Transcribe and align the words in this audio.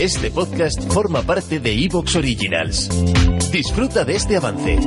Este 0.00 0.30
podcast 0.30 0.80
forma 0.90 1.20
parte 1.20 1.60
de 1.60 1.74
Evox 1.84 2.16
Originals. 2.16 2.88
Disfruta 3.52 4.02
de 4.02 4.16
este 4.16 4.38
avance. 4.38 4.78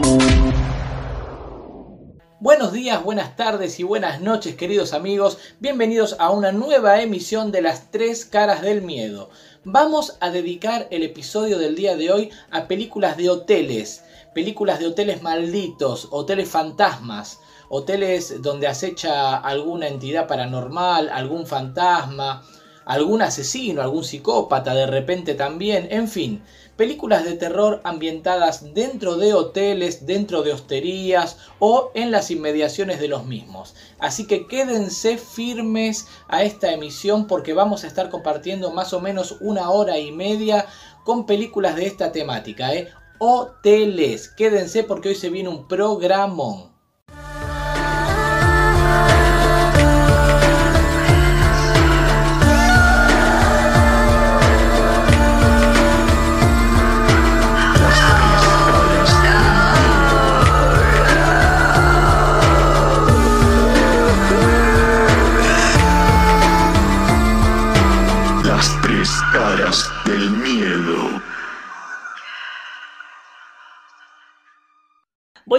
Buenos 2.40 2.74
días, 2.74 3.04
buenas 3.04 3.36
tardes 3.36 3.80
y 3.80 3.84
buenas 3.84 4.22
noches 4.22 4.56
queridos 4.56 4.92
amigos. 4.92 5.38
Bienvenidos 5.60 6.16
a 6.18 6.32
una 6.32 6.52
nueva 6.52 7.00
emisión 7.00 7.52
de 7.52 7.62
las 7.62 7.92
tres 7.92 8.26
caras 8.26 8.64
del 8.64 8.82
miedo. 8.82 9.30
Vamos 9.64 10.18
a 10.20 10.32
dedicar 10.32 10.88
el 10.90 11.04
episodio 11.04 11.60
del 11.60 11.76
día 11.76 11.96
de 11.96 12.12
hoy 12.12 12.32
a 12.50 12.68
películas 12.68 13.16
de 13.16 13.30
hoteles. 13.30 14.04
Películas 14.34 14.80
de 14.80 14.88
hoteles 14.88 15.22
malditos, 15.22 16.08
hoteles 16.10 16.50
fantasmas, 16.50 17.40
hoteles 17.70 18.42
donde 18.42 18.66
acecha 18.66 19.38
alguna 19.38 19.88
entidad 19.88 20.28
paranormal, 20.28 21.10
algún 21.10 21.46
fantasma, 21.46 22.44
algún 22.86 23.22
asesino, 23.22 23.82
algún 23.82 24.04
psicópata 24.04 24.74
de 24.74 24.88
repente 24.88 25.36
también, 25.36 25.88
en 25.92 26.08
fin, 26.08 26.44
películas 26.76 27.24
de 27.24 27.34
terror 27.34 27.82
ambientadas 27.84 28.74
dentro 28.74 29.18
de 29.18 29.34
hoteles, 29.34 30.06
dentro 30.06 30.42
de 30.42 30.54
hosterías 30.54 31.38
o 31.60 31.92
en 31.94 32.12
las 32.12 32.32
inmediaciones 32.32 33.00
de 33.00 33.08
los 33.08 33.26
mismos. 33.26 33.76
Así 34.00 34.26
que 34.26 34.48
quédense 34.48 35.18
firmes 35.18 36.08
a 36.28 36.44
esta 36.44 36.72
emisión 36.72 37.28
porque 37.28 37.54
vamos 37.54 37.84
a 37.84 37.88
estar 37.88 38.10
compartiendo 38.10 38.72
más 38.72 38.94
o 38.94 39.00
menos 39.00 39.38
una 39.42 39.70
hora 39.70 39.98
y 40.00 40.12
media 40.12 40.66
con 41.04 41.26
películas 41.26 41.76
de 41.76 41.86
esta 41.86 42.12
temática, 42.12 42.74
¿eh? 42.74 42.90
Hoteles, 43.20 44.28
quédense 44.30 44.84
porque 44.84 45.10
hoy 45.10 45.16
se 45.16 45.30
viene 45.30 45.50
un 45.50 45.68
programón. 45.68 46.73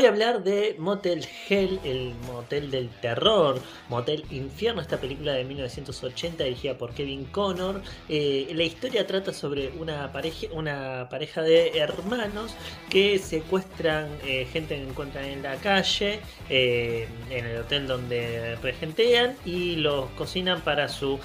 Voy 0.04 0.08
a 0.08 0.12
hablar 0.12 0.44
de 0.44 0.76
Motel 0.78 1.26
Hell, 1.48 1.80
el 1.82 2.12
motel 2.26 2.70
del 2.70 2.90
terror, 3.00 3.58
Motel 3.88 4.22
Infierno, 4.30 4.82
esta 4.82 4.98
película 5.00 5.32
de 5.32 5.44
1980 5.44 6.44
dirigida 6.44 6.76
por 6.76 6.92
Kevin 6.92 7.24
Connor. 7.24 7.80
Eh, 8.10 8.52
la 8.54 8.64
historia 8.64 9.06
trata 9.06 9.32
sobre 9.32 9.70
una 9.78 10.12
pareja, 10.12 10.48
una 10.52 11.08
pareja 11.08 11.40
de 11.40 11.78
hermanos 11.78 12.54
que 12.90 13.18
secuestran 13.18 14.10
eh, 14.26 14.46
gente 14.52 14.76
que 14.76 14.82
encuentran 14.82 15.24
en 15.24 15.42
la 15.42 15.56
calle, 15.56 16.20
eh, 16.50 17.08
en 17.30 17.46
el 17.46 17.62
hotel 17.62 17.86
donde 17.86 18.56
regentean 18.56 19.34
y 19.46 19.76
los 19.76 20.10
cocinan 20.10 20.60
para 20.60 20.90
su 20.90 21.18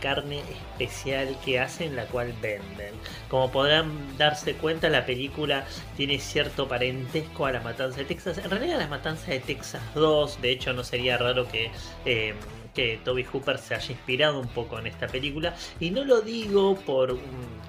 carne 0.00 0.40
especial 0.78 1.36
que 1.44 1.60
hacen, 1.60 1.94
la 1.94 2.06
cual 2.06 2.32
venden. 2.40 2.94
Como 3.28 3.50
podrán 3.52 4.16
darse 4.16 4.54
cuenta, 4.54 4.88
la 4.88 5.04
película 5.04 5.66
tiene 5.96 6.18
cierto 6.18 6.66
parentesco 6.66 7.44
a 7.44 7.52
la 7.52 7.60
matanza 7.60 8.00
Texas. 8.14 8.38
En 8.38 8.50
realidad 8.50 8.78
la 8.78 8.88
matanza 8.88 9.30
de 9.30 9.40
Texas 9.40 9.82
2, 9.94 10.40
de 10.40 10.50
hecho 10.50 10.72
no 10.72 10.84
sería 10.84 11.18
raro 11.18 11.48
que... 11.48 11.70
Eh, 12.04 12.34
que 12.74 12.98
Toby 13.04 13.22
Hooper 13.22 13.56
se 13.58 13.76
haya 13.76 13.92
inspirado 13.92 14.40
un 14.40 14.48
poco 14.48 14.78
en 14.80 14.88
esta 14.88 15.06
película 15.06 15.54
y 15.78 15.90
no 15.90 16.04
lo 16.04 16.20
digo 16.22 16.74
por 16.74 17.16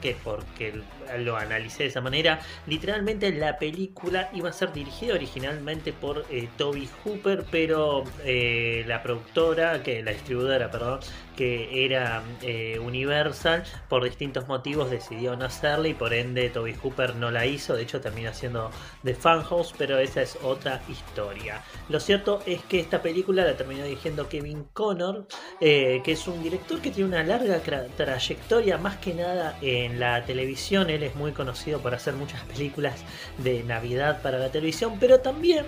que 0.01 0.15
porque 0.23 0.81
lo 1.19 1.37
analicé 1.37 1.83
de 1.83 1.89
esa 1.89 2.01
manera 2.01 2.39
literalmente 2.67 3.31
la 3.31 3.57
película 3.57 4.29
iba 4.33 4.49
a 4.49 4.53
ser 4.53 4.73
dirigida 4.73 5.13
originalmente 5.13 5.93
por 5.93 6.25
eh, 6.29 6.47
Toby 6.57 6.89
Hooper 7.03 7.45
pero 7.49 8.03
eh, 8.23 8.83
la 8.87 9.01
productora 9.03 9.83
que 9.83 10.03
la 10.03 10.11
distribuidora 10.11 10.69
perdón 10.71 10.99
que 11.35 11.85
era 11.85 12.23
eh, 12.41 12.79
Universal, 12.79 13.65
por 13.89 14.05
distintos 14.05 14.47
motivos 14.47 14.89
decidió 14.89 15.35
no 15.35 15.43
hacerla 15.43 15.89
y 15.89 15.93
por 15.93 16.13
ende 16.13 16.49
Toby 16.49 16.75
Hooper 16.81 17.17
no 17.17 17.29
la 17.29 17.45
hizo, 17.45 17.75
de 17.75 17.83
hecho 17.83 17.99
terminó 17.99 18.33
siendo 18.33 18.71
The 19.03 19.15
Funhouse, 19.15 19.73
pero 19.77 19.99
esa 19.99 20.21
es 20.21 20.37
otra 20.41 20.81
historia. 20.87 21.61
Lo 21.89 21.99
cierto 21.99 22.41
es 22.45 22.63
que 22.63 22.79
esta 22.79 23.01
película 23.01 23.43
la 23.43 23.57
terminó 23.57 23.83
dirigiendo 23.83 24.29
Kevin 24.29 24.63
Connor, 24.71 25.27
que 25.59 26.01
es 26.05 26.25
un 26.25 26.41
director 26.41 26.79
que 26.79 26.91
tiene 26.91 27.09
una 27.09 27.23
larga 27.23 27.59
trayectoria, 27.97 28.77
más 28.77 28.95
que 28.97 29.13
nada 29.13 29.57
en 29.61 29.99
la 29.99 30.23
televisión, 30.23 30.89
él 30.95 31.03
es 31.03 31.15
muy 31.15 31.31
conocido 31.31 31.79
por 31.79 31.93
hacer 31.93 32.13
muchas 32.15 32.41
películas 32.43 32.95
de 33.37 33.63
Navidad 33.63 34.21
para 34.21 34.39
la 34.39 34.49
televisión, 34.49 34.97
pero 34.99 35.19
también 35.19 35.65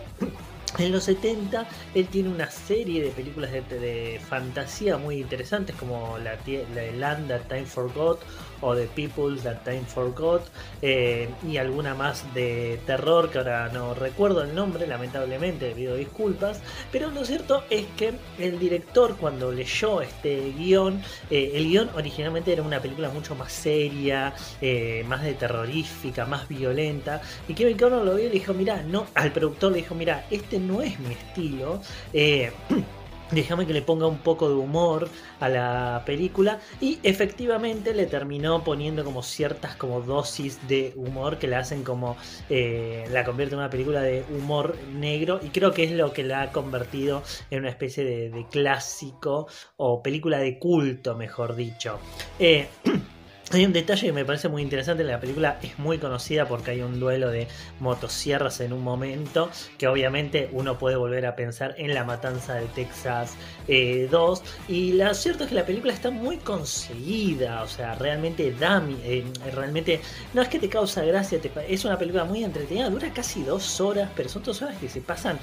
en 0.77 0.91
los 0.91 1.05
70 1.05 1.67
él 1.95 2.07
tiene 2.07 2.29
una 2.29 2.49
serie 2.49 3.03
de 3.03 3.09
películas 3.09 3.51
de, 3.51 4.21
fantasía 4.27 4.97
muy 4.97 5.21
interesantes 5.21 5.75
como 5.75 6.17
la, 6.17 6.38
la 6.73 6.91
Land 6.91 7.27
That 7.29 7.47
Time 7.47 7.65
Forgot 7.65 8.19
o 8.61 8.75
The 8.75 8.87
People 8.87 9.39
That 9.41 9.63
Time 9.63 9.83
Forgot 9.85 10.47
eh, 10.81 11.29
y 11.47 11.57
alguna 11.57 11.93
más 11.93 12.33
de 12.33 12.79
terror 12.85 13.29
que 13.29 13.39
ahora 13.39 13.69
no 13.69 13.93
recuerdo 13.93 14.43
el 14.43 14.55
nombre 14.55 14.87
lamentablemente 14.87 15.71
pido 15.71 15.95
disculpas. 15.95 16.61
Pero 16.91 17.11
lo 17.11 17.25
cierto 17.25 17.63
es 17.69 17.85
que 17.97 18.13
el 18.39 18.59
director 18.59 19.16
cuando 19.17 19.51
leyó 19.51 20.01
este 20.01 20.53
guion 20.57 21.01
eh, 21.29 21.51
el 21.55 21.67
guion 21.67 21.89
originalmente 21.95 22.53
era 22.53 22.63
una 22.63 22.79
película 22.79 23.09
mucho 23.09 23.35
más 23.35 23.51
seria 23.51 24.33
eh, 24.61 25.03
más 25.07 25.23
de 25.23 25.33
terrorífica 25.33 26.25
más 26.25 26.47
violenta 26.47 27.21
y 27.47 27.53
Kevin 27.53 27.77
Conner 27.77 28.03
lo 28.03 28.16
vio 28.16 28.25
y 28.25 28.27
le 28.29 28.33
dijo 28.33 28.53
mira 28.53 28.81
no 28.83 29.07
al 29.13 29.31
productor 29.31 29.71
le 29.71 29.79
dijo 29.79 29.95
mira 29.95 30.25
este 30.31 30.59
no 30.67 30.81
es 30.81 31.00
mi 31.00 31.13
estilo 31.13 31.81
déjame 33.31 33.67
que 33.67 33.73
le 33.73 33.81
ponga 33.81 34.07
un 34.07 34.19
poco 34.19 34.50
de 34.50 34.55
humor 34.55 35.09
a 35.39 35.50
la 35.50 36.03
película 36.05 36.59
y 36.79 37.00
efectivamente 37.03 37.94
le 37.94 38.05
terminó 38.05 38.63
poniendo 38.63 39.03
como 39.03 39.23
ciertas 39.23 39.75
como 39.75 40.01
dosis 40.01 40.66
de 40.67 40.94
humor 40.95 41.38
que 41.38 41.47
la 41.47 41.59
hacen 41.59 41.83
como 41.83 42.17
eh, 42.50 43.05
la 43.11 43.23
convierte 43.23 43.55
en 43.55 43.59
una 43.59 43.69
película 43.69 44.01
de 44.01 44.23
humor 44.29 44.75
negro 44.94 45.39
y 45.44 45.50
creo 45.50 45.72
que 45.73 45.83
es 45.83 45.91
lo 45.91 46.13
que 46.13 46.23
la 46.23 46.44
ha 46.44 46.51
convertido 46.51 47.23
en 47.51 47.59
una 47.59 47.69
especie 47.69 48.03
de, 48.03 48.45
clásico 48.51 49.47
o 49.78 50.01
película 50.01 50.38
de 50.38 50.59
culto 50.59 51.16
mejor 51.16 51.55
dicho. 51.55 51.99
Eh, 52.39 52.67
Hay 53.53 53.66
un 53.66 53.72
detalle 53.72 54.08
que 54.08 54.12
me 54.12 54.25
parece 54.25 54.50
muy 54.50 54.62
interesante 54.62 55.06
la 55.06 55.22
película, 55.22 55.58
es 55.63 55.80
muy 55.80 56.00
conocida 56.00 56.50
porque 56.50 56.72
hay 56.72 56.81
un 56.81 57.00
duelo 57.00 57.30
de 57.30 57.47
motosierras 57.80 58.59
en 58.59 58.74
un 58.74 58.84
momento, 58.84 59.50
que 59.78 59.88
obviamente 59.88 60.50
uno 60.52 60.78
puede 60.78 60.97
volver 60.97 61.25
a 61.25 61.38
pensar 61.38 61.74
en 61.78 61.94
la 61.94 62.03
matanza 62.03 62.56
de 62.56 62.66
Texas 62.66 63.35
2, 63.69 63.69
eh, 63.69 64.44
y 64.68 64.91
lo 64.94 65.13
cierto 65.13 65.46
es 65.46 65.50
que 65.50 65.56
la 65.56 65.66
película 65.66 65.94
está 65.94 66.12
muy 66.12 66.35
conseguida, 66.40 67.63
o 67.63 67.69
sea, 67.69 67.96
realmente 67.96 68.52
da, 68.52 68.84
eh, 69.06 69.24
realmente, 69.56 70.02
no 70.34 70.41
es 70.41 70.50
que 70.50 70.59
te 70.59 70.68
causa 70.68 71.06
gracia, 71.06 71.40
es 71.69 71.85
una 71.85 71.97
película 71.97 72.25
muy 72.25 72.44
entretenida, 72.44 72.90
dura 72.90 73.14
casi 73.14 73.44
dos 73.44 73.79
horas, 73.79 74.09
pero 74.14 74.28
son 74.28 74.44
dos 74.44 74.62
horas 74.62 74.75
que 74.78 74.90
se 74.90 75.00
pasan 75.00 75.40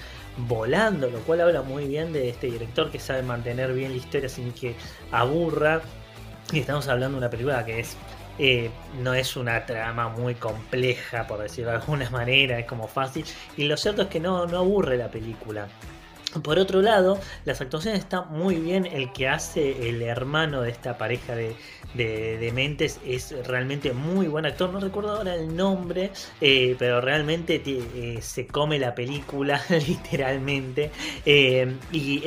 volando, 0.46 1.08
lo 1.08 1.20
cual 1.20 1.40
habla 1.40 1.62
muy 1.62 1.86
bien 1.86 2.12
de 2.12 2.28
este 2.28 2.48
director 2.48 2.90
que 2.90 2.98
sabe 2.98 3.22
mantener 3.22 3.72
bien 3.72 3.92
la 3.92 3.96
historia 3.96 4.28
sin 4.28 4.52
que 4.52 4.74
aburra 5.10 5.80
y 6.52 6.60
estamos 6.60 6.88
hablando 6.88 7.16
de 7.16 7.18
una 7.18 7.30
película 7.30 7.64
que 7.64 7.80
es 7.80 7.96
eh, 8.38 8.70
no 9.00 9.14
es 9.14 9.36
una 9.36 9.64
trama 9.64 10.08
muy 10.08 10.34
compleja, 10.34 11.26
por 11.26 11.40
decirlo 11.40 11.70
de 11.70 11.76
alguna 11.76 12.10
manera, 12.10 12.58
es 12.58 12.66
como 12.66 12.88
fácil. 12.88 13.24
Y 13.56 13.64
lo 13.64 13.76
cierto 13.76 14.02
es 14.02 14.08
que 14.08 14.20
no, 14.20 14.46
no 14.46 14.58
aburre 14.58 14.96
la 14.96 15.08
película. 15.08 15.68
Por 16.42 16.58
otro 16.58 16.82
lado, 16.82 17.20
las 17.44 17.60
actuaciones 17.60 18.00
están 18.00 18.30
muy 18.30 18.56
bien. 18.56 18.86
El 18.86 19.12
que 19.12 19.28
hace 19.28 19.88
el 19.88 20.02
hermano 20.02 20.62
de 20.62 20.70
esta 20.70 20.98
pareja 20.98 21.36
de, 21.36 21.54
de, 21.94 22.50
Mentes 22.54 23.00
es 23.04 23.34
realmente 23.46 23.92
muy 23.92 24.26
buen 24.28 24.46
actor. 24.46 24.70
No 24.70 24.80
recuerdo 24.80 25.16
ahora 25.16 25.34
el 25.34 25.54
nombre, 25.56 26.10
eh, 26.40 26.76
pero 26.78 27.00
realmente 27.00 27.62
eh, 27.64 28.18
se 28.20 28.46
come 28.46 28.78
la 28.78 28.94
película, 28.94 29.60
literalmente. 29.88 30.90
Eh, 31.24 31.74
y 31.92 32.20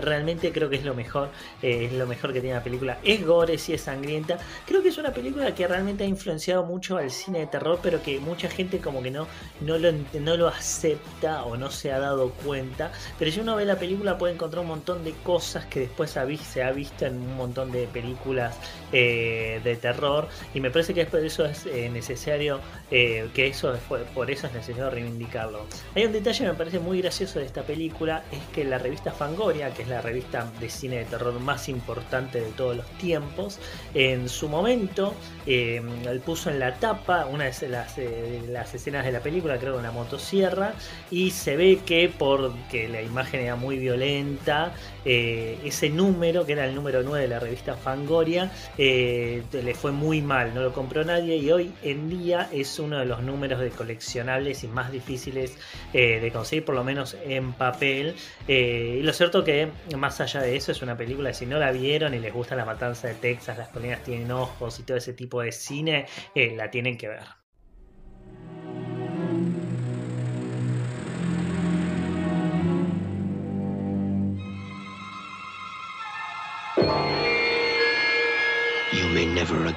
realmente 0.00 0.52
creo 0.52 0.70
que 0.70 0.76
es 0.76 0.84
lo 0.84 0.94
mejor. 0.94 1.30
es 1.62 1.92
lo 1.92 2.06
mejor 2.06 2.32
que 2.32 2.40
tiene 2.40 2.56
la 2.56 2.64
película. 2.64 2.98
Es 3.04 3.24
gore, 3.24 3.58
sí 3.58 3.72
es 3.72 3.82
sangrienta. 3.82 4.38
Creo 4.66 4.82
que 4.82 4.88
es 4.88 4.98
una 4.98 5.12
película 5.12 5.54
que 5.54 5.66
realmente 5.66 6.04
ha 6.04 6.06
influenciado 6.06 6.64
mucho 6.64 6.96
al 6.96 7.10
cine 7.10 7.40
de 7.40 7.46
terror, 7.46 7.78
pero 7.82 8.02
que 8.02 8.18
mucha 8.18 8.48
gente 8.48 8.78
como 8.78 9.02
que 9.02 9.10
no, 9.10 9.26
no, 9.60 9.78
lo, 9.78 9.92
no 10.20 10.36
lo 10.36 10.48
acepta 10.48 11.44
o 11.44 11.56
no 11.56 11.70
se 11.70 11.92
ha 11.92 11.98
dado 11.98 12.30
cuenta. 12.30 12.92
Pero 13.18 13.30
una 13.30 13.52
uno 13.52 13.56
ve 13.56 13.64
la 13.64 13.78
película 13.78 14.18
puede 14.18 14.34
encontrar 14.34 14.62
un 14.62 14.68
montón 14.68 15.04
de 15.04 15.12
cosas 15.22 15.64
que 15.66 15.80
después 15.80 16.10
se 16.10 16.62
ha 16.62 16.72
visto 16.72 17.06
en 17.06 17.14
un 17.14 17.36
montón 17.36 17.70
de 17.72 17.86
películas 17.86 18.56
de 19.64 19.78
terror 19.80 20.28
y 20.54 20.60
me 20.60 20.70
parece 20.70 20.94
que 20.94 21.04
por 21.06 21.24
eso 21.24 21.44
es 21.44 21.66
eh, 21.66 21.88
necesario 21.90 22.60
eh, 22.90 23.28
que 23.34 23.48
eso 23.48 23.74
por 24.14 24.30
eso 24.30 24.46
es 24.46 24.52
necesario 24.52 24.90
reivindicarlo. 24.90 25.66
Hay 25.94 26.04
un 26.04 26.12
detalle 26.12 26.44
que 26.44 26.50
me 26.50 26.54
parece 26.54 26.78
muy 26.78 27.00
gracioso 27.00 27.38
de 27.38 27.46
esta 27.46 27.62
película 27.62 28.24
es 28.32 28.40
que 28.54 28.64
la 28.64 28.78
revista 28.78 29.12
Fangoria, 29.12 29.72
que 29.74 29.82
es 29.82 29.88
la 29.88 30.00
revista 30.00 30.50
de 30.60 30.68
cine 30.70 30.98
de 30.98 31.04
terror 31.04 31.38
más 31.40 31.68
importante 31.68 32.40
de 32.40 32.50
todos 32.52 32.76
los 32.76 32.86
tiempos, 32.98 33.58
en 33.94 34.28
su 34.28 34.48
momento 34.48 35.14
él 35.46 36.22
puso 36.24 36.50
en 36.50 36.58
la 36.58 36.74
tapa 36.74 37.26
una 37.26 37.44
de 37.44 37.68
las, 37.68 37.96
las 38.48 38.74
escenas 38.74 39.04
de 39.04 39.12
la 39.12 39.20
película, 39.20 39.58
creo, 39.58 39.78
una 39.78 39.92
motosierra 39.92 40.74
y 41.10 41.30
se 41.30 41.56
ve 41.56 41.80
que 41.84 42.12
porque 42.16 42.88
la 42.88 43.02
imagen 43.02 43.40
era 43.40 43.56
muy 43.56 43.78
violenta, 43.78 44.72
eh, 45.04 45.58
ese 45.64 45.90
número, 45.90 46.44
que 46.44 46.52
era 46.52 46.66
el 46.66 46.74
número 46.74 47.02
9 47.02 47.22
de 47.22 47.28
la 47.28 47.40
revista 47.40 47.76
Fangoria, 47.76 48.50
eh, 48.76 48.97
le 49.52 49.74
fue 49.74 49.92
muy 49.92 50.22
mal, 50.22 50.54
no 50.54 50.62
lo 50.62 50.72
compró 50.72 51.04
nadie 51.04 51.36
y 51.36 51.50
hoy 51.50 51.72
en 51.82 52.08
día 52.08 52.48
es 52.52 52.78
uno 52.78 52.98
de 52.98 53.06
los 53.06 53.22
números 53.22 53.60
de 53.60 53.70
coleccionables 53.70 54.64
y 54.64 54.68
más 54.68 54.92
difíciles 54.92 55.56
eh, 55.92 56.20
de 56.20 56.30
conseguir, 56.32 56.64
por 56.64 56.74
lo 56.74 56.84
menos 56.84 57.16
en 57.24 57.52
papel. 57.52 58.14
y 58.46 59.02
lo 59.02 59.12
cierto 59.12 59.44
que 59.44 59.70
más 59.96 60.20
allá 60.20 60.42
de 60.42 60.56
eso 60.56 60.72
es 60.72 60.82
una 60.82 60.96
película, 60.96 61.32
si 61.32 61.46
no 61.46 61.58
la 61.58 61.72
vieron 61.72 62.14
y 62.14 62.18
les 62.18 62.32
gusta 62.32 62.56
la 62.56 62.64
matanza 62.64 63.08
de 63.08 63.14
Texas, 63.14 63.58
las 63.58 63.68
colinas 63.68 64.02
tienen 64.02 64.30
ojos 64.30 64.78
y 64.80 64.82
todo 64.82 64.96
ese 64.96 65.12
tipo 65.12 65.40
de 65.40 65.52
cine, 65.52 66.06
la 66.34 66.70
tienen 66.70 66.96
que 66.96 67.08
ver. 67.08 67.37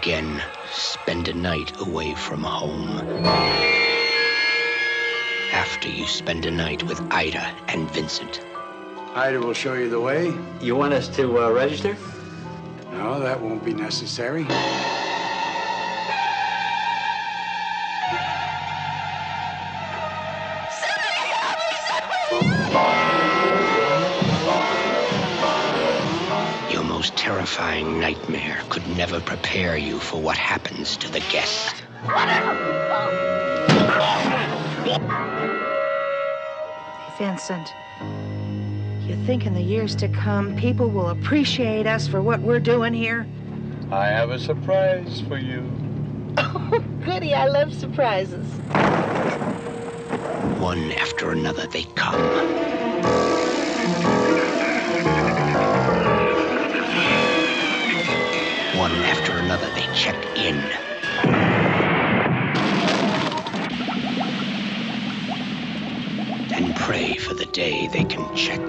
Again 0.02 0.42
spend 0.72 1.28
a 1.28 1.34
night 1.34 1.80
away 1.80 2.16
from 2.16 2.42
home. 2.42 2.90
After 5.54 5.90
you 5.90 6.08
spend 6.08 6.48
a 6.48 6.50
night 6.50 6.82
with 6.82 7.00
Ida 7.12 7.56
and 7.68 7.88
Vincent. 7.92 8.44
Ida 9.14 9.40
will 9.40 9.54
show 9.54 9.76
you 9.76 9.92
the 9.92 10.00
way. 10.00 10.34
You 10.60 10.76
want 10.76 10.94
us 10.94 11.08
to 11.18 11.44
uh, 11.44 11.52
register? 11.52 11.96
No, 12.94 13.20
that 13.20 13.40
won't 13.40 13.64
be 13.64 13.76
necessary. 13.76 14.48
Terrifying 27.52 28.00
nightmare 28.00 28.62
could 28.70 28.88
never 28.96 29.20
prepare 29.20 29.76
you 29.76 30.00
for 30.00 30.22
what 30.22 30.38
happens 30.38 30.96
to 30.96 31.12
the 31.12 31.20
guest. 31.32 31.84
Vincent, 37.18 37.74
you 39.06 39.18
think 39.26 39.46
in 39.46 39.54
the 39.54 39.62
years 39.62 39.96
to 39.96 40.08
come 40.08 40.56
people 40.56 40.90
will 40.90 41.10
appreciate 41.10 41.88
us 41.88 42.08
for 42.08 42.22
what 42.22 42.40
we're 42.40 42.60
doing 42.60 42.94
here? 42.94 43.28
I 43.92 44.06
have 44.06 44.30
a 44.30 44.40
surprise 44.40 45.22
for 45.28 45.38
you. 45.38 45.70
Oh, 46.38 46.82
goody, 47.06 47.34
I 47.34 47.48
love 47.48 47.74
surprises. 47.74 48.48
One 50.62 50.94
after 50.94 51.32
another 51.32 51.68
they 51.68 51.84
come. 51.96 52.81
In. 60.42 60.58
And 66.56 66.76
pray 66.76 67.16
for 67.18 67.34
the 67.36 67.46
day 67.48 67.88
they 67.88 68.04
can 68.06 68.36
check 68.36 68.62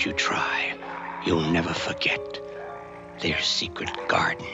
as 0.00 0.06
you 0.06 0.12
try, 0.14 0.72
you'll 1.26 1.50
never 1.52 1.74
forget 1.74 2.40
their 3.20 3.38
secret 3.40 3.90
garden. 4.08 4.46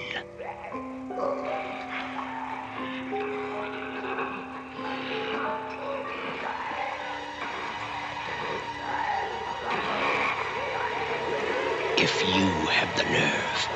If 11.96 12.24
you 12.34 12.66
have 12.66 12.96
the 12.96 13.04
nerve 13.04 13.68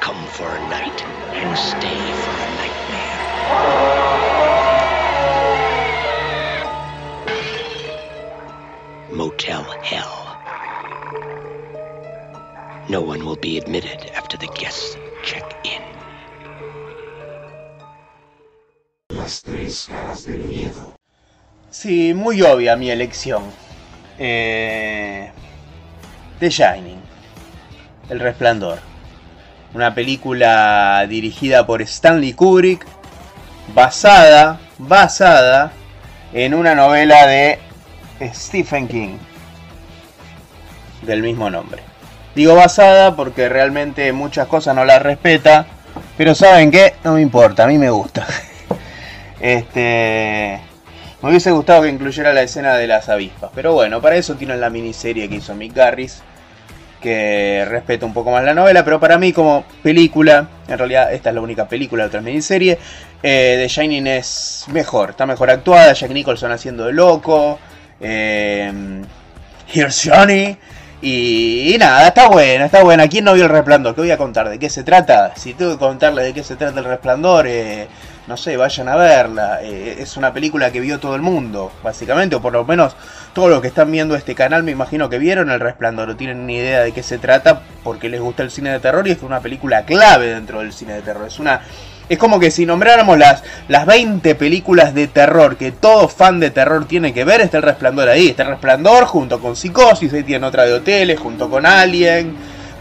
Come 0.00 0.26
for 0.26 0.54
a 0.54 0.68
night 0.68 1.04
and 1.34 1.58
stay 1.58 2.12
for 2.14 2.30
a 2.30 2.48
nightmare. 2.56 3.18
Motel 9.12 9.64
Hell. 9.82 10.19
No 12.90 13.00
one 13.00 13.24
will 13.24 13.38
be 13.40 13.56
admitted 13.56 14.10
after 14.16 14.36
the 14.36 14.48
guests 14.48 14.96
check 15.22 15.44
in. 15.62 15.80
Las 19.16 19.42
tres 19.42 19.88
caras 19.88 20.26
del 20.26 20.42
miedo. 20.44 20.94
Sí, 21.70 22.14
muy 22.14 22.42
obvia 22.42 22.74
mi 22.74 22.90
elección. 22.90 23.44
Eh, 24.18 25.30
The 26.40 26.50
Shining. 26.50 27.00
El 28.08 28.18
Resplandor 28.18 28.90
una 29.74 29.94
película 29.94 31.06
dirigida 31.08 31.66
por 31.66 31.82
Stanley 31.82 32.32
Kubrick, 32.32 32.86
basada, 33.74 34.58
basada 34.78 35.70
en 36.32 36.54
una 36.54 36.74
novela 36.74 37.26
de 37.26 37.58
Stephen 38.34 38.88
King, 38.88 39.16
del 41.02 41.22
mismo 41.22 41.48
nombre. 41.50 41.89
Digo 42.34 42.54
basada 42.54 43.16
porque 43.16 43.48
realmente 43.48 44.12
muchas 44.12 44.46
cosas 44.46 44.74
no 44.74 44.84
las 44.84 45.02
respeta, 45.02 45.66
pero 46.16 46.34
¿saben 46.34 46.70
qué? 46.70 46.94
No 47.02 47.14
me 47.14 47.22
importa, 47.22 47.64
a 47.64 47.66
mí 47.66 47.78
me 47.78 47.90
gusta. 47.90 48.26
Este... 49.40 50.60
Me 51.22 51.28
hubiese 51.28 51.50
gustado 51.50 51.82
que 51.82 51.88
incluyera 51.88 52.32
la 52.32 52.42
escena 52.42 52.76
de 52.76 52.86
las 52.86 53.10
avispas, 53.10 53.50
pero 53.54 53.74
bueno, 53.74 54.00
para 54.00 54.16
eso 54.16 54.36
tienen 54.36 54.58
la 54.58 54.70
miniserie 54.70 55.28
que 55.28 55.36
hizo 55.36 55.54
Mick 55.54 55.74
Garris, 55.74 56.22
que 57.00 57.66
respeto 57.68 58.06
un 58.06 58.14
poco 58.14 58.30
más 58.30 58.42
la 58.42 58.54
novela, 58.54 58.84
pero 58.86 58.98
para 58.98 59.18
mí 59.18 59.30
como 59.34 59.64
película, 59.82 60.48
en 60.66 60.78
realidad 60.78 61.12
esta 61.12 61.28
es 61.28 61.34
la 61.34 61.42
única 61.42 61.68
película 61.68 62.04
de 62.04 62.08
otra 62.08 62.20
miniserie, 62.22 62.78
eh, 63.22 63.56
The 63.60 63.68
Shining 63.68 64.06
es 64.06 64.64
mejor, 64.72 65.10
está 65.10 65.26
mejor 65.26 65.50
actuada, 65.50 65.92
Jack 65.92 66.10
Nicholson 66.10 66.52
haciendo 66.52 66.86
de 66.86 66.94
loco, 66.94 67.58
eh, 68.00 68.72
Here's 69.72 70.02
Johnny, 70.02 70.56
y, 71.02 71.76
nada, 71.78 72.08
está 72.08 72.28
buena, 72.28 72.66
está 72.66 72.82
buena. 72.82 73.08
¿Quién 73.08 73.24
no 73.24 73.32
vio 73.32 73.44
el 73.44 73.50
resplandor? 73.50 73.94
¿Qué 73.94 74.02
voy 74.02 74.10
a 74.10 74.18
contar? 74.18 74.48
¿De 74.50 74.58
qué 74.58 74.68
se 74.68 74.82
trata? 74.82 75.34
Si 75.36 75.54
tengo 75.54 75.72
que 75.72 75.78
contarle 75.78 76.22
de 76.22 76.34
qué 76.34 76.42
se 76.42 76.56
trata 76.56 76.78
el 76.78 76.84
resplandor, 76.84 77.46
eh, 77.46 77.88
no 78.26 78.36
sé, 78.36 78.56
vayan 78.58 78.88
a 78.88 78.96
verla. 78.96 79.60
Eh, 79.62 79.96
es 79.98 80.16
una 80.18 80.32
película 80.32 80.70
que 80.70 80.80
vio 80.80 81.00
todo 81.00 81.14
el 81.14 81.22
mundo, 81.22 81.72
básicamente, 81.82 82.36
o 82.36 82.42
por 82.42 82.52
lo 82.52 82.64
menos 82.64 82.96
todos 83.32 83.48
los 83.48 83.60
que 83.62 83.68
están 83.68 83.90
viendo 83.90 84.14
este 84.14 84.34
canal 84.34 84.62
me 84.62 84.72
imagino 84.72 85.08
que 85.08 85.18
vieron 85.18 85.50
El 85.50 85.60
Resplandor 85.60 86.10
o 86.10 86.16
tienen 86.16 86.46
ni 86.46 86.56
idea 86.56 86.80
de 86.80 86.92
qué 86.92 87.02
se 87.02 87.16
trata 87.16 87.62
porque 87.84 88.08
les 88.08 88.20
gusta 88.20 88.42
el 88.42 88.50
cine 88.50 88.70
de 88.70 88.80
terror 88.80 89.06
y 89.06 89.12
es 89.12 89.22
una 89.22 89.40
película 89.40 89.84
clave 89.84 90.34
dentro 90.34 90.60
del 90.60 90.72
cine 90.72 90.94
de 90.94 91.02
terror. 91.02 91.26
Es 91.26 91.38
una 91.38 91.62
es 92.10 92.18
como 92.18 92.40
que 92.40 92.50
si 92.50 92.66
nombráramos 92.66 93.16
las, 93.16 93.44
las 93.68 93.86
20 93.86 94.34
películas 94.34 94.94
de 94.94 95.06
terror 95.06 95.56
que 95.56 95.70
todo 95.70 96.08
fan 96.08 96.40
de 96.40 96.50
terror 96.50 96.84
tiene 96.86 97.14
que 97.14 97.22
ver, 97.22 97.40
está 97.40 97.58
el 97.58 97.62
resplandor 97.62 98.08
ahí. 98.08 98.30
Está 98.30 98.42
el 98.42 98.48
resplandor 98.48 99.04
junto 99.04 99.38
con 99.38 99.54
Psicosis, 99.54 100.12
ahí 100.12 100.24
tiene 100.24 100.44
otra 100.44 100.64
de 100.64 100.72
hoteles, 100.72 101.20
junto 101.20 101.48
con 101.48 101.64
Alien, 101.64 102.34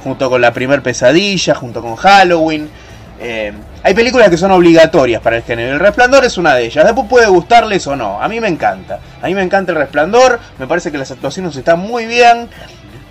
junto 0.03 0.31
con 0.31 0.41
la 0.41 0.51
primer 0.51 0.81
pesadilla, 0.81 1.53
junto 1.53 1.79
con 1.79 1.95
Halloween. 1.95 2.71
Eh, 3.19 3.53
hay 3.83 3.93
películas 3.93 4.29
que 4.29 4.37
son 4.37 4.49
obligatorias 4.49 5.21
para 5.21 5.37
el 5.37 5.43
género. 5.43 5.73
El 5.73 5.79
Resplandor 5.79 6.25
es 6.25 6.35
una 6.39 6.55
de 6.55 6.65
ellas. 6.65 6.83
Después 6.83 7.07
puede 7.07 7.27
gustarles 7.27 7.85
o 7.85 7.95
no. 7.95 8.19
A 8.19 8.27
mí 8.27 8.39
me 8.39 8.47
encanta. 8.47 8.97
A 9.21 9.27
mí 9.27 9.35
me 9.35 9.43
encanta 9.43 9.73
El 9.73 9.77
Resplandor. 9.77 10.39
Me 10.57 10.65
parece 10.65 10.91
que 10.91 10.97
las 10.97 11.11
actuaciones 11.11 11.55
están 11.55 11.77
muy 11.77 12.07
bien. 12.07 12.49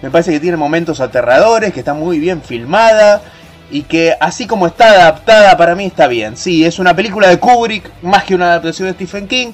Me 0.02 0.10
parece 0.10 0.32
que 0.32 0.40
tiene 0.40 0.56
momentos 0.56 0.98
aterradores, 0.98 1.72
que 1.72 1.78
está 1.78 1.94
muy 1.94 2.18
bien 2.18 2.42
filmada 2.42 3.22
y 3.70 3.82
que 3.82 4.14
así 4.20 4.46
como 4.46 4.66
está 4.66 4.92
adaptada 4.92 5.56
para 5.56 5.74
mí 5.74 5.86
está 5.86 6.06
bien. 6.06 6.36
Sí, 6.36 6.64
es 6.64 6.78
una 6.78 6.94
película 6.96 7.28
de 7.28 7.38
Kubrick 7.38 7.90
más 8.02 8.24
que 8.24 8.34
una 8.34 8.46
adaptación 8.46 8.88
de 8.88 8.94
Stephen 8.94 9.28
King, 9.28 9.52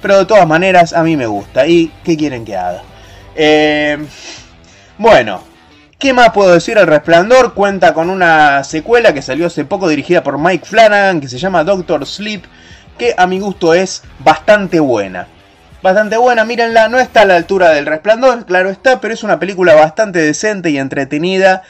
pero 0.00 0.18
de 0.18 0.26
todas 0.26 0.46
maneras 0.46 0.92
a 0.92 1.02
mí 1.02 1.16
me 1.16 1.26
gusta. 1.26 1.66
¿Y 1.66 1.92
qué 2.04 2.16
quieren 2.16 2.44
que 2.44 2.56
haga? 2.56 2.82
Eh, 3.34 3.98
bueno, 4.98 5.42
¿qué 5.98 6.12
más 6.12 6.30
puedo 6.30 6.54
decir? 6.54 6.78
El 6.78 6.86
Resplandor 6.86 7.54
cuenta 7.54 7.92
con 7.92 8.10
una 8.10 8.64
secuela 8.64 9.12
que 9.12 9.22
salió 9.22 9.46
hace 9.46 9.64
poco 9.64 9.88
dirigida 9.88 10.22
por 10.22 10.38
Mike 10.38 10.66
Flanagan 10.66 11.20
que 11.20 11.28
se 11.28 11.38
llama 11.38 11.64
Doctor 11.64 12.06
Sleep, 12.06 12.44
que 12.98 13.14
a 13.16 13.26
mi 13.26 13.40
gusto 13.40 13.74
es 13.74 14.02
bastante 14.18 14.80
buena. 14.80 15.26
Bastante 15.82 16.18
buena, 16.18 16.44
mírenla, 16.44 16.88
no 16.88 17.00
está 17.00 17.22
a 17.22 17.24
la 17.24 17.36
altura 17.36 17.70
del 17.70 17.86
Resplandor, 17.86 18.44
claro 18.44 18.68
está, 18.68 19.00
pero 19.00 19.14
es 19.14 19.22
una 19.22 19.38
película 19.38 19.74
bastante 19.74 20.18
decente 20.18 20.68
y 20.68 20.76
entretenida 20.76 21.62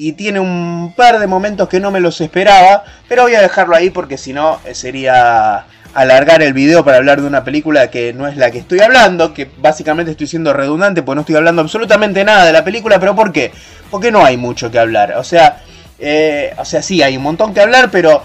y 0.00 0.12
tiene 0.14 0.40
un 0.40 0.94
par 0.96 1.18
de 1.18 1.26
momentos 1.26 1.68
que 1.68 1.78
no 1.78 1.90
me 1.90 2.00
los 2.00 2.22
esperaba, 2.22 2.84
pero 3.06 3.24
voy 3.24 3.34
a 3.34 3.42
dejarlo 3.42 3.76
ahí 3.76 3.90
porque 3.90 4.16
si 4.16 4.32
no 4.32 4.58
eh, 4.64 4.74
sería 4.74 5.66
alargar 5.92 6.40
el 6.40 6.54
video 6.54 6.82
para 6.82 6.96
hablar 6.96 7.20
de 7.20 7.26
una 7.26 7.44
película 7.44 7.90
que 7.90 8.14
no 8.14 8.26
es 8.26 8.38
la 8.38 8.50
que 8.50 8.60
estoy 8.60 8.80
hablando, 8.80 9.34
que 9.34 9.50
básicamente 9.58 10.12
estoy 10.12 10.26
siendo 10.26 10.54
redundante 10.54 11.02
porque 11.02 11.16
no 11.16 11.20
estoy 11.20 11.36
hablando 11.36 11.60
absolutamente 11.60 12.24
nada 12.24 12.46
de 12.46 12.52
la 12.54 12.64
película, 12.64 12.98
pero 12.98 13.14
¿por 13.14 13.30
qué? 13.30 13.52
Porque 13.90 14.10
no 14.10 14.24
hay 14.24 14.38
mucho 14.38 14.70
que 14.70 14.78
hablar, 14.78 15.16
o 15.18 15.24
sea, 15.24 15.60
eh, 15.98 16.54
o 16.56 16.64
sea, 16.64 16.80
sí 16.80 17.02
hay 17.02 17.18
un 17.18 17.22
montón 17.22 17.52
que 17.52 17.60
hablar, 17.60 17.90
pero 17.90 18.22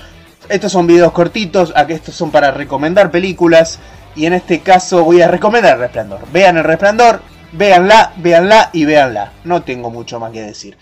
estos 0.47 0.71
son 0.71 0.87
videos 0.87 1.11
cortitos, 1.11 1.73
estos 1.89 2.15
son 2.15 2.31
para 2.31 2.51
recomendar 2.51 3.11
películas 3.11 3.79
y 4.15 4.27
en 4.27 4.33
este 4.33 4.61
caso 4.61 5.03
voy 5.03 5.21
a 5.21 5.27
recomendar 5.27 5.73
El 5.73 5.79
Resplandor. 5.81 6.19
Vean 6.31 6.55
El 6.55 6.63
Resplandor, 6.63 7.19
véanla, 7.51 8.13
véanla 8.15 8.69
y 8.71 8.85
véanla. 8.85 9.33
No 9.43 9.63
tengo 9.63 9.91
mucho 9.91 10.21
más 10.21 10.31
que 10.31 10.41
decir. 10.41 10.77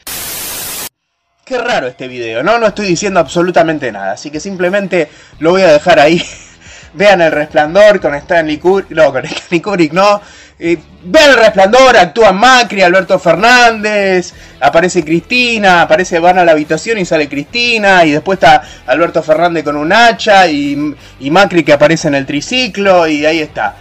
Qué 1.46 1.58
raro 1.58 1.88
este 1.88 2.08
video, 2.08 2.42
¿no? 2.42 2.58
No 2.58 2.68
estoy 2.68 2.88
diciendo 2.88 3.20
absolutamente 3.20 3.92
nada, 3.92 4.14
así 4.14 4.32
que 4.32 4.40
simplemente 4.40 5.10
lo 5.40 5.52
voy 5.52 5.64
a 5.64 5.74
dejar 5.74 6.00
ahí. 6.00 6.24
Vean 6.94 7.22
el 7.22 7.34
resplandor 7.34 8.00
con 8.00 8.16
Stanley 8.16 8.60
Kubrick, 8.60 8.92
no, 8.92 9.12
con 9.12 9.26
Stanley 9.26 9.60
Kubrick 9.60 9.92
no. 9.92 10.22
vean 10.58 11.32
el 11.32 11.36
resplandor, 11.36 11.98
actúan 11.98 12.38
Macri, 12.38 12.82
Alberto 12.82 13.20
Fernández, 13.20 14.34
aparece 14.62 15.04
Cristina, 15.04 15.82
aparece, 15.82 16.18
van 16.20 16.38
a 16.38 16.46
la 16.46 16.54
habitación 16.54 17.00
y 17.00 17.06
sale 17.06 17.28
Cristina, 17.28 18.06
y 18.06 18.12
después 18.12 18.38
está 18.38 18.64
Alberto 18.86 19.22
Fernández 19.22 19.66
con 19.66 19.76
un 19.76 19.92
hacha, 19.92 20.48
y, 20.48 20.96
y 21.20 21.30
Macri 21.30 21.66
que 21.66 21.74
aparece 21.74 22.08
en 22.08 22.16
el 22.16 22.26
triciclo, 22.26 23.06
y 23.06 23.26
ahí 23.26 23.40
está. 23.40 23.76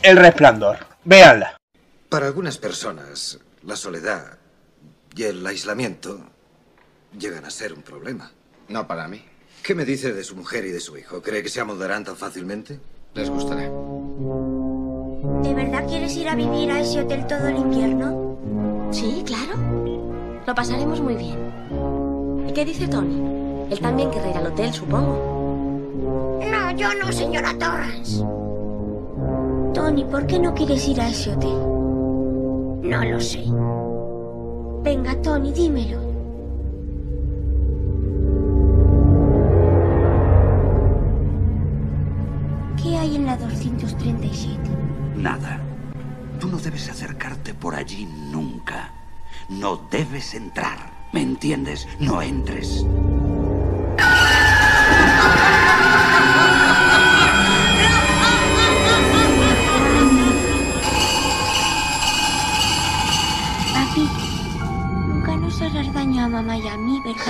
El 0.00 0.16
resplandor. 0.16 0.78
Véanla. 1.04 1.58
Para 2.08 2.26
algunas 2.26 2.56
personas, 2.56 3.38
la 3.64 3.76
soledad 3.76 4.38
y 5.14 5.24
el 5.24 5.46
aislamiento 5.46 6.35
llegan 7.18 7.44
a 7.44 7.50
ser 7.50 7.72
un 7.72 7.82
problema. 7.82 8.30
No 8.68 8.86
para 8.86 9.08
mí. 9.08 9.22
¿Qué 9.62 9.74
me 9.74 9.84
dice 9.84 10.12
de 10.12 10.24
su 10.24 10.36
mujer 10.36 10.64
y 10.64 10.70
de 10.70 10.80
su 10.80 10.96
hijo? 10.96 11.22
¿Cree 11.22 11.42
que 11.42 11.48
se 11.48 11.60
amoldarán 11.60 12.04
tan 12.04 12.16
fácilmente? 12.16 12.78
Les 13.14 13.30
gustará. 13.30 13.62
¿De 15.42 15.54
verdad 15.54 15.86
quieres 15.88 16.16
ir 16.16 16.28
a 16.28 16.34
vivir 16.34 16.70
a 16.70 16.80
ese 16.80 17.00
hotel 17.00 17.26
todo 17.26 17.48
el 17.48 17.56
invierno? 17.56 18.88
Sí, 18.92 19.22
claro. 19.26 19.58
Lo 20.46 20.54
pasaremos 20.54 21.00
muy 21.00 21.16
bien. 21.16 21.36
¿Y 22.48 22.52
qué 22.52 22.64
dice 22.64 22.86
Tony? 22.86 23.66
Él 23.70 23.80
también 23.80 24.10
querrá 24.10 24.30
ir 24.30 24.36
al 24.36 24.46
hotel, 24.46 24.72
supongo. 24.72 26.38
No, 26.48 26.70
yo 26.76 26.94
no, 26.94 27.10
señora 27.10 27.52
Torrance. 27.58 28.24
Tony, 29.74 30.04
¿por 30.04 30.26
qué 30.26 30.38
no 30.38 30.54
quieres 30.54 30.86
ir 30.86 31.00
a 31.00 31.08
ese 31.08 31.32
hotel? 31.32 31.58
No 32.88 33.04
lo 33.04 33.20
sé. 33.20 33.42
Venga, 34.82 35.20
Tony, 35.22 35.52
dímelo. 35.52 36.05
Nada. 45.26 45.58
Tú 46.38 46.46
no 46.46 46.56
debes 46.58 46.88
acercarte 46.88 47.52
por 47.52 47.74
allí 47.74 48.06
nunca. 48.06 48.92
No 49.48 49.76
debes 49.90 50.34
entrar. 50.34 50.78
¿Me 51.12 51.20
entiendes? 51.20 51.88
No 51.98 52.22
entres. 52.22 52.86
Papi, 63.74 64.08
nunca 65.08 65.36
nos 65.38 65.60
harás 65.60 65.92
daño 65.92 66.24
a 66.24 66.28
mamá 66.28 66.56
y 66.56 66.68
a 66.68 66.76
mí, 66.76 67.02
¿verdad? 67.04 67.26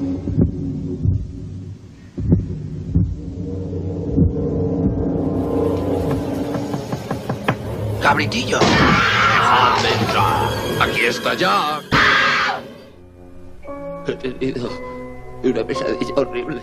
¡Cabritillo! 8.04 8.58
¡Dejadme 8.58 9.88
entrar! 9.98 10.48
¡Aquí 10.82 11.06
está 11.06 11.32
ya! 11.32 11.80
He 14.06 14.12
tenido 14.12 14.68
una 15.42 15.66
pesadilla 15.66 16.12
horrible. 16.14 16.60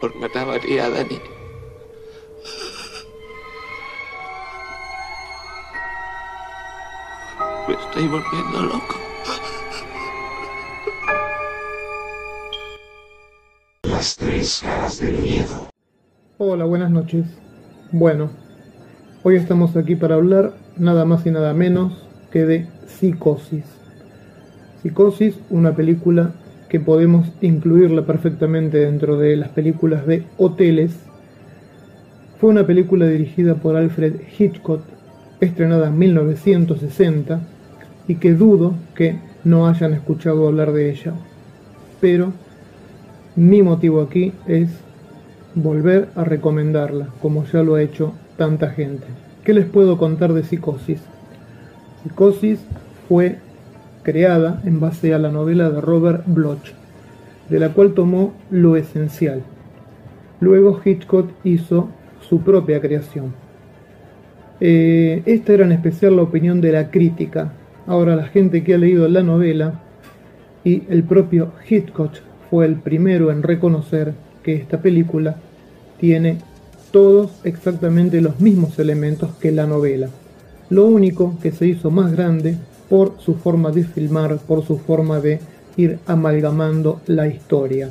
Por 0.00 0.14
matar 0.14 0.48
a 0.50 0.52
a 0.52 0.90
Dani. 0.90 1.20
Me 7.66 7.74
estoy 7.74 8.06
volviendo 8.06 8.62
loco. 8.62 8.94
Las 13.82 14.14
tres 14.14 14.62
caras 14.64 15.00
del 15.00 15.18
miedo. 15.18 15.68
Hola, 16.38 16.64
buenas 16.66 16.92
noches. 16.92 17.26
Bueno, 17.90 18.43
hoy 19.26 19.36
estamos 19.36 19.74
aquí 19.74 19.96
para 19.96 20.16
hablar 20.16 20.52
nada 20.76 21.06
más 21.06 21.24
y 21.24 21.30
nada 21.30 21.54
menos 21.54 22.06
que 22.30 22.44
de 22.44 22.66
Psicosis. 22.86 23.64
Psicosis, 24.82 25.34
una 25.48 25.74
película 25.74 26.32
que 26.68 26.78
podemos 26.78 27.32
incluirla 27.40 28.02
perfectamente 28.02 28.76
dentro 28.76 29.16
de 29.16 29.34
las 29.36 29.48
películas 29.48 30.06
de 30.06 30.24
hoteles. 30.36 30.94
Fue 32.38 32.50
una 32.50 32.66
película 32.66 33.06
dirigida 33.06 33.54
por 33.54 33.76
Alfred 33.76 34.14
Hitchcock, 34.38 34.82
estrenada 35.40 35.88
en 35.88 35.98
1960 35.98 37.40
y 38.06 38.16
que 38.16 38.34
dudo 38.34 38.74
que 38.94 39.16
no 39.42 39.66
hayan 39.66 39.94
escuchado 39.94 40.46
hablar 40.48 40.72
de 40.72 40.90
ella. 40.90 41.14
Pero 41.98 42.34
mi 43.36 43.62
motivo 43.62 44.02
aquí 44.02 44.34
es 44.46 44.68
volver 45.54 46.10
a 46.14 46.24
recomendarla, 46.24 47.08
como 47.22 47.46
ya 47.46 47.62
lo 47.62 47.76
ha 47.76 47.82
hecho 47.82 48.12
tanta 48.36 48.70
gente. 48.70 49.06
¿Qué 49.44 49.52
les 49.52 49.66
puedo 49.66 49.98
contar 49.98 50.32
de 50.32 50.42
Psicosis? 50.42 51.00
Psicosis 52.02 52.60
fue 53.08 53.38
creada 54.02 54.60
en 54.64 54.80
base 54.80 55.14
a 55.14 55.18
la 55.18 55.30
novela 55.30 55.70
de 55.70 55.80
Robert 55.80 56.24
Bloch, 56.26 56.72
de 57.48 57.58
la 57.58 57.70
cual 57.70 57.94
tomó 57.94 58.32
lo 58.50 58.76
esencial. 58.76 59.42
Luego 60.40 60.80
Hitchcock 60.84 61.30
hizo 61.44 61.88
su 62.20 62.40
propia 62.40 62.80
creación. 62.80 63.34
Eh, 64.60 65.22
esta 65.26 65.52
era 65.52 65.64
en 65.64 65.72
especial 65.72 66.16
la 66.16 66.22
opinión 66.22 66.60
de 66.60 66.72
la 66.72 66.90
crítica. 66.90 67.52
Ahora 67.86 68.16
la 68.16 68.24
gente 68.24 68.64
que 68.64 68.74
ha 68.74 68.78
leído 68.78 69.08
la 69.08 69.22
novela 69.22 69.80
y 70.64 70.84
el 70.88 71.02
propio 71.02 71.52
Hitchcock 71.68 72.12
fue 72.50 72.66
el 72.66 72.76
primero 72.76 73.30
en 73.30 73.42
reconocer 73.42 74.14
que 74.42 74.54
esta 74.54 74.80
película 74.80 75.36
tiene 75.98 76.38
todos 76.94 77.32
exactamente 77.42 78.20
los 78.20 78.38
mismos 78.38 78.78
elementos 78.78 79.30
que 79.40 79.50
la 79.50 79.66
novela. 79.66 80.10
Lo 80.70 80.86
único 80.86 81.36
que 81.42 81.50
se 81.50 81.66
hizo 81.66 81.90
más 81.90 82.12
grande 82.12 82.56
por 82.88 83.16
su 83.18 83.34
forma 83.34 83.72
de 83.72 83.82
filmar, 83.82 84.38
por 84.38 84.64
su 84.64 84.78
forma 84.78 85.18
de 85.18 85.40
ir 85.76 85.98
amalgamando 86.06 87.00
la 87.08 87.26
historia. 87.26 87.90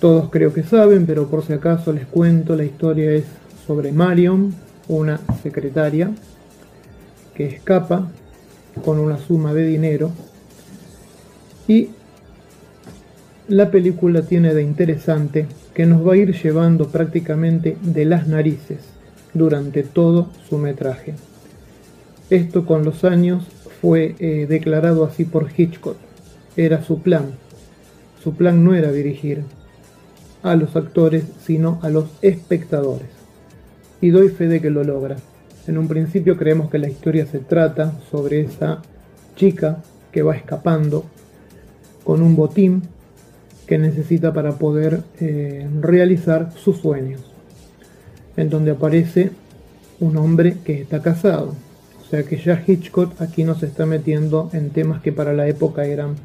Todos 0.00 0.30
creo 0.30 0.52
que 0.52 0.64
saben, 0.64 1.06
pero 1.06 1.28
por 1.28 1.46
si 1.46 1.52
acaso 1.52 1.92
les 1.92 2.06
cuento, 2.06 2.56
la 2.56 2.64
historia 2.64 3.12
es 3.12 3.26
sobre 3.68 3.92
Marion, 3.92 4.52
una 4.88 5.20
secretaria 5.40 6.10
que 7.36 7.46
escapa 7.46 8.10
con 8.84 8.98
una 8.98 9.16
suma 9.16 9.54
de 9.54 9.64
dinero 9.64 10.10
y 11.68 11.90
la 13.46 13.70
película 13.70 14.22
tiene 14.22 14.54
de 14.54 14.62
interesante 14.64 15.46
que 15.78 15.86
nos 15.86 16.04
va 16.04 16.14
a 16.14 16.16
ir 16.16 16.34
llevando 16.34 16.88
prácticamente 16.88 17.76
de 17.80 18.04
las 18.04 18.26
narices 18.26 18.78
durante 19.32 19.84
todo 19.84 20.28
su 20.48 20.58
metraje. 20.58 21.14
Esto 22.30 22.66
con 22.66 22.84
los 22.84 23.04
años 23.04 23.46
fue 23.80 24.16
eh, 24.18 24.46
declarado 24.48 25.04
así 25.04 25.24
por 25.24 25.46
Hitchcock. 25.56 25.96
Era 26.56 26.82
su 26.82 27.00
plan. 27.00 27.26
Su 28.24 28.34
plan 28.34 28.64
no 28.64 28.74
era 28.74 28.90
dirigir 28.90 29.44
a 30.42 30.56
los 30.56 30.74
actores, 30.74 31.22
sino 31.46 31.78
a 31.84 31.90
los 31.90 32.06
espectadores. 32.22 33.10
y 34.00 34.10
doy 34.10 34.30
fe 34.30 34.48
de 34.48 34.60
que 34.60 34.70
lo 34.70 34.82
logra. 34.82 35.14
En 35.68 35.78
un 35.78 35.86
principio 35.86 36.36
creemos 36.36 36.70
que 36.70 36.78
la 36.78 36.88
historia 36.88 37.24
se 37.26 37.38
trata 37.38 37.92
sobre 38.10 38.40
esa 38.40 38.82
chica 39.36 39.80
que 40.10 40.22
va 40.22 40.34
escapando 40.34 41.04
con 42.02 42.20
un 42.20 42.34
botín 42.34 42.82
que 43.68 43.78
necesita 43.78 44.32
para 44.32 44.52
poder 44.52 45.02
eh, 45.20 45.68
realizar 45.80 46.52
sus 46.56 46.78
sueños, 46.78 47.20
en 48.36 48.48
donde 48.48 48.70
aparece 48.70 49.30
un 50.00 50.16
hombre 50.16 50.56
que 50.64 50.80
está 50.80 51.02
casado. 51.02 51.54
O 52.00 52.10
sea 52.10 52.22
que 52.22 52.38
ya 52.38 52.62
Hitchcock 52.66 53.20
aquí 53.20 53.44
nos 53.44 53.62
está 53.62 53.84
metiendo 53.84 54.48
en 54.54 54.70
temas 54.70 55.02
que 55.02 55.12
para 55.12 55.34
la 55.34 55.46
época 55.46 55.84
eran 55.84 56.16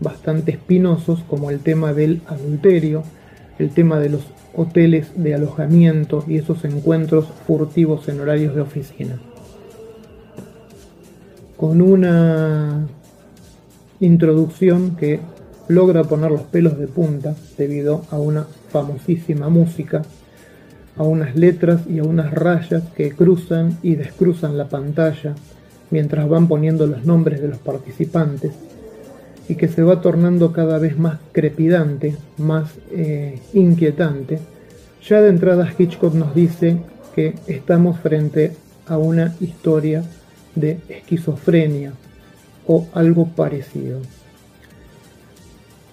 bastante 0.00 0.52
espinosos, 0.52 1.22
como 1.28 1.50
el 1.50 1.60
tema 1.60 1.92
del 1.92 2.22
adulterio, 2.26 3.02
el 3.58 3.70
tema 3.70 4.00
de 4.00 4.08
los 4.08 4.22
hoteles 4.54 5.08
de 5.14 5.34
alojamiento 5.34 6.24
y 6.26 6.38
esos 6.38 6.64
encuentros 6.64 7.26
furtivos 7.46 8.08
en 8.08 8.20
horarios 8.20 8.54
de 8.54 8.62
oficina. 8.62 9.18
Con 11.58 11.82
una 11.82 12.86
introducción 14.00 14.96
que 14.96 15.20
logra 15.68 16.04
poner 16.04 16.30
los 16.30 16.42
pelos 16.42 16.78
de 16.78 16.86
punta 16.86 17.34
debido 17.56 18.04
a 18.10 18.18
una 18.18 18.46
famosísima 18.70 19.48
música, 19.48 20.02
a 20.96 21.02
unas 21.02 21.36
letras 21.36 21.82
y 21.88 21.98
a 21.98 22.04
unas 22.04 22.32
rayas 22.32 22.82
que 22.96 23.12
cruzan 23.12 23.78
y 23.82 23.94
descruzan 23.94 24.58
la 24.58 24.68
pantalla 24.68 25.34
mientras 25.90 26.28
van 26.28 26.48
poniendo 26.48 26.86
los 26.86 27.04
nombres 27.04 27.40
de 27.40 27.48
los 27.48 27.58
participantes 27.58 28.52
y 29.48 29.54
que 29.54 29.68
se 29.68 29.82
va 29.82 30.00
tornando 30.00 30.52
cada 30.52 30.78
vez 30.78 30.98
más 30.98 31.18
crepidante, 31.32 32.16
más 32.36 32.70
eh, 32.90 33.40
inquietante. 33.54 34.38
Ya 35.08 35.22
de 35.22 35.30
entrada 35.30 35.72
Hitchcock 35.76 36.14
nos 36.14 36.34
dice 36.34 36.78
que 37.14 37.34
estamos 37.46 37.98
frente 38.00 38.52
a 38.86 38.98
una 38.98 39.34
historia 39.40 40.04
de 40.54 40.80
esquizofrenia 40.88 41.92
o 42.66 42.86
algo 42.92 43.26
parecido. 43.28 44.00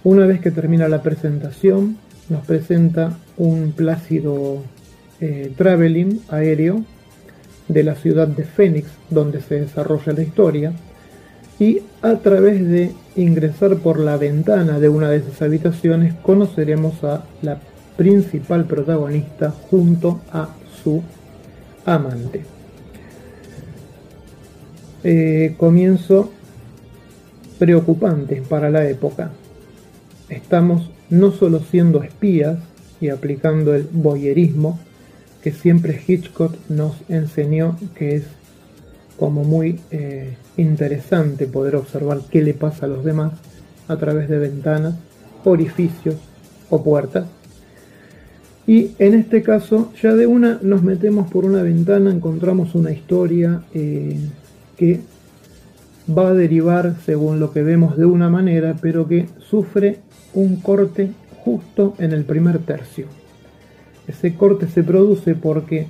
Una 0.05 0.27
vez 0.27 0.39
que 0.39 0.51
termina 0.51 0.87
la 0.87 1.01
presentación, 1.01 1.97
nos 2.29 2.45
presenta 2.45 3.17
un 3.37 3.71
plácido 3.71 4.61
eh, 5.19 5.51
traveling 5.57 6.21
aéreo 6.29 6.83
de 7.67 7.83
la 7.83 7.95
ciudad 7.95 8.27
de 8.27 8.43
Phoenix, 8.43 8.87
donde 9.09 9.41
se 9.41 9.61
desarrolla 9.61 10.13
la 10.13 10.21
historia, 10.21 10.73
y 11.57 11.81
a 12.03 12.17
través 12.17 12.63
de 12.67 12.91
ingresar 13.15 13.77
por 13.77 13.99
la 13.99 14.15
ventana 14.17 14.79
de 14.79 14.89
una 14.89 15.09
de 15.09 15.17
esas 15.17 15.41
habitaciones 15.41 16.13
conoceremos 16.21 17.03
a 17.03 17.23
la 17.41 17.57
principal 17.97 18.65
protagonista 18.65 19.49
junto 19.49 20.21
a 20.31 20.49
su 20.83 21.01
amante. 21.83 22.43
Eh, 25.03 25.55
comienzo 25.57 26.31
preocupante 27.57 28.43
para 28.47 28.69
la 28.69 28.87
época. 28.87 29.31
Estamos 30.29 30.89
no 31.09 31.31
solo 31.31 31.59
siendo 31.59 32.01
espías 32.03 32.57
y 32.99 33.09
aplicando 33.09 33.75
el 33.75 33.87
boyerismo 33.91 34.79
que 35.43 35.51
siempre 35.51 36.01
Hitchcock 36.05 36.55
nos 36.69 36.95
enseñó 37.07 37.77
que 37.93 38.15
es 38.15 38.23
como 39.17 39.43
muy 39.43 39.79
eh, 39.91 40.35
interesante 40.57 41.45
poder 41.45 41.75
observar 41.75 42.21
qué 42.31 42.41
le 42.41 42.53
pasa 42.53 42.85
a 42.85 42.89
los 42.89 43.05
demás 43.05 43.33
a 43.87 43.97
través 43.97 44.27
de 44.27 44.39
ventanas, 44.39 44.95
orificios 45.43 46.15
o 46.69 46.83
puertas. 46.83 47.27
Y 48.67 48.91
en 48.97 49.13
este 49.13 49.43
caso, 49.43 49.93
ya 50.01 50.15
de 50.15 50.25
una 50.25 50.59
nos 50.63 50.81
metemos 50.81 51.31
por 51.31 51.45
una 51.45 51.61
ventana, 51.61 52.11
encontramos 52.11 52.73
una 52.73 52.91
historia 52.91 53.61
eh, 53.75 54.17
que 54.75 55.01
va 56.09 56.29
a 56.29 56.33
derivar, 56.33 56.95
según 57.05 57.39
lo 57.39 57.51
que 57.51 57.61
vemos, 57.61 57.97
de 57.97 58.05
una 58.05 58.29
manera, 58.29 58.75
pero 58.81 59.07
que 59.07 59.27
sufre 59.55 59.99
un 60.33 60.57
corte 60.57 61.11
justo 61.45 61.95
en 61.99 62.11
el 62.11 62.25
primer 62.25 62.59
tercio. 62.59 63.05
Ese 64.05 64.35
corte 64.35 64.67
se 64.67 64.83
produce 64.83 65.33
porque 65.33 65.87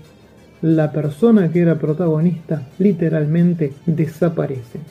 la 0.61 0.91
persona 0.91 1.51
que 1.51 1.61
era 1.61 1.79
protagonista 1.79 2.67
literalmente 2.77 3.73
desaparece. 3.87 4.81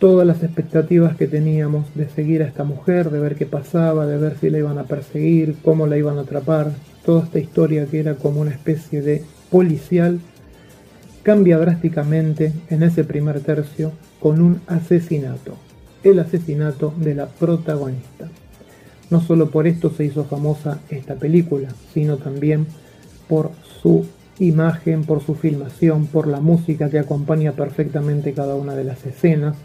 Todas 0.00 0.26
las 0.26 0.42
expectativas 0.42 1.16
que 1.16 1.28
teníamos 1.28 1.86
de 1.94 2.08
seguir 2.08 2.42
a 2.42 2.46
esta 2.46 2.64
mujer, 2.64 3.10
de 3.10 3.20
ver 3.20 3.36
qué 3.36 3.46
pasaba, 3.46 4.06
de 4.06 4.18
ver 4.18 4.36
si 4.40 4.50
la 4.50 4.58
iban 4.58 4.78
a 4.78 4.82
perseguir, 4.84 5.54
cómo 5.62 5.86
la 5.86 5.96
iban 5.96 6.18
a 6.18 6.22
atrapar, 6.22 6.72
toda 7.06 7.22
esta 7.22 7.38
historia 7.38 7.86
que 7.86 8.00
era 8.00 8.16
como 8.16 8.40
una 8.40 8.50
especie 8.50 9.02
de 9.02 9.22
policial, 9.52 10.18
cambia 11.22 11.58
drásticamente 11.58 12.52
en 12.70 12.82
ese 12.82 13.04
primer 13.04 13.38
tercio 13.40 13.92
con 14.18 14.40
un 14.42 14.60
asesinato, 14.66 15.56
el 16.04 16.18
asesinato 16.20 16.94
de 16.96 17.14
la 17.14 17.26
protagonista. 17.26 18.28
No 19.10 19.20
solo 19.20 19.50
por 19.50 19.66
esto 19.66 19.90
se 19.90 20.04
hizo 20.04 20.24
famosa 20.24 20.80
esta 20.90 21.14
película, 21.16 21.68
sino 21.92 22.18
también 22.18 22.66
por 23.28 23.50
su 23.82 24.06
imagen, 24.38 25.04
por 25.04 25.22
su 25.22 25.34
filmación, 25.34 26.06
por 26.06 26.26
la 26.26 26.40
música 26.40 26.90
que 26.90 26.98
acompaña 26.98 27.52
perfectamente 27.52 28.32
cada 28.32 28.54
una 28.54 28.74
de 28.74 28.84
las 28.84 29.04
escenas, 29.06 29.56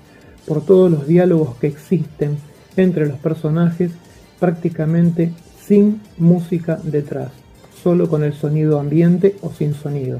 por 0.47 0.65
todos 0.65 0.89
los 0.89 1.07
diálogos 1.07 1.55
que 1.57 1.67
existen 1.67 2.37
entre 2.75 3.07
los 3.07 3.17
personajes, 3.17 3.91
prácticamente 4.39 5.31
sin 5.65 6.01
música 6.17 6.79
detrás, 6.83 7.31
solo 7.83 8.09
con 8.09 8.23
el 8.23 8.33
sonido 8.33 8.79
ambiente 8.79 9.35
o 9.41 9.51
sin 9.51 9.73
sonido. 9.73 10.19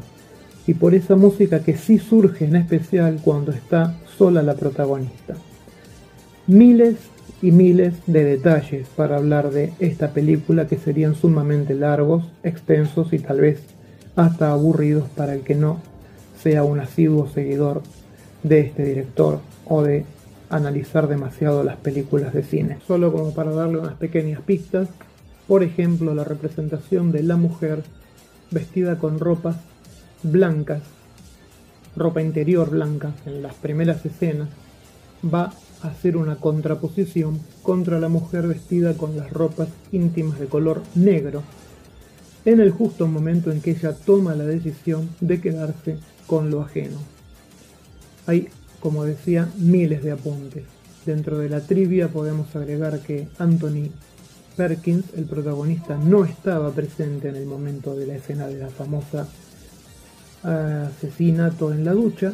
Y 0.68 0.74
por 0.74 0.94
esa 0.94 1.16
música 1.16 1.64
que 1.64 1.78
sí 1.78 1.98
surge 1.98 2.46
en 2.46 2.56
especial 2.56 3.20
cuando 3.24 3.52
está 3.52 3.96
sola 4.18 4.44
la 4.44 4.56
protagonista. 4.56 5.36
Miles 6.50 6.96
y 7.44 7.52
miles 7.52 7.94
de 8.08 8.24
detalles 8.24 8.88
para 8.96 9.18
hablar 9.18 9.52
de 9.52 9.72
esta 9.78 10.14
película 10.14 10.68
que 10.68 10.80
serían 10.80 11.14
sumamente 11.14 11.76
largos, 11.76 12.26
extensos 12.42 13.14
y 13.14 13.20
tal 13.20 13.40
vez 13.40 13.62
hasta 14.16 14.52
aburridos 14.52 15.08
para 15.10 15.36
el 15.36 15.42
que 15.42 15.54
no 15.54 15.80
sea 16.42 16.64
un 16.64 16.80
asiduo 16.80 17.30
seguidor 17.30 17.84
de 18.42 18.62
este 18.62 18.84
director 18.84 19.42
o 19.66 19.84
de 19.84 20.06
analizar 20.50 21.08
demasiado 21.08 21.64
las 21.64 21.78
películas 21.78 22.34
de 22.34 22.42
cine. 22.42 22.80
Solo 22.88 23.12
como 23.12 23.32
para 23.36 23.52
darle 23.52 23.78
unas 23.78 23.94
pequeñas 23.94 24.42
pistas, 24.42 24.90
por 25.48 25.62
ejemplo 25.62 26.16
la 26.16 26.24
representación 26.24 27.12
de 27.12 27.22
la 27.22 27.36
mujer 27.36 27.84
vestida 28.50 28.98
con 28.98 29.20
ropas 29.20 29.58
blancas, 30.24 30.82
ropa 31.96 32.24
interior 32.24 32.72
blanca 32.72 33.12
en 33.28 33.44
las 33.44 33.54
primeras 33.54 34.04
escenas, 34.04 34.50
va 35.24 35.54
hacer 35.82 36.18
una 36.18 36.36
contraposición 36.38 37.40
contra 37.64 38.00
la 38.00 38.10
mujer 38.10 38.48
vestida 38.48 38.96
con 38.96 39.16
las 39.16 39.32
ropas 39.32 39.70
íntimas 39.92 40.40
de 40.40 40.48
color 40.48 40.82
negro, 40.96 41.44
en 42.46 42.60
el 42.60 42.72
justo 42.72 43.08
momento 43.08 43.52
en 43.52 43.62
que 43.62 43.72
ella 43.72 43.94
toma 43.94 44.36
la 44.36 44.46
decisión 44.46 45.10
de 45.20 45.42
quedarse 45.42 45.98
con 46.28 46.50
lo 46.50 46.62
ajeno. 46.62 46.98
Hay, 48.28 48.48
como 48.80 49.06
decía, 49.06 49.50
miles 49.58 50.04
de 50.04 50.12
apuntes. 50.12 50.64
Dentro 51.06 51.38
de 51.38 51.50
la 51.50 51.62
trivia 51.62 52.10
podemos 52.10 52.56
agregar 52.56 53.00
que 53.00 53.28
Anthony 53.38 53.90
Perkins, 54.56 55.06
el 55.16 55.26
protagonista, 55.26 55.98
no 55.98 56.26
estaba 56.26 56.72
presente 56.72 57.30
en 57.30 57.36
el 57.36 57.46
momento 57.46 57.96
de 57.96 58.06
la 58.08 58.16
escena 58.16 58.48
de 58.48 58.60
la 58.60 58.70
famosa 58.70 59.28
asesinato 60.44 61.74
en 61.74 61.84
la 61.84 61.94
ducha, 61.94 62.34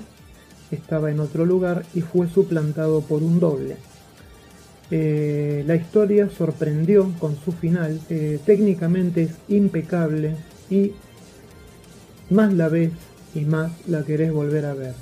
estaba 0.76 1.12
en 1.12 1.20
otro 1.20 1.46
lugar 1.46 1.84
y 1.94 2.02
fue 2.02 2.30
suplantado 2.30 3.02
por 3.02 3.24
un 3.24 3.40
doble. 3.40 3.78
Eh, 4.92 5.64
la 5.66 5.76
historia 5.76 6.30
sorprendió 6.30 7.12
con 7.20 7.36
su 7.38 7.52
final, 7.52 8.00
eh, 8.10 8.40
técnicamente 8.46 9.24
es 9.24 9.32
impecable 9.48 10.36
y 10.70 10.92
más 12.30 12.54
la 12.54 12.70
ves 12.70 12.92
y 13.34 13.46
más 13.46 13.72
la 13.88 14.04
querés 14.04 14.32
volver 14.32 14.66
a 14.66 14.76
ver. 14.76 14.94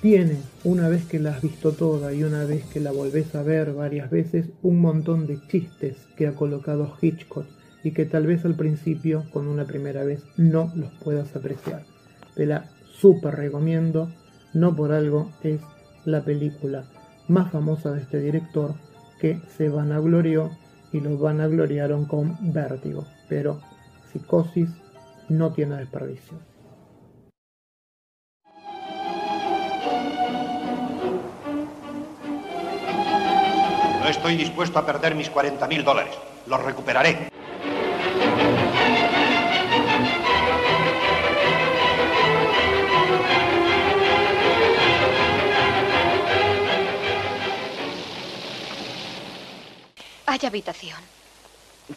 Tiene, 0.00 0.36
una 0.64 0.88
vez 0.88 1.04
que 1.06 1.18
la 1.18 1.30
has 1.30 1.42
visto 1.42 1.72
toda 1.72 2.12
y 2.14 2.22
una 2.22 2.44
vez 2.44 2.64
que 2.66 2.80
la 2.80 2.92
volvés 2.92 3.34
a 3.34 3.42
ver 3.42 3.72
varias 3.72 4.10
veces, 4.10 4.46
un 4.62 4.80
montón 4.80 5.26
de 5.26 5.40
chistes 5.48 5.96
que 6.16 6.26
ha 6.26 6.34
colocado 6.34 6.96
Hitchcock 7.00 7.46
y 7.82 7.90
que 7.90 8.04
tal 8.04 8.26
vez 8.26 8.44
al 8.44 8.54
principio, 8.54 9.24
con 9.32 9.48
una 9.48 9.66
primera 9.66 10.04
vez, 10.04 10.22
no 10.36 10.72
los 10.76 10.92
puedas 11.02 11.34
apreciar. 11.34 11.84
Te 12.34 12.46
la 12.46 12.70
super 12.84 13.34
recomiendo 13.34 14.10
no 14.52 14.74
por 14.74 14.92
algo 14.92 15.30
es 15.42 15.60
la 16.04 16.22
película 16.22 16.84
más 17.28 17.50
famosa 17.52 17.92
de 17.92 18.00
este 18.00 18.20
director 18.20 18.74
que 19.20 19.40
se 19.56 19.68
vanaglorió 19.68 20.50
y 20.92 21.00
lo 21.00 21.18
vanagloriaron 21.18 22.06
con 22.06 22.36
Vértigo, 22.52 23.06
pero 23.28 23.60
Psicosis 24.10 24.70
no 25.28 25.52
tiene 25.52 25.76
desperdicio. 25.76 26.38
No 34.00 34.08
estoy 34.08 34.36
dispuesto 34.36 34.78
a 34.78 34.86
perder 34.86 35.14
mis 35.14 35.28
40 35.28 35.68
mil 35.68 35.84
dólares. 35.84 36.14
Los 36.46 36.64
recuperaré. 36.64 37.28
Hay 50.28 50.40
habitación. 50.44 50.98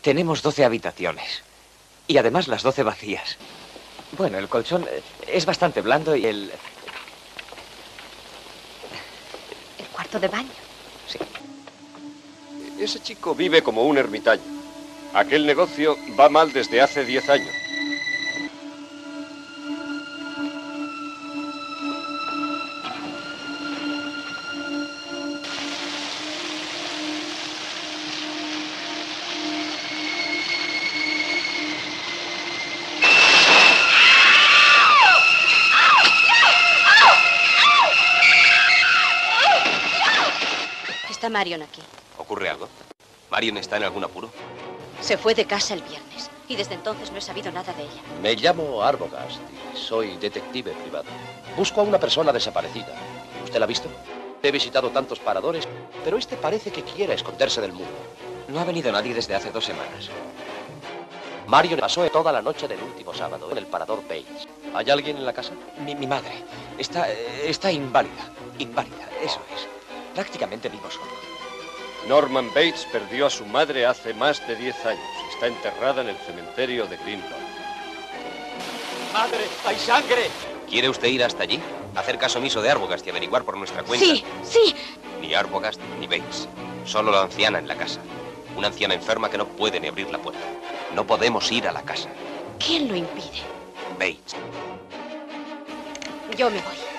Tenemos 0.02 0.42
12 0.42 0.64
habitaciones. 0.64 1.44
Y 2.08 2.18
además 2.18 2.48
las 2.48 2.64
12 2.64 2.84
vacías. 2.84 3.36
Bueno, 4.18 4.38
el 4.38 4.48
colchón 4.48 4.88
eh, 4.90 5.04
es 5.28 5.46
bastante 5.46 5.82
blando 5.82 6.16
y 6.16 6.26
el... 6.26 6.50
El 9.78 9.86
cuarto 9.88 10.18
de 10.18 10.30
baño. 10.30 10.50
Sí. 11.08 11.20
Ese 12.80 13.02
chico 13.02 13.36
vive 13.36 13.62
como 13.62 13.84
un 13.84 13.98
ermitaño. 13.98 14.42
Aquel 15.14 15.46
negocio 15.46 15.98
va 16.18 16.30
mal 16.30 16.54
desde 16.54 16.80
hace 16.80 17.04
10 17.04 17.30
años. 17.30 17.61
Marion 41.42 41.64
aquí. 41.64 41.82
¿Ocurre 42.20 42.50
algo? 42.50 42.68
¿Marion 43.32 43.58
está 43.58 43.78
en 43.78 43.84
algún 43.84 44.04
apuro? 44.04 44.30
Se 45.02 45.18
fue 45.18 45.34
de 45.34 45.46
casa 45.46 45.74
el 45.74 45.82
viernes 45.82 46.30
y 46.48 46.56
desde 46.56 46.76
entonces 46.76 47.12
no 47.12 47.18
he 47.18 47.22
sabido 47.22 47.52
nada 47.52 47.74
de 47.74 47.82
ella. 47.82 48.02
Me 48.22 48.36
llamo 48.36 48.84
Arbogast 48.84 49.40
y 49.74 49.76
soy 49.76 50.18
detective 50.18 50.72
privado. 50.74 51.06
Busco 51.58 51.82
a 51.82 51.84
una 51.84 51.98
persona 51.98 52.32
desaparecida. 52.32 52.94
¿Usted 53.44 53.58
la 53.58 53.66
ha 53.66 53.68
visto? 53.68 53.90
He 54.44 54.52
visitado 54.52 54.92
tantos 54.92 55.18
paradores, 55.18 55.68
pero 56.04 56.20
este 56.20 56.38
parece 56.38 56.72
que 56.72 56.84
quiere 56.84 57.16
esconderse 57.16 57.60
del 57.60 57.74
mundo. 57.74 57.98
No 58.48 58.60
ha 58.60 58.64
venido 58.64 58.92
nadie 58.92 59.16
desde 59.16 59.34
hace 59.34 59.50
dos 59.50 59.66
semanas. 59.66 60.12
Marion 61.48 61.80
pasó 61.80 62.08
toda 62.12 62.32
la 62.32 62.44
noche 62.44 62.68
del 62.68 62.84
último 62.84 63.16
sábado 63.16 63.50
en 63.52 63.58
el 63.58 63.66
parador 63.66 64.04
Bates. 64.04 64.48
¿Hay 64.76 64.92
alguien 64.92 65.18
en 65.18 65.26
la 65.26 65.34
casa? 65.34 65.54
Mi, 65.84 65.96
mi 65.96 66.06
madre. 66.06 66.44
Está, 66.78 67.10
está 67.12 67.72
inválida. 67.72 68.30
Inválida, 68.60 69.10
eso 69.24 69.42
es. 69.56 69.68
Prácticamente 70.14 70.68
vivo 70.68 70.92
solo. 70.92 71.21
Norman 72.08 72.48
Bates 72.50 72.88
perdió 72.92 73.28
a 73.28 73.30
su 73.30 73.46
madre 73.46 73.86
hace 73.86 74.14
más 74.14 74.46
de 74.48 74.56
10 74.56 74.86
años. 74.86 75.04
Está 75.34 75.48
enterrada 75.48 76.02
en 76.02 76.10
el 76.10 76.18
cementerio 76.18 76.88
de 76.88 76.98
Greenlawn. 76.98 77.42
¡Madre! 79.14 79.48
¡Hay 79.66 79.78
sangre! 79.78 80.30
¿Quiere 80.70 80.90
usted 80.90 81.10
ir 81.10 81.24
hasta 81.24 81.44
allí? 81.44 81.60
Hacer 81.96 82.18
caso 82.18 82.40
omiso 82.40 82.62
de 82.62 82.70
Arbogast 82.70 83.06
y 83.06 83.10
averiguar 83.10 83.44
por 83.44 83.58
nuestra 83.58 83.84
cuenta. 83.84 84.06
Sí, 84.06 84.24
sí. 84.44 84.76
Ni 85.20 85.34
Arbogast 85.34 85.80
ni 86.00 86.08
Bates. 86.08 86.48
Solo 86.86 87.12
la 87.12 87.24
anciana 87.24 87.60
en 87.60 87.68
la 87.68 87.76
casa. 87.76 88.00
Una 88.56 88.68
anciana 88.68 88.94
enferma 88.94 89.30
que 89.30 89.38
no 89.38 89.46
puede 89.46 89.80
ni 89.80 89.88
abrir 89.88 90.10
la 90.10 90.18
puerta. 90.18 90.42
No 90.96 91.06
podemos 91.06 91.52
ir 91.52 91.68
a 91.68 91.72
la 91.72 91.84
casa. 91.84 92.10
¿Quién 92.58 92.88
lo 92.88 92.96
impide? 92.96 93.42
Bates. 94.00 94.36
Yo 96.38 96.50
me 96.50 96.62
voy. 96.62 96.91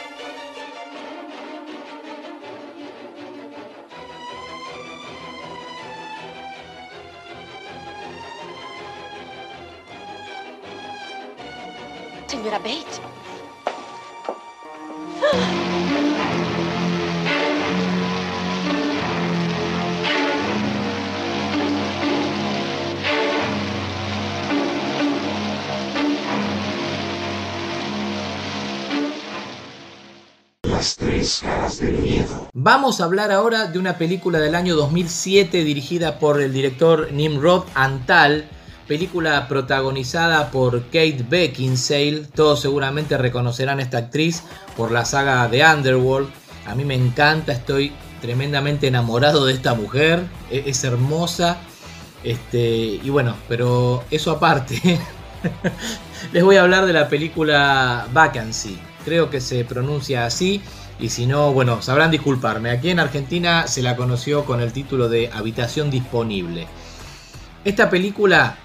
Señora 12.43 12.59
Bates. 12.59 13.01
Las 30.65 30.97
tres 30.97 31.43
caras 31.45 31.79
del 31.79 31.99
miedo. 31.99 32.49
Vamos 32.53 33.01
a 33.01 33.05
hablar 33.05 33.31
ahora 33.31 33.67
de 33.67 33.79
una 33.79 33.99
película 33.99 34.41
del 34.41 34.57
año 34.57 34.75
2007 34.75 35.63
dirigida 35.63 36.19
por 36.19 36.41
el 36.41 36.53
director 36.53 37.13
Nimrod 37.13 37.67
Antal, 37.75 38.49
película 38.87 39.49
protagonizada 39.49 40.51
por 40.51 40.83
Kate 40.87 41.25
Beckinsale, 41.29 42.27
todos 42.35 42.61
seguramente 42.61 43.17
reconocerán 43.17 43.79
a 43.79 43.83
esta 43.83 43.99
actriz 43.99 44.43
por 44.77 44.91
la 44.91 45.05
saga 45.05 45.49
de 45.49 45.65
Underworld, 45.65 46.29
a 46.67 46.75
mí 46.75 46.85
me 46.85 46.95
encanta, 46.95 47.53
estoy 47.53 47.93
tremendamente 48.21 48.87
enamorado 48.87 49.47
de 49.47 49.53
esta 49.53 49.75
mujer, 49.75 50.25
e-, 50.51 50.65
es, 50.67 50.85
hermosa, 50.85 51.59
este, 52.25 52.61
y 53.03 53.11
bueno, 53.11 53.37
pero 53.49 54.05
eso 54.11 54.31
aparte, 54.31 54.81
les 56.33 56.45
voy 56.45 56.57
a 56.57 56.63
hablar 56.63 56.87
de 56.87 56.93
la 56.93 57.09
película 57.09 58.07
Vacancy, 58.13 58.79
creo 59.05 59.31
que 59.31 59.41
se 59.41 59.65
pronuncia 59.65 60.25
así, 60.25 60.63
y 61.01 61.09
si 61.09 61.27
no, 61.27 61.53
bueno, 61.53 61.83
sabrán 61.83 62.13
disculparme. 62.13 62.71
Aquí 62.71 62.91
en 62.91 63.01
Argentina 63.01 63.67
se 63.67 63.83
la 63.83 63.97
conoció 63.97 64.45
con 64.45 64.61
el 64.61 64.73
título 64.73 65.09
de 65.09 65.31
Habitación 65.33 65.91
Disponible. 65.91 66.69
Esta 67.65 67.91
película 67.91 68.57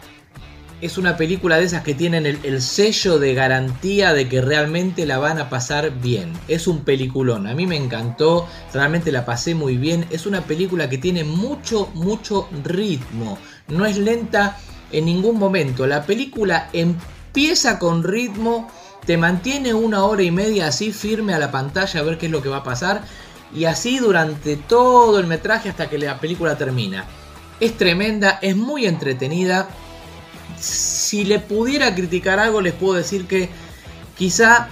es 0.81 0.97
una 0.97 1.17
película 1.17 1.57
de 1.57 1.65
esas 1.65 1.83
que 1.83 1.93
tienen 1.93 2.25
el, 2.25 2.39
el, 2.43 2.61
sello 2.61 3.19
de 3.19 3.33
garantía 3.33 4.13
de 4.13 4.29
que 4.29 4.41
realmente 4.41 5.05
la 5.05 5.17
van 5.17 5.39
a 5.39 5.49
pasar 5.49 5.91
bien. 6.01 6.33
Es 6.47 6.67
un 6.67 6.83
peliculón, 6.83 7.47
a 7.47 7.55
mí 7.55 7.65
me 7.65 7.77
encantó, 7.77 8.47
realmente 8.73 9.11
la 9.11 9.25
pasé 9.25 9.55
muy 9.55 9.77
bien. 9.77 10.05
Es 10.11 10.25
una 10.25 10.41
película 10.41 10.89
que 10.89 10.97
tiene 10.97 11.23
mucho, 11.23 11.89
mucho 11.93 12.47
ritmo. 12.63 13.37
No 13.67 13.85
es 13.85 13.97
lenta 13.97 14.57
en 14.91 15.05
ningún 15.05 15.39
momento. 15.39 15.87
La 15.87 16.05
película 16.05 16.69
empieza 16.73 17.79
con 17.79 18.03
ritmo 18.03 18.69
te 19.07 19.15
mantiene 19.15 19.73
una 19.73 20.03
hora 20.03 20.21
y 20.21 20.31
media 20.31 20.67
así 20.67 20.91
firme 20.91 21.33
a 21.33 21.39
la 21.39 21.49
pantalla 21.49 22.01
a 22.01 22.03
ver 22.03 22.17
qué 22.17 22.25
es 22.25 22.31
lo 22.31 22.41
que 22.41 22.49
va 22.49 22.57
a 22.57 22.63
pasar 22.63 23.03
y 23.55 23.63
así 23.63 23.99
durante 23.99 24.57
todo 24.57 25.17
el 25.17 25.27
metraje 25.27 25.69
hasta 25.69 25.89
que 25.89 25.97
la 25.97 26.19
película 26.19 26.57
termina. 26.57 27.05
Es 27.61 27.77
tremenda, 27.77 28.37
es 28.41 28.57
muy 28.57 28.85
entretenida. 28.85 29.69
Si 30.59 31.23
le 31.23 31.39
pudiera 31.39 31.93
criticar 31.93 32.39
algo 32.39 32.61
les 32.61 32.73
puedo 32.73 32.95
decir 32.95 33.27
que 33.27 33.49
quizá 34.17 34.69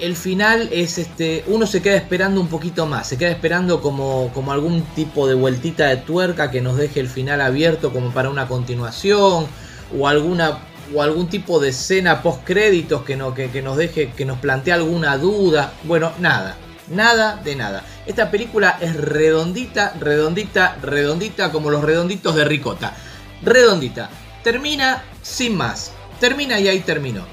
el 0.00 0.16
final 0.16 0.68
es 0.72 0.98
este 0.98 1.44
uno 1.46 1.66
se 1.66 1.82
queda 1.82 1.96
esperando 1.96 2.40
un 2.40 2.48
poquito 2.48 2.86
más, 2.86 3.08
se 3.08 3.18
queda 3.18 3.30
esperando 3.30 3.80
como, 3.80 4.30
como 4.32 4.52
algún 4.52 4.82
tipo 4.94 5.26
de 5.26 5.34
vueltita 5.34 5.86
de 5.86 5.98
tuerca 5.98 6.50
que 6.50 6.60
nos 6.60 6.76
deje 6.76 7.00
el 7.00 7.08
final 7.08 7.40
abierto 7.40 7.92
como 7.92 8.10
para 8.10 8.30
una 8.30 8.48
continuación 8.48 9.46
o 9.98 10.08
alguna 10.08 10.60
o 10.94 11.02
algún 11.02 11.28
tipo 11.28 11.60
de 11.60 11.68
escena 11.68 12.22
post 12.22 12.44
créditos 12.44 13.02
que, 13.02 13.16
no, 13.16 13.34
que, 13.34 13.50
que, 13.50 13.62
nos 13.62 13.76
deje, 13.76 14.10
que 14.10 14.24
nos 14.24 14.38
plantee 14.38 14.72
alguna 14.72 15.16
duda. 15.18 15.72
Bueno, 15.84 16.12
nada, 16.18 16.56
nada 16.88 17.36
de 17.36 17.54
nada. 17.56 17.84
Esta 18.06 18.30
película 18.30 18.78
es 18.80 18.96
redondita, 18.96 19.94
redondita, 20.00 20.76
redondita, 20.82 21.52
como 21.52 21.70
los 21.70 21.82
redonditos 21.82 22.34
de 22.34 22.44
ricota. 22.44 22.94
Redondita. 23.42 24.10
Termina 24.42 25.02
sin 25.22 25.56
más. 25.56 25.92
Termina 26.18 26.58
y 26.58 26.68
ahí 26.68 26.80
terminó. 26.80 27.24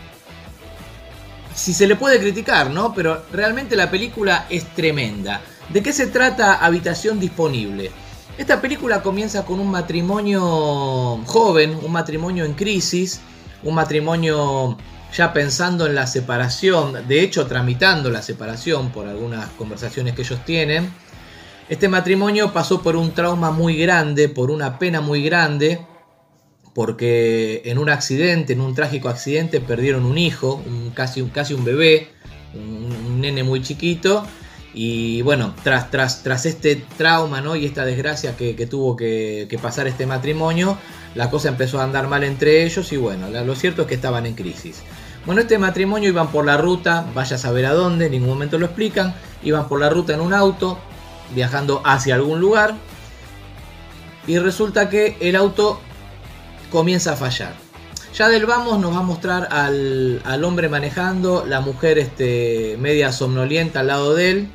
Si 1.56 1.74
se 1.74 1.88
le 1.88 1.96
puede 1.96 2.20
criticar, 2.20 2.70
¿no? 2.70 2.94
Pero 2.94 3.24
realmente 3.32 3.76
la 3.76 3.90
película 3.90 4.46
es 4.50 4.66
tremenda. 4.76 5.42
¿De 5.70 5.82
qué 5.82 5.92
se 5.92 6.08
trata 6.08 6.64
Habitación 6.64 7.20
Disponible? 7.20 7.92
Esta 8.38 8.62
película 8.62 9.02
comienza 9.02 9.44
con 9.44 9.60
un 9.60 9.72
matrimonio 9.72 11.22
joven, 11.26 11.78
un 11.82 11.92
matrimonio 11.92 12.46
en 12.46 12.54
crisis, 12.54 13.20
un 13.64 13.74
matrimonio 13.74 14.78
ya 15.16 15.34
pensando 15.34 15.88
en 15.88 15.96
la 15.96 16.06
separación, 16.06 17.08
de 17.08 17.22
hecho 17.22 17.48
tramitando 17.48 18.12
la 18.12 18.22
separación 18.22 18.92
por 18.92 19.08
algunas 19.08 19.50
conversaciones 19.52 20.14
que 20.14 20.22
ellos 20.22 20.46
tienen. 20.46 20.94
Este 21.70 21.90
matrimonio 21.90 22.54
pasó 22.54 22.82
por 22.82 22.96
un 22.96 23.12
trauma 23.12 23.52
muy 23.52 23.76
grande, 23.76 24.30
por 24.30 24.52
una 24.52 24.78
pena 24.78 25.02
muy 25.02 25.24
grande, 25.24 25.82
porque 26.78 27.64
en 27.66 27.80
un 27.80 27.90
accidente, 27.90 28.54
en 28.54 28.62
un 28.62 28.76
trágico 28.76 29.10
accidente, 29.10 29.60
perdieron 29.60 30.06
un 30.06 30.20
hijo, 30.20 30.62
un, 30.64 30.92
casi, 30.92 31.22
un, 31.22 31.66
bebé, 31.66 32.10
un, 32.54 33.20
nene 33.20 33.42
muy 33.42 33.64
chiquito. 33.64 34.24
Y 34.76 35.24
bueno, 35.24 35.56
tras, 35.64 35.90
tras, 35.90 36.22
tras 36.22 36.46
este 36.46 36.76
trauma 36.76 37.42
¿no? 37.42 37.56
y 37.56 37.66
esta 37.66 37.84
desgracia 37.84 38.38
que, 38.38 38.54
tuvo 38.68 38.96
que, 38.96 39.48
que, 39.50 39.58
pasar 39.58 39.88
este 39.88 40.06
matrimonio, 40.06 40.78
la 41.16 41.32
cosa 41.32 41.50
empezó 41.50 41.80
a 41.80 41.84
andar 41.84 42.08
mal 42.08 42.24
entre 42.24 42.64
ellos 42.64 42.92
y 42.92 42.98
bueno, 42.98 43.28
lo 43.32 43.56
cierto 43.56 43.82
es 43.82 43.88
que 43.88 43.96
estaban 43.96 44.28
en 44.28 44.36
crisis. 44.36 44.84
Bueno, 45.26 45.42
este 45.42 45.58
matrimonio 45.58 46.10
iban 46.10 46.28
por 46.28 46.46
la 46.46 46.58
ruta, 46.58 47.08
vaya 47.16 47.38
a 47.38 47.40
saber 47.40 47.66
a 47.66 47.74
dónde, 47.74 48.06
en 48.06 48.12
ningún 48.12 48.30
momento 48.30 48.60
lo 48.60 48.68
explican, 48.68 49.16
iban 49.42 49.68
por 49.68 49.80
la 49.80 49.90
ruta 49.90 50.14
en 50.14 50.22
un 50.22 50.32
auto, 50.32 50.78
viajando 51.34 51.82
hacia 51.84 52.14
algún 52.14 52.40
lugar, 52.40 52.76
y 54.28 54.38
resulta 54.38 54.90
que 54.90 55.18
el 55.22 55.36
auto 55.36 55.82
comienza 56.72 57.14
a 57.14 57.16
fallar. 57.16 57.54
Ya 58.14 58.30
del 58.30 58.46
vamos 58.46 58.80
nos 58.80 58.94
va 58.94 59.00
a 59.00 59.04
mostrar 59.04 59.48
al, 59.52 60.22
al 60.26 60.44
hombre 60.44 60.70
manejando, 60.70 61.46
la 61.46 61.62
mujer 61.62 62.00
este, 62.00 62.76
media 62.80 63.12
somnolienta 63.12 63.82
al 63.82 63.88
lado 63.88 64.16
de 64.16 64.32
él, 64.32 64.48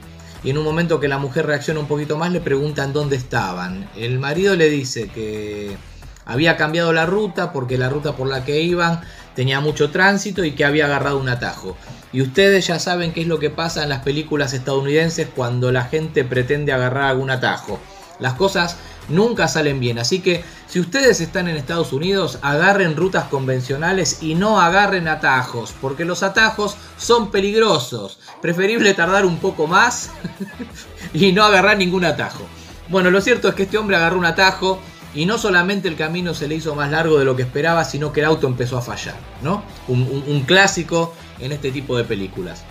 y 0.45 0.51
en 0.51 0.59
un 0.59 0.65
momento 0.65 0.99
que 0.99 1.09
la 1.09 1.19
mujer 1.19 1.47
reacciona 1.47 1.81
un 1.81 1.87
poquito 1.87 2.17
más 2.17 2.33
le 2.33 2.41
preguntan 2.41 2.93
dónde 2.93 3.17
estaban. 3.17 3.89
El 3.97 4.19
marido 4.19 4.57
le 4.57 4.69
dice 4.69 5.09
que 5.09 5.77
había 6.25 6.57
cambiado 6.57 6.93
la 6.93 7.07
ruta 7.07 7.53
porque 7.53 7.79
la 7.79 7.89
ruta 7.89 8.17
por 8.17 8.29
la 8.29 8.45
que 8.45 8.61
iban 8.61 9.01
tenía 9.35 9.61
mucho 9.61 9.91
tránsito 9.91 10.45
y 10.45 10.53
que 10.53 10.65
había 10.65 10.87
agarrado 10.87 11.19
un 11.19 11.29
atajo. 11.29 11.77
Y 12.13 12.21
ustedes 12.21 12.67
ya 12.67 12.79
saben 12.79 13.13
qué 13.13 13.23
es 13.23 13.27
lo 13.27 13.39
que 13.39 13.51
pasa 13.51 13.83
en 13.83 13.89
las 13.89 14.03
películas 14.03 14.53
estadounidenses 14.53 15.29
cuando 15.35 15.73
la 15.73 15.85
gente 15.85 16.25
pretende 16.25 16.73
agarrar 16.73 17.05
algún 17.05 17.31
atajo. 17.31 17.81
Las 18.19 18.35
cosas 18.35 18.77
nunca 19.09 19.49
salen 19.49 19.81
bien, 19.81 19.99
así 19.99 20.21
que 20.21 20.45
si 20.73 20.81
ustedes 20.81 21.21
están 21.21 21.49
en 21.49 21.57
Estados 21.57 21.93
Unidos, 21.93 22.39
agarren 22.41 22.97
rutas 22.97 23.25
convencionales 23.25 24.23
y 24.23 24.35
no 24.35 24.61
agarren 24.61 25.07
atajos, 25.07 25.75
porque 25.81 26.07
los 26.07 26.23
atajos 26.23 26.77
son 26.97 27.31
peligrosos. 27.31 28.19
Preferible 28.41 28.95
tardar 28.95 29.27
un 29.27 29.39
poco 29.39 29.67
más 29.67 30.11
y 31.13 31.33
no 31.33 31.45
agarrar 31.45 31.77
ningún 31.77 32.07
atajo. 32.07 32.45
Bueno, 32.89 33.11
lo 33.11 33.21
cierto 33.21 33.49
es 33.49 33.55
que 33.55 33.65
este 33.65 33.77
hombre 33.77 33.97
agarró 33.97 34.19
un 34.19 34.25
atajo 34.25 34.81
y 35.15 35.27
no 35.27 35.37
solamente 35.37 35.89
el 35.89 35.97
camino 35.97 36.33
se 36.33 36.49
le 36.49 36.55
hizo 36.55 36.75
más 36.75 36.91
largo 36.91 37.19
de 37.19 37.27
lo 37.27 37.37
que 37.37 37.43
esperaba, 37.43 37.85
sino 37.85 38.13
que 38.13 38.21
el 38.21 38.27
auto 38.27 38.47
empezó 38.47 38.79
a 38.79 38.83
fallar, 38.83 39.17
¿no? 39.43 39.63
Un, 39.89 40.25
un 40.27 40.43
clásico 40.45 41.15
en 41.39 41.53
este 41.53 41.71
tipo 41.71 41.99
de 41.99 42.05
películas. 42.05 42.65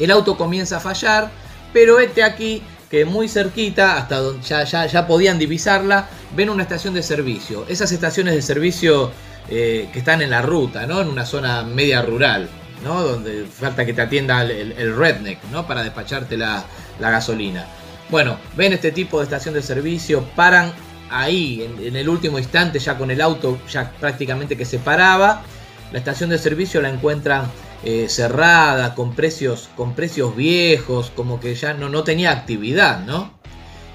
El 0.00 0.10
auto 0.10 0.36
comienza 0.36 0.78
a 0.78 0.80
fallar, 0.80 1.30
pero 1.72 2.00
este 2.00 2.24
aquí 2.24 2.62
que 2.94 3.04
muy 3.04 3.26
cerquita, 3.26 3.96
hasta 3.96 4.20
donde 4.20 4.40
ya, 4.46 4.62
ya, 4.62 5.06
podían 5.08 5.36
divisarla, 5.36 6.06
ven 6.36 6.48
una 6.48 6.62
estación 6.62 6.94
de 6.94 7.02
servicio. 7.02 7.66
Esas 7.68 7.90
estaciones 7.90 8.36
de 8.36 8.40
servicio 8.40 9.10
eh, 9.48 9.88
que 9.92 9.98
están 9.98 10.22
en 10.22 10.30
la 10.30 10.42
ruta, 10.42 10.86
¿no? 10.86 11.00
En 11.00 11.08
una 11.08 11.26
zona 11.26 11.64
media 11.64 12.02
rural, 12.02 12.48
¿no? 12.84 13.02
Donde 13.02 13.46
falta 13.46 13.84
que 13.84 13.94
te 13.94 14.02
atienda 14.02 14.42
el, 14.42 14.70
el 14.78 14.96
redneck, 14.96 15.42
¿no? 15.50 15.66
Para 15.66 15.82
despacharte 15.82 16.36
la, 16.36 16.64
la, 17.00 17.10
gasolina. 17.10 17.66
Bueno, 18.10 18.38
ven 18.56 18.74
este 18.74 18.92
tipo 18.92 19.18
de 19.18 19.24
estación 19.24 19.54
de 19.54 19.62
servicio, 19.62 20.22
paran 20.36 20.72
ahí, 21.10 21.64
en, 21.64 21.84
en 21.84 21.96
el 21.96 22.08
último 22.08 22.38
instante, 22.38 22.78
ya 22.78 22.96
con 22.96 23.10
el 23.10 23.20
auto 23.20 23.58
ya 23.68 23.90
prácticamente 23.98 24.56
que 24.56 24.64
se 24.64 24.78
paraba. 24.78 25.42
La 25.90 25.98
estación 25.98 26.30
de 26.30 26.38
servicio 26.38 26.80
la 26.80 26.90
encuentran 26.90 27.50
eh, 27.84 28.06
cerrada, 28.08 28.94
con 28.94 29.14
precios, 29.14 29.68
con 29.76 29.94
precios 29.94 30.34
viejos, 30.34 31.12
como 31.14 31.38
que 31.38 31.54
ya 31.54 31.74
no, 31.74 31.88
no 31.88 32.02
tenía 32.02 32.30
actividad, 32.30 33.04
¿no? 33.04 33.34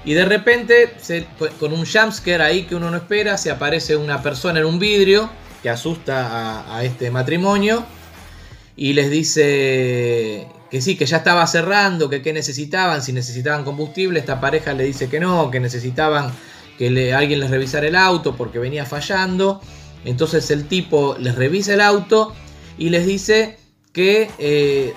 Y 0.04 0.14
de 0.14 0.24
repente, 0.24 0.94
con 1.58 1.72
un 1.72 1.84
jumpscare 1.84 2.42
ahí 2.42 2.62
que 2.62 2.74
uno 2.74 2.90
no 2.90 2.96
espera, 2.96 3.36
se 3.36 3.50
aparece 3.50 3.96
una 3.96 4.22
persona 4.22 4.60
en 4.60 4.66
un 4.66 4.78
vidrio 4.78 5.28
que 5.62 5.68
asusta 5.68 6.74
a, 6.74 6.84
este 6.84 7.10
matrimonio 7.10 7.84
y 8.76 8.94
les 8.94 9.10
dice 9.10 10.48
que 10.70 10.80
sí, 10.80 10.96
que 10.96 11.04
ya 11.04 11.18
estaba 11.18 11.46
cerrando, 11.46 12.08
que 12.08 12.22
qué 12.22 12.32
necesitaban, 12.32 13.02
si 13.02 13.12
necesitaban 13.12 13.64
combustible, 13.64 14.20
esta 14.20 14.40
pareja 14.40 14.72
le 14.72 14.84
dice 14.84 15.10
que 15.10 15.20
no, 15.20 15.50
que 15.50 15.60
necesitaban 15.60 16.32
que 16.78 17.12
alguien 17.12 17.40
les 17.40 17.50
revisara 17.50 17.86
el 17.86 17.96
auto 17.96 18.36
porque 18.36 18.58
venía 18.58 18.86
fallando. 18.86 19.60
Entonces 20.06 20.50
el 20.50 20.66
tipo 20.66 21.14
les 21.18 21.34
revisa 21.34 21.74
el 21.74 21.82
auto 21.82 22.34
y 22.78 22.88
les 22.88 23.04
dice 23.04 23.58
que 23.92 24.30
eh, 24.38 24.92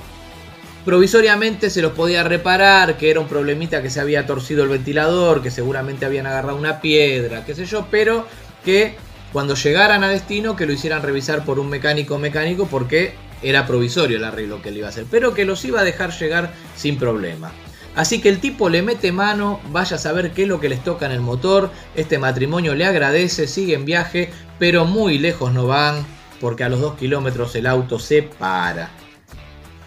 provisoriamente 0.86 1.70
se 1.70 1.82
los 1.82 1.94
podía 1.94 2.24
reparar, 2.24 2.98
que 2.98 3.10
era 3.10 3.20
un 3.20 3.28
problemita 3.28 3.82
que 3.82 3.90
se 3.90 4.00
había 4.00 4.26
torcido 4.26 4.64
el 4.64 4.70
ventilador, 4.70 5.42
que 5.42 5.52
seguramente 5.52 6.06
habían 6.06 6.28
agarrado 6.28 6.58
una 6.58 6.82
piedra, 6.82 7.46
qué 7.46 7.56
sé 7.56 7.66
yo, 7.66 7.88
pero 7.90 8.28
que 8.64 8.96
cuando 9.32 9.56
llegaran 9.56 10.04
a 10.04 10.10
destino 10.10 10.56
que 10.56 10.66
lo 10.66 10.74
hicieran 10.74 11.02
revisar 11.02 11.44
por 11.44 11.60
un 11.60 11.70
mecánico 11.70 12.20
mecánico 12.20 12.68
porque 12.68 13.16
era 13.42 13.66
provisorio 13.66 14.18
el 14.18 14.24
arreglo 14.24 14.62
que 14.62 14.72
le 14.72 14.80
iba 14.80 14.88
a 14.88 14.92
hacer, 14.92 15.06
pero 15.10 15.34
que 15.34 15.46
los 15.46 15.66
iba 15.66 15.82
a 15.82 15.84
dejar 15.84 16.12
llegar 16.12 16.54
sin 16.76 16.98
problema. 16.98 17.52
Así 17.96 18.22
que 18.22 18.30
el 18.30 18.40
tipo 18.40 18.70
le 18.70 18.82
mete 18.82 19.12
mano, 19.12 19.60
vaya 19.70 19.98
a 19.98 20.00
saber 20.00 20.32
qué 20.32 20.44
es 20.44 20.48
lo 20.48 20.60
que 20.60 20.70
les 20.70 20.84
toca 20.84 21.06
en 21.06 21.12
el 21.12 21.22
motor, 21.22 21.72
este 21.96 22.18
matrimonio 22.18 22.74
le 22.74 22.86
agradece, 22.86 23.48
sigue 23.48 23.76
en 23.76 23.86
viaje, 23.86 24.32
pero 24.58 24.86
muy 24.86 25.20
lejos 25.20 25.54
no 25.54 25.68
van, 25.68 26.06
porque 26.44 26.66
a 26.66 26.70
los 26.70 26.82
2 26.82 26.96
kilómetros 26.96 27.56
el 27.56 27.66
auto 27.66 27.98
se 28.00 28.22
para. 28.22 28.90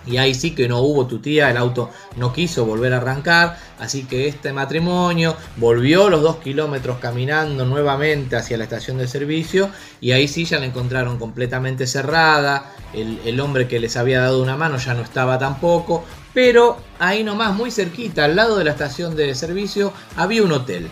Y 0.06 0.16
ahí 0.16 0.32
sí 0.32 0.54
que 0.54 0.68
no 0.68 0.78
hubo 0.80 1.06
tutía, 1.06 1.50
el 1.50 1.58
auto 1.58 1.90
no 2.16 2.32
quiso 2.32 2.64
volver 2.64 2.94
a 2.94 2.96
arrancar, 2.96 3.58
así 3.78 4.04
que 4.04 4.26
este 4.26 4.54
matrimonio 4.54 5.36
volvió 5.58 6.08
los 6.08 6.22
2 6.22 6.36
kilómetros 6.36 6.96
caminando 6.96 7.66
nuevamente 7.66 8.36
hacia 8.36 8.56
la 8.56 8.64
estación 8.64 8.96
de 8.96 9.06
servicio 9.06 9.68
y 10.00 10.12
ahí 10.12 10.28
sí 10.28 10.46
ya 10.46 10.58
la 10.58 10.64
encontraron 10.64 11.18
completamente 11.18 11.86
cerrada, 11.86 12.72
el, 12.94 13.20
el 13.26 13.38
hombre 13.40 13.68
que 13.68 13.78
les 13.78 13.98
había 13.98 14.22
dado 14.22 14.42
una 14.42 14.56
mano 14.56 14.78
ya 14.78 14.94
no 14.94 15.02
estaba 15.02 15.38
tampoco, 15.38 16.06
pero 16.32 16.78
ahí 16.98 17.22
nomás, 17.22 17.54
muy 17.54 17.70
cerquita, 17.70 18.24
al 18.24 18.34
lado 18.34 18.56
de 18.56 18.64
la 18.64 18.70
estación 18.70 19.14
de 19.14 19.34
servicio, 19.34 19.92
había 20.16 20.42
un 20.42 20.52
hotel. 20.52 20.88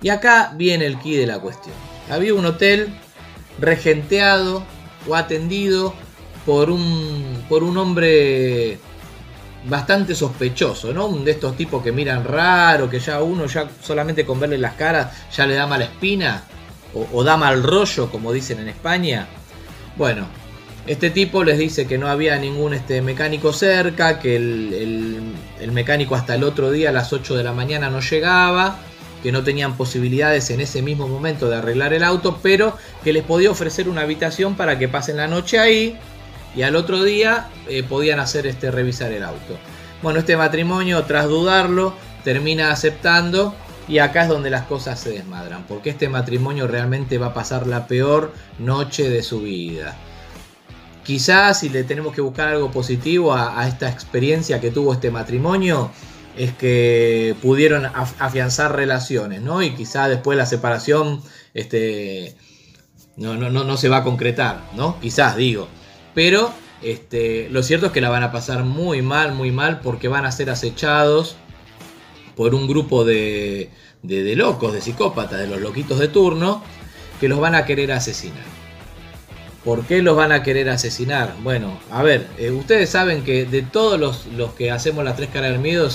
Y 0.00 0.08
acá 0.08 0.54
viene 0.56 0.86
el 0.86 0.98
key 0.98 1.16
de 1.16 1.26
la 1.26 1.38
cuestión. 1.38 1.74
Había 2.08 2.32
un 2.32 2.46
hotel 2.46 2.94
regenteado 3.60 4.62
o 5.08 5.14
atendido 5.14 5.94
por 6.46 6.70
un, 6.70 7.44
por 7.48 7.62
un 7.62 7.76
hombre 7.76 8.78
bastante 9.68 10.14
sospechoso, 10.14 10.92
¿no? 10.92 11.06
Un 11.06 11.24
de 11.24 11.32
estos 11.32 11.56
tipos 11.56 11.82
que 11.82 11.92
miran 11.92 12.24
raro, 12.24 12.88
que 12.88 12.98
ya 12.98 13.22
uno 13.22 13.46
ya 13.46 13.68
solamente 13.82 14.24
con 14.24 14.40
verle 14.40 14.58
las 14.58 14.74
caras 14.74 15.12
ya 15.34 15.46
le 15.46 15.54
da 15.54 15.66
mala 15.66 15.84
espina 15.84 16.44
o, 17.12 17.22
da 17.22 17.36
mal 17.36 17.62
rollo, 17.62 18.10
como 18.10 18.32
dicen 18.32 18.58
en 18.58 18.68
España. 18.68 19.28
Bueno, 19.96 20.26
este 20.86 21.10
tipo 21.10 21.44
les 21.44 21.58
dice 21.58 21.86
que 21.86 21.98
no 21.98 22.08
había 22.08 22.36
ningún 22.36 22.74
este, 22.74 23.00
mecánico 23.02 23.52
cerca, 23.52 24.18
que 24.18 24.34
el, 24.34 24.72
el, 24.72 25.20
el, 25.60 25.72
mecánico 25.72 26.16
hasta 26.16 26.34
el 26.34 26.42
otro 26.42 26.72
día 26.72 26.88
a 26.88 26.92
las 26.92 27.12
8 27.12 27.36
de 27.36 27.44
la 27.44 27.52
mañana 27.52 27.90
no 27.90 28.00
llegaba, 28.00 28.78
que 29.22 29.32
no 29.32 29.44
tenían 29.44 29.76
posibilidades 29.76 30.50
en 30.50 30.60
ese 30.60 30.82
mismo 30.82 31.08
momento 31.08 31.48
de 31.48 31.56
arreglar 31.56 31.92
el 31.92 32.04
auto, 32.04 32.38
pero 32.42 32.76
que 33.04 33.12
les 33.12 33.24
podía 33.24 33.50
ofrecer 33.50 33.88
una 33.88 34.02
habitación 34.02 34.56
para 34.56 34.78
que 34.78 34.88
pasen 34.88 35.16
la 35.16 35.28
noche 35.28 35.58
ahí 35.58 35.98
y 36.54 36.62
al 36.62 36.76
otro 36.76 37.02
día 37.04 37.48
eh, 37.68 37.82
podían 37.82 38.18
hacer 38.20 38.46
este 38.46 38.70
revisar 38.70 39.12
el 39.12 39.22
auto. 39.22 39.58
Bueno, 40.02 40.20
este 40.20 40.36
matrimonio 40.36 41.04
tras 41.04 41.28
dudarlo 41.28 41.94
termina 42.24 42.70
aceptando 42.70 43.54
y 43.88 43.98
acá 43.98 44.22
es 44.22 44.28
donde 44.28 44.50
las 44.50 44.66
cosas 44.66 45.00
se 45.00 45.10
desmadran, 45.10 45.64
porque 45.66 45.90
este 45.90 46.08
matrimonio 46.08 46.66
realmente 46.66 47.18
va 47.18 47.28
a 47.28 47.34
pasar 47.34 47.66
la 47.66 47.86
peor 47.86 48.32
noche 48.58 49.10
de 49.10 49.22
su 49.22 49.40
vida. 49.40 49.96
Quizás 51.04 51.60
si 51.60 51.70
le 51.70 51.82
tenemos 51.82 52.14
que 52.14 52.20
buscar 52.20 52.48
algo 52.48 52.70
positivo 52.70 53.32
a, 53.32 53.60
a 53.60 53.66
esta 53.66 53.88
experiencia 53.90 54.60
que 54.60 54.70
tuvo 54.70 54.92
este 54.92 55.10
matrimonio, 55.10 55.90
es 56.40 56.54
que 56.54 57.36
pudieron 57.42 57.84
afianzar 57.84 58.74
relaciones, 58.74 59.42
¿no? 59.42 59.62
Y 59.62 59.74
quizá 59.74 60.08
después 60.08 60.38
la 60.38 60.46
separación 60.46 61.20
este, 61.52 62.34
no, 63.16 63.36
no, 63.36 63.50
no, 63.50 63.62
no 63.62 63.76
se 63.76 63.90
va 63.90 63.98
a 63.98 64.04
concretar, 64.04 64.62
¿no? 64.74 64.98
Quizás 65.00 65.36
digo. 65.36 65.68
Pero 66.14 66.50
este, 66.80 67.50
lo 67.50 67.62
cierto 67.62 67.86
es 67.86 67.92
que 67.92 68.00
la 68.00 68.08
van 68.08 68.22
a 68.22 68.32
pasar 68.32 68.64
muy 68.64 69.02
mal, 69.02 69.34
muy 69.34 69.50
mal, 69.50 69.80
porque 69.80 70.08
van 70.08 70.24
a 70.24 70.32
ser 70.32 70.48
acechados 70.48 71.36
por 72.36 72.54
un 72.54 72.66
grupo 72.66 73.04
de, 73.04 73.68
de, 74.02 74.22
de 74.22 74.34
locos, 74.34 74.72
de 74.72 74.80
psicópatas, 74.80 75.40
de 75.40 75.46
los 75.46 75.60
loquitos 75.60 75.98
de 75.98 76.08
turno, 76.08 76.62
que 77.20 77.28
los 77.28 77.38
van 77.38 77.54
a 77.54 77.66
querer 77.66 77.92
asesinar. 77.92 78.59
¿Por 79.64 79.84
qué 79.84 80.00
los 80.00 80.16
van 80.16 80.32
a 80.32 80.42
querer 80.42 80.70
asesinar? 80.70 81.34
Bueno, 81.42 81.78
a 81.90 82.02
ver, 82.02 82.26
eh, 82.38 82.50
ustedes 82.50 82.88
saben 82.88 83.22
que 83.24 83.44
de 83.44 83.60
todos 83.60 84.00
los, 84.00 84.24
los, 84.34 84.54
que 84.54 84.70
hacemos 84.70 85.04
las 85.04 85.16
tres 85.16 85.28
caras 85.28 85.50
del 85.52 85.60
miedo, 85.60 85.90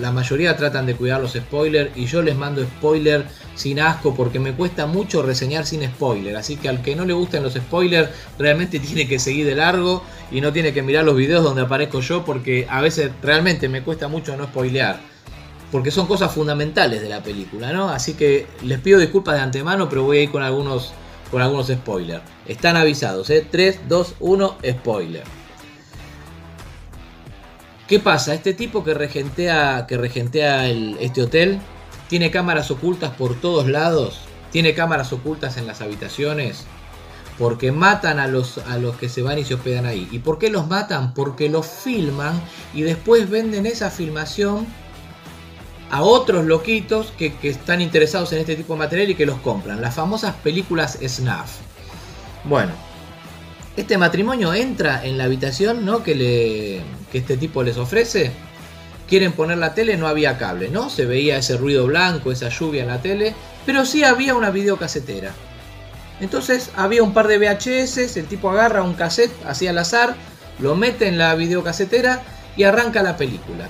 la 0.00 0.10
mayoría 0.10 0.56
tratan 0.56 0.86
de 0.86 0.96
cuidar 0.96 1.20
los 1.20 1.34
spoilers 1.34 1.96
y 1.96 2.06
yo 2.06 2.20
les 2.22 2.34
mando 2.34 2.64
spoiler 2.64 3.26
sin 3.54 3.78
asco 3.78 4.16
porque 4.16 4.40
me 4.40 4.54
cuesta 4.54 4.86
mucho 4.86 5.22
reseñar 5.22 5.66
sin 5.66 5.84
spoiler. 5.84 6.36
Así 6.36 6.56
que 6.56 6.68
al 6.68 6.82
que 6.82 6.96
no 6.96 7.04
le 7.04 7.12
gusten 7.12 7.44
los 7.44 7.54
spoilers, 7.54 8.10
realmente 8.40 8.80
tiene 8.80 9.06
que 9.06 9.20
seguir 9.20 9.46
de 9.46 9.54
largo 9.54 10.02
y 10.32 10.40
no 10.40 10.52
tiene 10.52 10.72
que 10.72 10.82
mirar 10.82 11.04
los 11.04 11.14
videos 11.14 11.44
donde 11.44 11.62
aparezco 11.62 12.00
yo 12.00 12.24
porque 12.24 12.66
a 12.68 12.80
veces 12.80 13.12
realmente 13.22 13.68
me 13.68 13.82
cuesta 13.82 14.08
mucho 14.08 14.36
no 14.36 14.46
spoilear. 14.46 14.98
Porque 15.70 15.92
son 15.92 16.08
cosas 16.08 16.32
fundamentales 16.32 17.00
de 17.00 17.08
la 17.08 17.22
película, 17.22 17.72
¿no? 17.72 17.88
Así 17.88 18.14
que 18.14 18.46
les 18.64 18.80
pido 18.80 18.98
disculpas 18.98 19.36
de 19.36 19.42
antemano, 19.42 19.88
pero 19.88 20.02
voy 20.02 20.18
a 20.18 20.22
ir 20.22 20.30
con 20.30 20.42
algunos 20.42 20.92
con 21.30 21.42
algunos 21.42 21.68
spoilers. 21.68 22.22
Están 22.46 22.76
avisados, 22.76 23.30
¿eh? 23.30 23.46
3, 23.50 23.80
2, 23.88 24.14
1, 24.20 24.58
spoiler. 24.70 25.24
¿Qué 27.86 28.00
pasa? 28.00 28.34
Este 28.34 28.52
tipo 28.52 28.82
que 28.82 28.94
regentea, 28.94 29.86
que 29.86 29.96
regentea 29.96 30.68
este 30.68 31.22
hotel 31.22 31.60
tiene 32.08 32.30
cámaras 32.30 32.70
ocultas 32.70 33.12
por 33.12 33.40
todos 33.40 33.68
lados. 33.68 34.20
Tiene 34.50 34.74
cámaras 34.74 35.12
ocultas 35.12 35.56
en 35.56 35.66
las 35.66 35.80
habitaciones. 35.80 36.64
Porque 37.38 37.70
matan 37.70 38.18
a 38.18 38.26
los, 38.26 38.58
a 38.58 38.78
los 38.78 38.96
que 38.96 39.08
se 39.08 39.22
van 39.22 39.38
y 39.38 39.44
se 39.44 39.54
hospedan 39.54 39.86
ahí. 39.86 40.08
¿Y 40.10 40.20
por 40.20 40.38
qué 40.38 40.50
los 40.50 40.66
matan? 40.66 41.12
Porque 41.12 41.48
los 41.48 41.66
filman 41.66 42.40
y 42.72 42.82
después 42.82 43.28
venden 43.28 43.66
esa 43.66 43.90
filmación 43.90 44.66
a 45.90 46.02
otros 46.02 46.44
loquitos 46.44 47.12
que, 47.16 47.34
están 47.42 47.80
interesados 47.80 48.32
en 48.32 48.40
este 48.40 48.56
tipo 48.56 48.74
de 48.74 48.80
material 48.80 49.10
y 49.10 49.14
que 49.14 49.26
los 49.26 49.38
compran. 49.40 49.80
Las 49.80 49.94
famosas 49.94 50.34
películas 50.36 50.98
snuff. 51.06 51.58
Bueno, 52.44 52.72
este 53.76 53.98
matrimonio 53.98 54.54
entra 54.54 55.04
en 55.04 55.18
la 55.18 55.24
habitación 55.24 55.84
¿no? 55.84 56.02
que, 56.02 56.14
le, 56.14 56.82
que 57.12 57.18
este 57.18 57.36
tipo 57.36 57.62
les 57.62 57.76
ofrece 57.76 58.32
quieren 59.08 59.32
poner 59.32 59.58
la 59.58 59.74
tele, 59.74 59.96
no 59.96 60.06
había 60.06 60.38
cable, 60.38 60.68
¿no? 60.68 60.90
Se 60.90 61.06
veía 61.06 61.36
ese 61.36 61.56
ruido 61.56 61.86
blanco, 61.86 62.32
esa 62.32 62.48
lluvia 62.48 62.82
en 62.82 62.88
la 62.88 63.00
tele, 63.00 63.34
pero 63.64 63.84
sí 63.86 64.04
había 64.04 64.34
una 64.34 64.50
videocasetera. 64.50 65.32
Entonces 66.20 66.70
había 66.76 67.02
un 67.02 67.12
par 67.12 67.28
de 67.28 67.38
VHS, 67.38 68.16
el 68.16 68.26
tipo 68.26 68.50
agarra 68.50 68.82
un 68.82 68.94
cassette 68.94 69.32
así 69.46 69.66
al 69.66 69.78
azar, 69.78 70.16
lo 70.58 70.74
mete 70.74 71.08
en 71.08 71.18
la 71.18 71.34
videocasetera 71.34 72.22
y 72.56 72.64
arranca 72.64 73.02
la 73.02 73.16
película. 73.16 73.68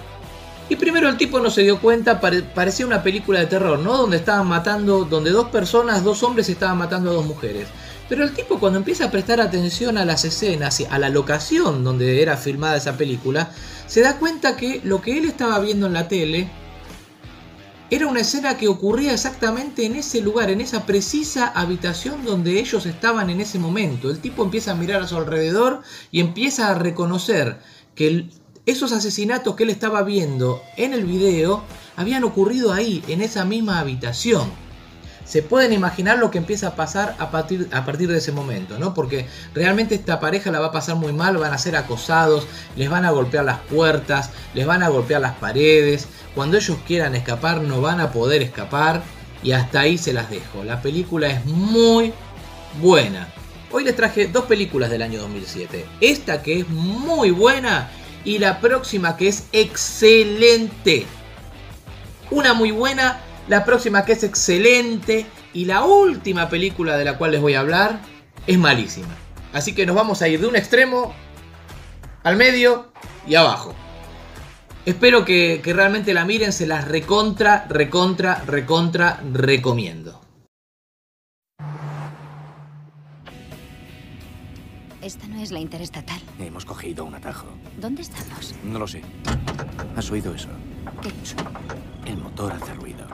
Y 0.69 0.77
primero 0.77 1.09
el 1.09 1.17
tipo 1.17 1.39
no 1.39 1.49
se 1.49 1.63
dio 1.63 1.81
cuenta, 1.81 2.21
parecía 2.21 2.87
una 2.87 3.03
película 3.03 3.39
de 3.39 3.47
terror, 3.47 3.79
¿no? 3.79 3.97
Donde 3.97 4.17
estaban 4.17 4.49
matando, 4.49 5.05
donde 5.05 5.31
dos 5.31 5.49
personas, 5.49 6.03
dos 6.03 6.25
hombres 6.25 6.49
estaban 6.49 6.79
matando 6.79 7.11
a 7.11 7.15
dos 7.15 7.25
mujeres. 7.25 7.69
Pero 8.09 8.25
el 8.25 8.33
tipo 8.33 8.59
cuando 8.59 8.79
empieza 8.79 9.05
a 9.05 9.11
prestar 9.11 9.41
atención 9.41 9.97
a 9.97 10.05
las 10.05 10.25
escenas, 10.25 10.83
a 10.91 10.99
la 10.99 11.09
locación 11.09 11.85
donde 11.85 12.21
era 12.21 12.37
filmada 12.37 12.77
esa 12.77 12.97
película, 12.97 13.51
se 13.87 14.01
da 14.01 14.19
cuenta 14.19 14.57
que 14.57 14.81
lo 14.83 15.01
que 15.01 15.17
él 15.19 15.25
estaba 15.25 15.61
viendo 15.61 15.87
en 15.87 15.93
la 15.93 16.09
tele 16.09 16.49
era 17.89 18.09
una 18.09 18.21
escena 18.21 18.57
que 18.57 18.67
ocurría 18.67 19.13
exactamente 19.13 19.87
en 19.87 19.95
ese 19.95 20.21
lugar, 20.21 20.51
en 20.51 20.61
esa 20.61 20.85
precisa 20.87 21.47
habitación 21.47 22.25
donde 22.25 22.59
ellos 22.59 22.87
estaban 22.87 23.31
en 23.31 23.41
ese 23.41 23.61
momento. 23.61 24.11
El 24.11 24.19
tipo 24.19 24.43
empieza 24.43 24.73
a 24.73 24.75
mirar 24.75 25.03
a 25.03 25.07
su 25.07 25.17
alrededor 25.17 25.83
y 26.11 26.19
empieza 26.19 26.69
a 26.69 26.75
reconocer 26.75 27.61
que 27.95 28.27
esos 28.67 28.93
asesinatos 28.93 29.55
que 29.55 29.63
él 29.63 29.71
estaba 29.71 30.03
viendo 30.03 30.63
en 30.77 30.93
el 30.93 31.05
video 31.05 31.63
habían 31.97 32.25
ocurrido 32.25 32.73
ahí, 32.73 33.03
en 33.09 33.23
esa 33.23 33.45
misma 33.45 33.79
habitación 33.79 34.51
se 35.27 35.43
pueden 35.43 35.73
imaginar 35.73 36.19
lo 36.19 36.31
que 36.31 36.39
empieza 36.39 36.69
a 36.69 36.77
pasar 36.77 37.17
a 37.19 37.33
partir, 37.33 37.69
a 37.73 37.85
partir 37.85 38.09
de 38.09 38.19
ese 38.19 38.31
momento, 38.31 38.79
¿no? 38.79 38.95
Porque 38.95 39.27
realmente 39.55 39.97
esta 39.97 40.21
pareja 40.21 40.53
la 40.53 40.61
va 40.61 40.67
a 40.67 40.73
pasar 40.73 40.95
muy 40.95 41.13
mal, 41.13 41.37
van 41.37 41.53
a 41.53 41.59
ser 41.59 41.75
acosados, 41.75 42.47
les 42.77 42.89
van 42.89 43.05
a 43.05 43.11
golpear 43.11 43.45
las 43.45 43.59
puertas, 43.59 44.31
les 44.55 44.67
van 44.67 44.85
a 44.85 44.89
golpear 44.89 45.21
las 45.21 45.35
paredes, 45.35 46.07
cuando 46.35 46.57
ellos 46.57 46.79
quieran 46.87 47.17
escapar 47.17 47.61
no 47.61 47.81
van 47.81 48.01
a 48.01 48.13
poder 48.13 48.41
escapar 48.41 49.03
y 49.43 49.51
hasta 49.51 49.81
ahí 49.81 49.99
se 49.99 50.13
las 50.13 50.31
dejo. 50.31 50.63
La 50.63 50.81
película 50.81 51.27
es 51.27 51.45
muy 51.45 52.13
buena. 52.81 53.29
Hoy 53.73 53.83
les 53.83 53.97
traje 53.97 54.29
dos 54.29 54.45
películas 54.45 54.91
del 54.91 55.03
año 55.03 55.21
2007. 55.21 55.85
Esta 56.01 56.41
que 56.41 56.61
es 56.61 56.69
muy 56.69 57.33
buena 57.33 57.91
y 58.27 58.39
la 58.39 58.61
próxima 58.61 59.17
que 59.17 59.29
es 59.29 59.47
excelente. 59.53 61.07
Una 62.31 62.53
muy 62.53 62.73
buena 62.73 63.21
la 63.49 63.65
próxima 63.65 64.05
que 64.05 64.13
es 64.13 64.25
excelente 64.25 65.25
y 65.55 65.65
la 65.65 65.85
última 65.85 66.49
película 66.49 66.99
de 66.99 67.05
la 67.05 67.17
cual 67.17 67.31
les 67.31 67.41
voy 67.41 67.55
a 67.55 67.61
hablar 67.61 68.01
es 68.47 68.59
malísima. 68.59 69.15
Así 69.53 69.75
que 69.75 69.87
nos 69.87 69.95
vamos 69.95 70.21
a 70.21 70.29
ir 70.29 70.41
de 70.41 70.49
un 70.49 70.57
extremo 70.57 71.15
al 72.25 72.37
medio 72.37 72.91
y 73.27 73.37
abajo. 73.37 73.75
Espero 74.85 75.25
que, 75.25 75.61
realmente 75.65 76.13
la 76.13 76.25
miren, 76.25 76.53
se 76.53 76.67
las 76.67 76.87
recontra, 76.87 77.67
recontra, 77.69 78.43
recontra, 78.47 79.21
recomiendo. 79.33 80.26
Es 85.47 85.53
la 85.53 85.61
interestatal. 85.61 86.21
Hemos 86.41 86.65
cogido 86.65 87.05
un 87.05 87.15
atajo. 87.15 87.47
¿Dónde 87.79 88.03
estamos? 88.03 88.53
No 88.65 88.81
lo 88.81 88.89
sé. 88.89 89.01
¿Has 89.95 90.11
oído 90.11 90.35
eso? 90.35 90.49
¿Qué? 91.01 91.13
El 92.11 92.19
motor 92.19 92.53
hace 92.53 92.75
ruido. 92.75 93.07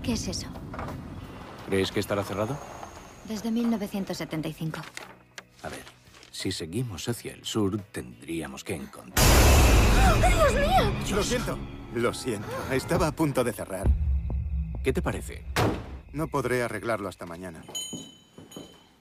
¿Qué 0.00 0.12
es 0.12 0.28
eso? 0.28 0.46
¿Crees 1.66 1.90
que 1.90 1.98
estará 1.98 2.22
cerrado? 2.22 2.56
Desde 3.28 3.50
1975. 3.50 4.80
A 5.64 5.68
ver, 5.68 5.82
si 6.30 6.52
seguimos 6.52 7.08
hacia 7.08 7.32
el 7.32 7.44
sur, 7.44 7.80
tendríamos 7.90 8.62
que 8.62 8.76
encontrar... 8.76 9.26
¡Dios 10.20 10.52
mío! 10.54 11.16
Lo 11.16 11.22
siento. 11.24 11.58
Lo 11.94 12.14
siento. 12.14 12.46
Estaba 12.70 13.08
a 13.08 13.12
punto 13.12 13.42
de 13.42 13.52
cerrar. 13.52 13.90
¿Qué 14.84 14.92
te 14.92 15.02
parece? 15.02 15.44
No 16.12 16.28
podré 16.28 16.62
arreglarlo 16.62 17.08
hasta 17.08 17.26
mañana. 17.26 17.60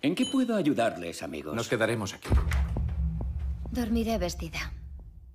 ¿En 0.02 0.16
qué 0.16 0.26
puedo 0.32 0.56
ayudarles, 0.56 1.22
amigos? 1.22 1.54
Nos 1.54 1.68
quedaremos 1.68 2.16
aquí. 2.16 2.30
Dormiré 3.72 4.18
vestida. 4.18 4.74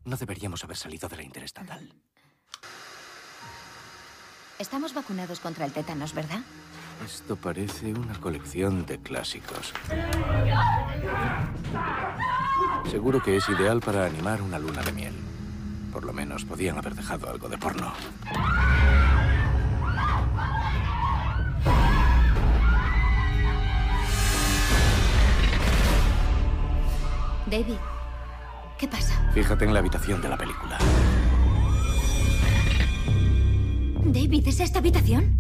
No 0.05 0.15
deberíamos 0.17 0.63
haber 0.63 0.77
salido 0.77 1.09
de 1.09 1.17
la 1.17 1.23
interestatal. 1.23 1.91
Estamos 4.59 4.93
vacunados 4.93 5.41
contra 5.41 5.65
el 5.65 5.73
tétanos, 5.73 6.13
¿verdad? 6.13 6.41
Esto 7.05 7.37
parece 7.37 7.95
una 7.95 8.19
colección 8.21 8.85
de 8.85 8.99
clásicos. 8.99 9.73
Seguro 12.91 13.23
que 13.23 13.37
es 13.37 13.49
ideal 13.49 13.81
para 13.81 14.05
animar 14.05 14.43
una 14.43 14.59
luna 14.59 14.83
de 14.83 14.93
miel. 14.93 15.15
Por 15.91 16.05
lo 16.05 16.13
menos 16.13 16.45
podían 16.45 16.77
haber 16.77 16.95
dejado 16.95 17.31
algo 17.31 17.49
de 17.49 17.57
porno. 17.57 17.93
David, 27.47 27.79
¿qué 28.79 28.89
pasa? 28.89 29.31
Fíjate 29.33 29.65
en 29.65 29.73
la 29.73 29.81
habitación 29.81 30.21
de 30.21 30.29
la 30.29 30.37
película. 30.37 30.79
David, 34.05 34.47
¿es 34.47 34.61
esta 34.61 34.79
habitación? 34.79 35.39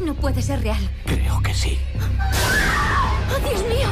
No 0.00 0.14
puede 0.14 0.42
ser 0.42 0.62
real. 0.62 0.90
Creo 1.04 1.40
que 1.42 1.54
sí. 1.54 1.78
¡Oh, 3.30 3.48
Dios 3.48 3.64
mío! 3.64 3.88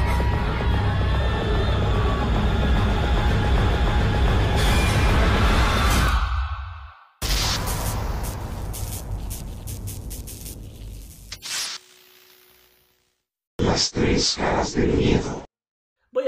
Las 13.59 13.91
tres 13.91 14.37
caras 14.39 14.75
del 14.75 14.93
miedo 14.95 15.45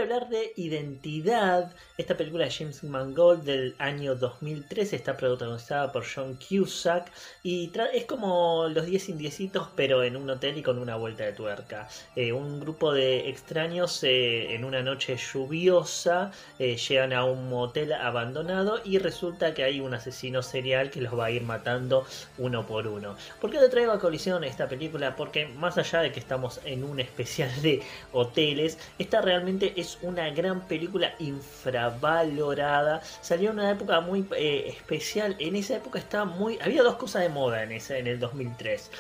hablar 0.06 0.28
de 0.28 0.52
Identidad, 0.54 1.72
esta 1.98 2.16
película 2.16 2.44
de 2.44 2.52
James 2.52 2.84
Mangold 2.84 3.42
del 3.42 3.74
año 3.78 4.14
2003, 4.14 4.92
está 4.92 5.16
protagonizada 5.16 5.90
por 5.90 6.04
John 6.06 6.38
Cusack 6.38 7.10
y 7.42 7.72
es 7.92 8.04
como 8.04 8.68
los 8.68 8.86
10 8.86 9.08
indiecitos 9.08 9.68
pero 9.74 10.04
en 10.04 10.16
un 10.16 10.30
hotel 10.30 10.58
y 10.58 10.62
con 10.62 10.78
una 10.78 10.94
vuelta 10.94 11.24
de 11.24 11.32
tuerca. 11.32 11.88
Eh, 12.14 12.32
un 12.32 12.60
grupo 12.60 12.92
de 12.92 13.28
extraños 13.28 14.04
eh, 14.04 14.54
en 14.54 14.64
una 14.64 14.80
noche 14.80 15.16
lluviosa 15.16 16.30
eh, 16.60 16.76
llegan 16.76 17.12
a 17.12 17.24
un 17.24 17.48
motel 17.48 17.92
abandonado 17.92 18.80
y 18.84 18.98
resulta 18.98 19.54
que 19.54 19.64
hay 19.64 19.80
un 19.80 19.92
asesino 19.92 20.40
serial 20.40 20.90
que 20.90 21.00
los 21.00 21.18
va 21.18 21.26
a 21.26 21.30
ir 21.32 21.42
matando 21.42 22.06
uno 22.38 22.64
por 22.64 22.86
uno. 22.86 23.16
¿Por 23.40 23.50
qué 23.50 23.60
le 23.60 23.68
traigo 23.68 23.90
a 23.90 23.98
colisión 23.98 24.44
esta 24.44 24.68
película? 24.68 25.16
Porque 25.16 25.46
más 25.46 25.76
allá 25.78 26.00
de 26.02 26.12
que 26.12 26.20
estamos 26.20 26.60
en 26.64 26.84
un 26.84 27.00
especial 27.00 27.50
de 27.62 27.82
hoteles, 28.12 28.78
esta 29.00 29.20
realmente 29.20 29.72
es 29.76 29.95
una 30.02 30.30
gran 30.30 30.66
película 30.66 31.14
infravalorada. 31.18 33.00
Salió 33.20 33.50
en 33.50 33.58
una 33.58 33.70
época 33.70 34.00
muy 34.00 34.26
eh, 34.36 34.64
especial. 34.68 35.36
En 35.38 35.56
esa 35.56 35.76
época 35.76 35.98
estaba 35.98 36.24
muy. 36.24 36.58
Había 36.60 36.82
dos 36.82 36.96
cosas 36.96 37.22
de 37.22 37.28
moda 37.28 37.62
en, 37.62 37.72
ese, 37.72 37.98
en 37.98 38.06
el 38.06 38.18
2003. 38.18 38.90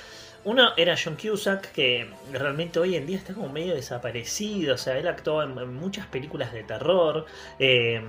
Uno 0.44 0.70
era 0.76 0.94
John 1.02 1.16
Cusack, 1.16 1.72
que 1.72 2.08
realmente 2.32 2.78
hoy 2.78 2.94
en 2.94 3.04
día 3.04 3.16
está 3.16 3.34
como 3.34 3.48
medio 3.48 3.74
desaparecido. 3.74 4.74
O 4.74 4.78
sea, 4.78 4.96
él 4.96 5.08
actuó 5.08 5.42
en, 5.42 5.74
muchas 5.74 6.06
películas 6.06 6.52
de 6.52 6.62
terror. 6.62 7.26
Eh, 7.58 8.00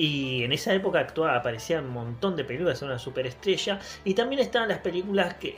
y 0.00 0.44
en 0.44 0.52
esa 0.52 0.72
época 0.72 0.98
actuaba, 0.98 1.36
aparecía 1.36 1.78
un 1.80 1.90
montón 1.90 2.34
de 2.34 2.42
películas, 2.42 2.80
era 2.80 2.92
una 2.92 2.98
superestrella. 2.98 3.78
Y 4.02 4.14
también 4.14 4.40
estaban 4.40 4.70
las 4.70 4.78
películas 4.78 5.34
que, 5.34 5.54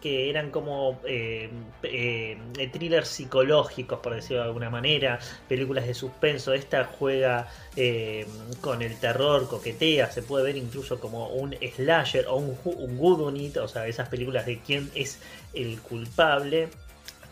que 0.00 0.30
eran 0.30 0.50
como 0.50 1.02
eh, 1.06 1.50
eh, 1.82 2.38
thrillers 2.72 3.08
psicológicos, 3.08 3.98
por 3.98 4.14
decirlo 4.14 4.38
de 4.38 4.48
alguna 4.48 4.70
manera. 4.70 5.18
Películas 5.50 5.86
de 5.86 5.92
suspenso. 5.92 6.54
Esta 6.54 6.86
juega 6.86 7.46
eh, 7.76 8.26
con 8.62 8.80
el 8.80 8.98
terror, 8.98 9.48
coquetea. 9.50 10.10
Se 10.10 10.22
puede 10.22 10.44
ver 10.44 10.56
incluso 10.56 10.98
como 10.98 11.28
un 11.28 11.54
slasher 11.76 12.26
o 12.26 12.36
un, 12.36 12.56
un 12.64 12.96
good 12.96 13.20
O 13.58 13.68
sea, 13.68 13.86
esas 13.86 14.08
películas 14.08 14.46
de 14.46 14.60
quién 14.60 14.90
es 14.94 15.20
el 15.52 15.78
culpable 15.82 16.70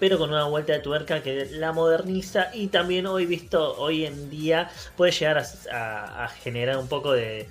pero 0.03 0.19
con 0.19 0.31
una 0.31 0.47
vuelta 0.47 0.73
de 0.73 0.81
tuerca 0.81 1.23
que 1.23 1.47
la 1.53 1.71
moderniza 1.73 2.51
y 2.53 2.67
también 2.67 3.07
hoy 3.07 3.25
visto 3.25 3.77
hoy 3.79 4.05
en 4.05 4.31
día 4.31 4.69
puede 4.97 5.13
llegar 5.13 5.45
a, 5.71 6.29
generar 6.43 6.79
un 6.79 6.89
poco 6.89 7.13
de, 7.13 7.47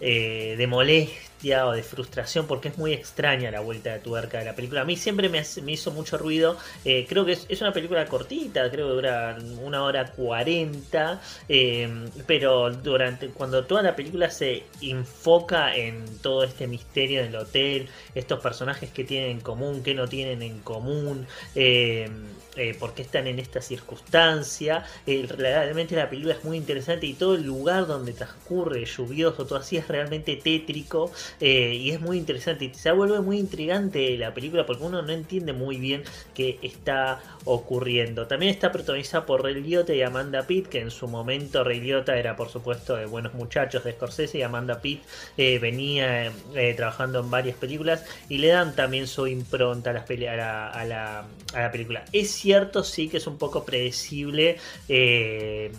eh, 0.00 0.56
de 0.58 0.66
molestia 0.66 1.31
o 1.50 1.72
de 1.72 1.82
frustración 1.82 2.46
porque 2.46 2.68
es 2.68 2.78
muy 2.78 2.92
extraña 2.92 3.50
la 3.50 3.60
vuelta 3.60 3.92
de 3.92 3.98
tuerca 3.98 4.38
de 4.38 4.44
la 4.44 4.54
película. 4.54 4.82
A 4.82 4.84
mí 4.84 4.96
siempre 4.96 5.28
me, 5.28 5.42
me 5.62 5.72
hizo 5.72 5.90
mucho 5.90 6.16
ruido. 6.18 6.56
Eh, 6.84 7.04
creo 7.08 7.24
que 7.24 7.32
es, 7.32 7.46
es, 7.48 7.60
una 7.60 7.72
película 7.72 8.06
cortita, 8.06 8.70
creo 8.70 8.88
que 8.88 8.94
dura 8.94 9.36
una 9.60 9.82
hora 9.82 10.06
cuarenta. 10.12 11.20
Eh, 11.48 11.88
pero 12.26 12.70
durante 12.70 13.28
cuando 13.28 13.64
toda 13.64 13.82
la 13.82 13.96
película 13.96 14.30
se 14.30 14.64
enfoca 14.80 15.74
en 15.74 16.18
todo 16.18 16.44
este 16.44 16.66
misterio 16.66 17.22
del 17.22 17.34
hotel, 17.36 17.88
estos 18.14 18.40
personajes 18.40 18.90
que 18.90 19.04
tienen 19.04 19.32
en 19.32 19.40
común, 19.40 19.82
que 19.82 19.94
no 19.94 20.08
tienen 20.08 20.42
en 20.42 20.60
común. 20.60 21.26
Eh, 21.54 22.08
eh, 22.54 22.76
por 22.78 22.92
qué 22.92 23.00
están 23.00 23.26
en 23.26 23.38
esta 23.38 23.62
circunstancia. 23.62 24.84
Eh, 25.06 25.26
realmente 25.26 25.96
la 25.96 26.10
película 26.10 26.34
es 26.34 26.44
muy 26.44 26.58
interesante 26.58 27.06
y 27.06 27.14
todo 27.14 27.34
el 27.34 27.44
lugar 27.44 27.86
donde 27.86 28.12
transcurre, 28.12 28.84
lluvioso, 28.84 29.46
todo 29.46 29.58
así 29.58 29.78
es 29.78 29.88
realmente 29.88 30.36
tétrico 30.36 31.10
eh, 31.40 31.74
y 31.74 31.90
es 31.92 32.00
muy 32.00 32.18
interesante. 32.18 32.66
Y 32.66 32.74
se 32.74 32.92
vuelve 32.92 33.20
muy 33.20 33.38
intrigante 33.38 34.18
la 34.18 34.34
película 34.34 34.66
porque 34.66 34.84
uno 34.84 35.00
no 35.00 35.12
entiende 35.12 35.54
muy 35.54 35.78
bien 35.78 36.02
qué 36.34 36.58
está 36.60 37.22
ocurriendo. 37.46 38.26
También 38.26 38.52
está 38.52 38.70
protagonizada 38.70 39.24
por 39.24 39.42
Ray 39.42 39.62
Liotta 39.62 39.94
y 39.94 40.02
Amanda 40.02 40.46
Pitt, 40.46 40.66
que 40.66 40.80
en 40.80 40.90
su 40.90 41.08
momento 41.08 41.64
Ray 41.64 41.80
Liotta 41.80 42.18
era 42.18 42.36
por 42.36 42.50
supuesto 42.50 42.96
de 42.96 43.06
Buenos 43.06 43.32
Muchachos 43.32 43.82
de 43.84 43.92
Scorsese 43.92 44.38
y 44.38 44.42
Amanda 44.42 44.82
Pitt 44.82 45.02
venía 45.36 46.30
trabajando 46.76 47.20
en 47.20 47.30
varias 47.30 47.56
películas 47.56 48.04
y 48.28 48.38
le 48.38 48.48
dan 48.48 48.74
también 48.76 49.06
su 49.06 49.26
impronta 49.26 49.90
a, 49.90 49.94
la, 49.94 51.24
a 51.54 51.60
la 51.60 51.70
película. 51.72 52.04
Es 52.12 52.41
cierto, 52.42 52.82
sí 52.82 53.08
que 53.08 53.18
es 53.18 53.26
un 53.26 53.38
poco 53.38 53.64
predecible. 53.64 54.58
Eh, 54.88 55.70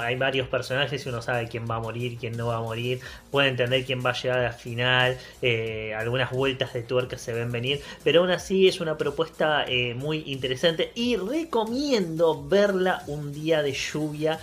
hay 0.00 0.16
varios 0.16 0.48
personajes 0.48 1.06
y 1.06 1.08
uno 1.08 1.22
sabe 1.22 1.46
quién 1.48 1.64
va 1.70 1.76
a 1.76 1.80
morir, 1.80 2.18
quién 2.18 2.36
no 2.36 2.48
va 2.48 2.56
a 2.56 2.60
morir. 2.60 3.00
Puede 3.30 3.48
entender 3.48 3.84
quién 3.84 4.04
va 4.04 4.10
a 4.10 4.14
llegar 4.14 4.40
al 4.40 4.52
final. 4.52 5.16
Eh, 5.42 5.94
algunas 5.96 6.30
vueltas 6.32 6.72
de 6.74 6.82
tuerca 6.82 7.16
se 7.18 7.32
ven 7.32 7.52
venir. 7.52 7.80
Pero 8.02 8.20
aún 8.20 8.30
así 8.30 8.66
es 8.66 8.80
una 8.80 8.98
propuesta 8.98 9.64
eh, 9.66 9.94
muy 9.94 10.24
interesante. 10.26 10.90
Y 10.96 11.16
recomiendo 11.16 12.42
verla 12.42 13.04
un 13.06 13.32
día 13.32 13.62
de 13.62 13.72
lluvia 13.72 14.40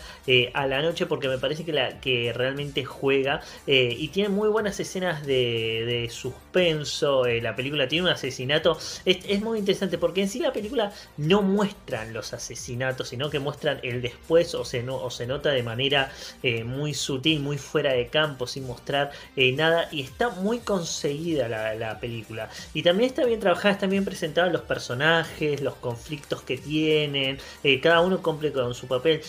a 0.54 0.68
la 0.68 0.82
noche 0.84 1.08
porque 1.08 1.28
me 1.28 1.40
parece 1.40 1.66
que, 1.66 1.74
la, 1.74 2.00
que 2.00 2.32
realmente 2.34 2.86
juega. 2.86 3.42
y 3.68 4.08
tiene 4.10 4.30
muy 4.30 4.48
buenas 4.48 4.80
escenas 4.80 5.26
de, 5.26 6.08
suspenso. 6.12 7.26
la 7.26 7.56
película 7.56 7.88
tiene 7.88 8.06
un 8.06 8.12
asesinato. 8.12 8.78
Es, 9.06 9.18
es 9.28 9.42
muy 9.42 9.60
interesante 9.60 9.98
porque 9.98 10.22
en 10.22 10.30
sí 10.30 10.40
la 10.40 10.54
película 10.54 10.94
no 11.18 11.49
muestran 11.50 12.14
los 12.14 12.34
asesinatos, 12.34 13.10
sino 13.10 13.30
que 13.30 13.40
muestran 13.40 13.80
el 13.84 14.02
después 14.02 14.56
o 14.56 14.64
se, 14.64 14.84
no, 14.84 14.96
o 14.98 15.10
se 15.12 15.28
nota 15.28 15.50
de 15.50 15.64
manera 15.64 16.12
eh, 16.44 16.64
muy 16.64 16.94
sutil, 16.94 17.40
muy 17.42 17.58
fuera 17.58 17.94
de 17.94 18.08
campo, 18.08 18.48
sin 18.48 18.66
mostrar 18.68 19.12
eh, 19.36 19.52
nada. 19.52 19.90
Y 19.92 20.02
está 20.02 20.30
muy 20.30 20.60
conseguida 20.60 21.48
la, 21.50 22.00
película. 22.00 22.50
Y 22.74 22.84
también 22.84 23.10
está 23.10 23.26
bien 23.26 23.40
trabajada, 23.40 23.74
están 23.74 23.90
bien 23.90 24.06
presentados 24.06 24.54
los 24.54 24.62
personajes, 24.62 25.62
los 25.62 25.76
conflictos 25.76 26.42
que 26.44 26.58
tienen. 26.58 27.40
Eh, 27.64 27.82
cada 27.82 28.02
uno 28.02 28.22
cumple 28.22 28.52
con 28.52 28.74
su 28.74 28.88
papel. 28.88 29.22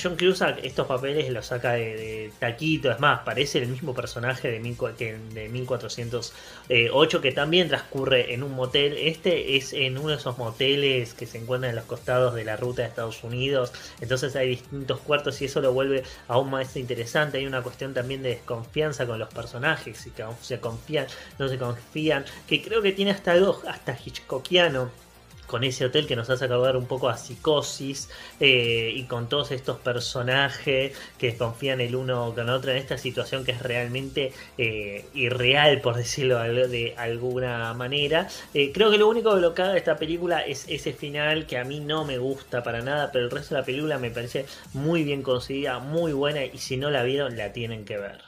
John 0.00 0.16
Cusack 0.16 0.64
estos 0.64 0.86
papeles 0.86 1.30
los 1.30 1.46
saca 1.46 1.72
de, 1.72 2.30
taquito. 2.38 2.90
Es 2.90 3.00
más, 3.00 3.20
parece 3.20 3.58
el 3.58 3.68
mismo 3.68 3.94
personaje 3.94 4.50
de, 4.50 4.58
de 4.58 5.48
1408 5.48 7.20
que 7.20 7.32
también 7.32 7.68
transcurre 7.68 8.34
en 8.34 8.42
un 8.42 8.52
motel. 8.54 8.96
Este 8.98 9.56
es 9.56 9.72
en 9.72 9.98
uno 9.98 10.10
de 10.10 10.16
esos 10.16 10.38
moteles 10.38 11.14
que 11.14 11.26
se 11.26 11.38
encuentran 11.46 11.70
en 11.70 11.76
los 11.76 11.84
costados 11.84 12.34
de 12.34 12.44
la 12.44 12.56
ruta 12.56 12.82
de 12.82 12.88
Estados 12.88 13.22
Unidos. 13.24 13.72
Entonces 14.00 14.36
hay 14.36 14.48
distintos 14.48 15.00
cuartos 15.00 15.40
y 15.40 15.46
eso 15.46 15.60
lo 15.60 15.72
vuelve 15.72 16.02
aún 16.28 16.50
más 16.50 16.76
interesante. 16.76 17.38
Hay 17.38 17.46
una 17.46 17.62
cuestión 17.62 17.94
también 17.94 18.22
de 18.22 18.30
desconfianza 18.30 19.06
con 19.06 19.18
los 19.18 19.32
personajes, 19.32 19.98
si 19.98 20.12
se 20.42 20.60
confían, 20.60 21.06
no 21.38 21.48
se 21.48 21.58
confían, 21.58 22.24
que 22.46 22.62
creo 22.62 22.82
que 22.82 22.92
tiene 22.92 23.12
hasta 23.12 23.36
hasta 23.68 23.98
Hitchcockiano 24.04 25.05
con 25.46 25.64
ese 25.64 25.84
hotel 25.84 26.06
que 26.06 26.16
nos 26.16 26.28
hace 26.30 26.44
acordar 26.44 26.76
un 26.76 26.86
poco 26.86 27.08
a 27.08 27.16
psicosis 27.16 28.10
eh, 28.40 28.92
y 28.94 29.04
con 29.04 29.28
todos 29.28 29.52
estos 29.52 29.78
personajes 29.78 30.96
que 31.18 31.36
confían 31.36 31.80
el 31.80 31.94
uno 31.96 32.32
con 32.34 32.48
el 32.48 32.54
otro 32.54 32.70
en 32.70 32.78
esta 32.78 32.98
situación 32.98 33.44
que 33.44 33.52
es 33.52 33.62
realmente 33.62 34.32
eh, 34.58 35.06
irreal 35.14 35.80
por 35.80 35.96
decirlo 35.96 36.38
de 36.38 36.94
alguna 36.96 37.72
manera. 37.74 38.28
Eh, 38.54 38.72
creo 38.72 38.90
que 38.90 38.98
lo 38.98 39.08
único 39.08 39.34
que 39.34 39.40
lo 39.40 39.54
caga 39.54 39.72
de 39.72 39.78
esta 39.78 39.96
película 39.96 40.40
es 40.40 40.66
ese 40.68 40.92
final 40.92 41.46
que 41.46 41.58
a 41.58 41.64
mí 41.64 41.80
no 41.80 42.04
me 42.04 42.18
gusta 42.18 42.62
para 42.62 42.80
nada 42.82 43.10
pero 43.12 43.24
el 43.24 43.30
resto 43.30 43.54
de 43.54 43.60
la 43.60 43.66
película 43.66 43.98
me 43.98 44.10
parece 44.10 44.46
muy 44.72 45.02
bien 45.04 45.22
conseguida 45.22 45.78
muy 45.78 46.12
buena 46.12 46.44
y 46.44 46.58
si 46.58 46.76
no 46.76 46.90
la 46.90 47.02
vieron 47.02 47.36
la 47.36 47.52
tienen 47.52 47.84
que 47.84 47.98
ver. 47.98 48.20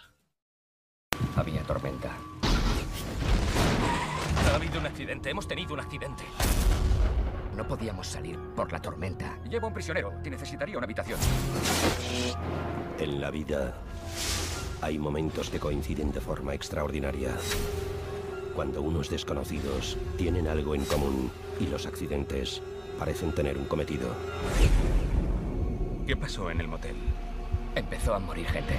Había 1.36 1.62
tormenta. 1.62 2.16
Ha 4.46 4.54
habido 4.54 4.80
un 4.80 4.86
accidente 4.86 5.30
hemos 5.30 5.46
tenido 5.46 5.74
un 5.74 5.80
accidente 5.80 6.24
no 7.58 7.66
podíamos 7.66 8.06
salir 8.06 8.38
por 8.54 8.70
la 8.70 8.80
tormenta. 8.80 9.36
Llevo 9.50 9.66
un 9.66 9.74
prisionero 9.74 10.12
que 10.22 10.30
necesitaría 10.30 10.78
una 10.78 10.84
habitación. 10.84 11.18
En 13.00 13.20
la 13.20 13.32
vida 13.32 13.74
hay 14.80 14.96
momentos 14.96 15.50
que 15.50 15.58
coinciden 15.58 16.12
de 16.12 16.20
forma 16.20 16.54
extraordinaria. 16.54 17.34
Cuando 18.54 18.80
unos 18.80 19.10
desconocidos 19.10 19.98
tienen 20.16 20.46
algo 20.46 20.76
en 20.76 20.84
común 20.84 21.32
y 21.58 21.66
los 21.66 21.84
accidentes 21.84 22.62
parecen 22.96 23.32
tener 23.32 23.58
un 23.58 23.64
cometido. 23.64 24.08
¿Qué 26.06 26.16
pasó 26.16 26.52
en 26.52 26.60
el 26.60 26.68
motel? 26.68 26.96
Empezó 27.74 28.14
a 28.14 28.20
morir 28.20 28.46
gente. 28.46 28.74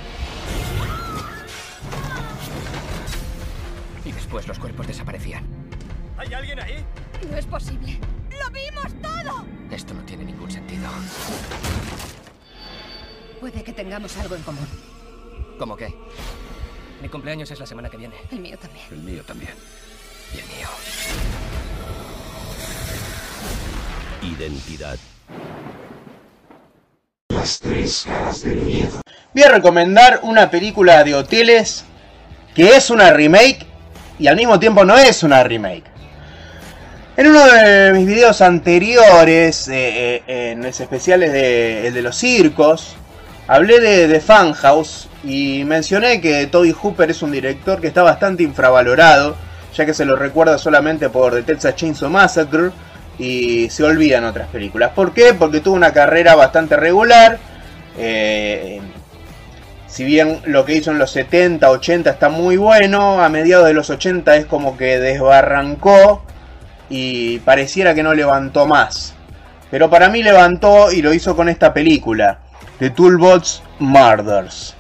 Y 4.05 4.11
después 4.13 4.47
los 4.47 4.57
cuerpos 4.57 4.87
desaparecían. 4.87 5.43
¿Hay 6.17 6.33
alguien 6.33 6.61
ahí? 6.61 6.85
No 7.29 7.37
es 7.37 7.45
posible. 7.45 7.99
¡Lo 8.49 8.53
vimos 8.53 9.01
todo! 9.01 9.45
Esto 9.69 9.93
no 9.93 10.01
tiene 10.01 10.25
ningún 10.25 10.49
sentido. 10.49 10.89
Puede 13.39 13.63
que 13.63 13.73
tengamos 13.73 14.17
algo 14.17 14.35
en 14.35 14.41
común. 14.41 14.67
¿Cómo 15.59 15.77
qué? 15.77 15.93
Mi 17.01 17.09
cumpleaños 17.09 17.51
es 17.51 17.59
la 17.59 17.67
semana 17.67 17.89
que 17.89 17.97
viene. 17.97 18.15
El 18.31 18.39
mío 18.39 18.57
también. 18.57 18.85
El 18.91 18.97
mío 18.97 19.23
también. 19.23 19.51
Y 20.33 20.39
el 20.39 20.45
mío. 20.47 20.67
Identidad. 24.35 24.97
Las 27.29 27.59
tres 27.59 28.05
caras 28.07 28.41
del 28.41 28.61
miedo. 28.61 29.01
Voy 29.33 29.43
a 29.43 29.49
recomendar 29.49 30.21
una 30.23 30.49
película 30.49 31.03
de 31.03 31.13
hoteles 31.13 31.85
que 32.55 32.75
es 32.75 32.89
una 32.89 33.13
remake 33.13 33.67
y 34.17 34.25
al 34.25 34.35
mismo 34.35 34.59
tiempo 34.59 34.83
no 34.85 34.97
es 34.97 35.21
una 35.21 35.43
remake. 35.43 35.88
En 37.19 37.27
uno 37.27 37.45
de 37.45 37.91
mis 37.91 38.07
videos 38.07 38.39
anteriores, 38.39 39.67
eh, 39.67 40.23
eh, 40.25 40.51
en 40.51 40.63
los 40.63 40.79
especiales 40.79 41.33
de, 41.33 41.87
el 41.87 41.93
de 41.93 42.01
los 42.01 42.15
circos, 42.15 42.95
hablé 43.45 43.81
de, 43.81 44.07
de 44.07 44.21
Funhouse 44.21 45.09
y 45.25 45.65
mencioné 45.65 46.21
que 46.21 46.47
Toby 46.47 46.71
Hooper 46.71 47.09
es 47.09 47.21
un 47.21 47.33
director 47.33 47.81
que 47.81 47.87
está 47.87 48.03
bastante 48.03 48.43
infravalorado, 48.43 49.35
ya 49.75 49.85
que 49.85 49.93
se 49.93 50.05
lo 50.05 50.15
recuerda 50.15 50.57
solamente 50.57 51.09
por 51.09 51.33
The 51.33 51.43
Texas 51.43 51.75
Chainsaw 51.75 52.09
Massacre 52.09 52.69
y 53.17 53.69
se 53.69 53.83
olvidan 53.83 54.23
otras 54.23 54.47
películas. 54.47 54.91
¿Por 54.95 55.13
qué? 55.13 55.33
Porque 55.33 55.59
tuvo 55.59 55.75
una 55.75 55.91
carrera 55.91 56.35
bastante 56.35 56.77
regular. 56.77 57.37
Eh, 57.97 58.79
si 59.87 60.05
bien 60.05 60.39
lo 60.45 60.63
que 60.63 60.75
hizo 60.75 60.91
en 60.91 60.99
los 60.99 61.11
70, 61.11 61.69
80 61.69 62.11
está 62.11 62.29
muy 62.29 62.55
bueno, 62.55 63.21
a 63.21 63.27
mediados 63.27 63.67
de 63.67 63.73
los 63.73 63.89
80 63.89 64.37
es 64.37 64.45
como 64.45 64.77
que 64.77 64.99
desbarrancó 64.99 66.23
y 66.89 67.39
pareciera 67.39 67.93
que 67.93 68.03
no 68.03 68.13
levantó 68.13 68.65
más. 68.65 69.13
Pero 69.71 69.89
para 69.89 70.09
mí 70.09 70.23
levantó 70.23 70.91
y 70.91 71.01
lo 71.01 71.13
hizo 71.13 71.35
con 71.35 71.47
esta 71.49 71.73
película, 71.73 72.39
The 72.79 72.89
Toolbox 72.89 73.61
Murders. 73.79 74.75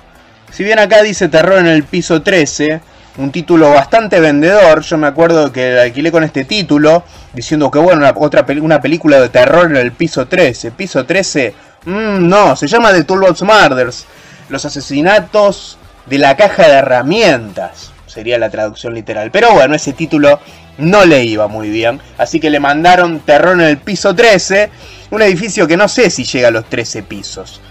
Si 0.51 0.63
bien 0.63 0.79
acá 0.79 1.03
dice 1.03 1.29
terror 1.29 1.59
en 1.59 1.67
el 1.67 1.83
piso 1.83 2.21
13, 2.23 2.81
un 3.17 3.31
título 3.31 3.71
bastante 3.71 4.19
vendedor, 4.19 4.81
yo 4.81 4.97
me 4.97 5.07
acuerdo 5.07 5.51
que 5.51 5.77
alquilé 5.77 6.11
con 6.11 6.23
este 6.23 6.45
título, 6.45 7.03
diciendo 7.33 7.69
que 7.69 7.77
bueno, 7.77 7.99
una, 7.99 8.13
otra 8.15 8.45
una 8.61 8.81
película 8.81 9.19
de 9.19 9.29
terror 9.29 9.69
en 9.69 9.77
el 9.77 9.91
piso 9.91 10.27
13. 10.27 10.71
Piso 10.71 11.05
13, 11.05 11.53
mmm, 11.85 12.27
no, 12.27 12.55
se 12.55 12.67
llama 12.67 12.91
The 12.91 13.03
Toolbox 13.03 13.43
Murders, 13.43 14.05
los 14.49 14.65
asesinatos 14.65 15.77
de 16.07 16.17
la 16.17 16.35
caja 16.35 16.67
de 16.67 16.73
herramientas, 16.73 17.91
sería 18.07 18.39
la 18.39 18.49
traducción 18.49 18.95
literal. 18.95 19.29
Pero 19.29 19.53
bueno, 19.53 19.75
ese 19.75 19.93
título 19.93 20.39
no 20.79 21.05
le 21.05 21.23
iba 21.23 21.47
muy 21.47 21.69
bien, 21.69 21.99
así 22.17 22.39
que 22.39 22.49
le 22.49 22.59
mandaron 22.59 23.19
terror 23.19 23.53
en 23.53 23.67
el 23.67 23.77
piso 23.77 24.15
13, 24.15 24.69
un 25.11 25.21
edificio 25.21 25.67
que 25.67 25.77
no 25.77 25.87
sé 25.87 26.09
si 26.09 26.23
llega 26.23 26.47
a 26.47 26.51
los 26.51 26.65
13 26.65 27.03
pisos. 27.03 27.61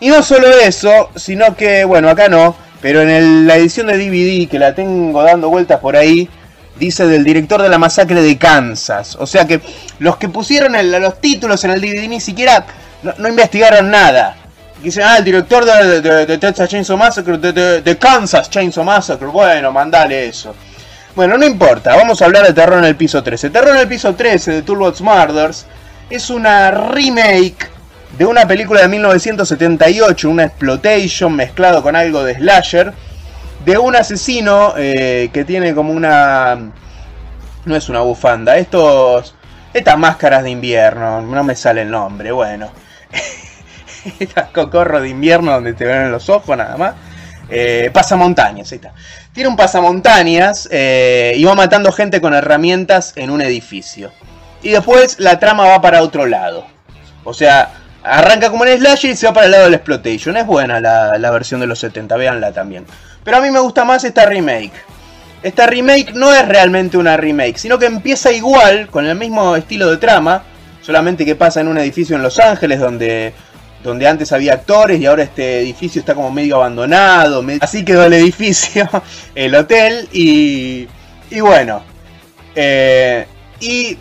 Y 0.00 0.08
no 0.08 0.22
solo 0.22 0.48
eso, 0.48 1.10
sino 1.14 1.54
que, 1.54 1.84
bueno, 1.84 2.08
acá 2.08 2.28
no, 2.28 2.56
pero 2.80 3.02
en 3.02 3.46
la 3.46 3.56
edición 3.56 3.86
de 3.88 3.98
DVD 3.98 4.48
que 4.48 4.58
la 4.58 4.74
tengo 4.74 5.22
dando 5.22 5.50
vueltas 5.50 5.80
por 5.80 5.96
ahí, 5.96 6.28
dice 6.78 7.06
del 7.06 7.24
director 7.24 7.60
de 7.60 7.68
la 7.68 7.78
masacre 7.78 8.22
de 8.22 8.38
Kansas. 8.38 9.16
O 9.16 9.26
sea 9.26 9.46
que 9.46 9.60
los 9.98 10.16
que 10.16 10.30
pusieron 10.30 10.74
los 11.00 11.20
títulos 11.20 11.62
en 11.64 11.72
el 11.72 11.80
DVD 11.80 12.08
ni 12.08 12.20
siquiera 12.20 12.64
no 13.18 13.28
investigaron 13.28 13.90
nada. 13.90 14.36
Dicen, 14.82 15.02
ah, 15.04 15.18
el 15.18 15.24
director 15.24 15.66
de, 15.66 16.38
Texas 16.38 16.70
Chainsaw 16.70 16.96
Massacre, 16.96 17.36
de 17.36 17.98
Kansas 17.98 18.48
Chainsaw 18.48 18.82
Massacre. 18.82 19.26
Bueno, 19.26 19.70
mandale 19.72 20.28
eso. 20.28 20.54
Bueno, 21.16 21.36
no 21.36 21.44
importa, 21.44 21.96
vamos 21.96 22.22
a 22.22 22.26
hablar 22.26 22.46
de 22.46 22.52
Terror 22.52 22.78
en 22.78 22.84
el 22.84 22.94
piso 22.94 23.22
13. 23.22 23.50
Terror 23.50 23.74
en 23.74 23.80
el 23.80 23.88
piso 23.88 24.14
13 24.14 24.52
de 24.52 24.62
Toolbox 24.62 25.00
Murders 25.00 25.66
es 26.08 26.30
una 26.30 26.70
remake 26.70 27.68
de 28.16 28.26
una 28.26 28.46
película 28.46 28.82
de 28.82 28.88
1978, 28.88 30.30
una 30.30 30.44
exploitation 30.44 31.34
mezclado 31.34 31.82
con 31.82 31.96
algo 31.96 32.22
de 32.22 32.36
slasher, 32.36 32.92
de 33.64 33.78
un 33.78 33.96
asesino 33.96 34.74
eh, 34.76 35.30
que 35.32 35.44
tiene 35.44 35.74
como 35.74 35.92
una... 35.92 36.70
No 37.64 37.76
es 37.76 37.88
una 37.88 38.00
bufanda, 38.00 38.56
estos... 38.56 39.34
Estas 39.72 39.98
máscaras 39.98 40.42
de 40.42 40.50
invierno, 40.50 41.22
no 41.22 41.44
me 41.44 41.54
sale 41.54 41.82
el 41.82 41.90
nombre, 41.90 42.32
bueno. 42.32 42.70
Estas 44.18 44.50
cocorros 44.50 45.02
de 45.02 45.08
invierno 45.08 45.52
donde 45.52 45.74
te 45.74 45.84
ven 45.84 46.02
en 46.02 46.12
los 46.12 46.28
ojos 46.28 46.56
nada 46.56 46.76
más. 46.76 46.94
Eh, 47.50 47.90
pasamontañas, 47.92 48.70
ahí 48.72 48.76
está. 48.76 48.92
Tiene 49.32 49.48
un 49.48 49.56
pasamontañas 49.56 50.68
eh, 50.70 51.34
y 51.36 51.44
va 51.44 51.54
matando 51.54 51.90
gente 51.92 52.20
con 52.20 52.34
herramientas 52.34 53.12
en 53.16 53.30
un 53.30 53.42
edificio. 53.42 54.12
Y 54.62 54.70
después 54.70 55.18
la 55.18 55.38
trama 55.38 55.64
va 55.66 55.80
para 55.80 56.02
otro 56.02 56.26
lado. 56.26 56.66
O 57.24 57.34
sea, 57.34 57.70
arranca 58.02 58.50
como 58.50 58.64
en 58.64 58.78
slasher 58.78 59.10
y 59.10 59.16
se 59.16 59.26
va 59.26 59.32
para 59.32 59.46
el 59.46 59.52
lado 59.52 59.64
del 59.64 59.74
exploitation. 59.74 60.36
Es 60.36 60.46
buena 60.46 60.80
la, 60.80 61.18
la 61.18 61.30
versión 61.30 61.60
de 61.60 61.66
los 61.66 61.78
70, 61.78 62.16
véanla 62.16 62.52
también. 62.52 62.86
Pero 63.24 63.38
a 63.38 63.40
mí 63.40 63.50
me 63.50 63.60
gusta 63.60 63.84
más 63.84 64.04
esta 64.04 64.26
remake. 64.26 64.72
Esta 65.42 65.66
remake 65.66 66.12
no 66.12 66.32
es 66.34 66.46
realmente 66.46 66.98
una 66.98 67.16
remake, 67.16 67.56
sino 67.56 67.78
que 67.78 67.86
empieza 67.86 68.30
igual, 68.30 68.88
con 68.88 69.06
el 69.06 69.16
mismo 69.16 69.56
estilo 69.56 69.90
de 69.90 69.96
trama, 69.96 70.42
solamente 70.82 71.24
que 71.24 71.34
pasa 71.34 71.60
en 71.62 71.68
un 71.68 71.78
edificio 71.78 72.14
en 72.14 72.22
Los 72.22 72.38
Ángeles 72.38 72.78
donde, 72.78 73.32
donde 73.82 74.06
antes 74.06 74.32
había 74.32 74.54
actores 74.54 75.00
y 75.00 75.06
ahora 75.06 75.22
este 75.22 75.60
edificio 75.60 76.00
está 76.00 76.14
como 76.14 76.30
medio 76.30 76.56
abandonado. 76.56 77.44
Así 77.60 77.84
quedó 77.84 78.04
el 78.04 78.12
edificio, 78.12 78.88
el 79.34 79.54
hotel 79.54 80.08
y, 80.12 80.88
y 81.30 81.40
bueno. 81.40 81.82
Eh, 82.54 83.26
y 83.60 83.96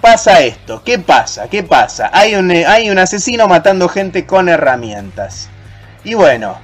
pasa 0.00 0.40
esto, 0.40 0.82
¿qué 0.84 0.98
pasa? 0.98 1.48
¿Qué 1.48 1.62
pasa? 1.62 2.10
Hay 2.12 2.34
un, 2.34 2.50
hay 2.50 2.90
un 2.90 2.98
asesino 2.98 3.48
matando 3.48 3.88
gente 3.88 4.26
con 4.26 4.48
herramientas. 4.48 5.48
Y 6.02 6.14
bueno, 6.14 6.58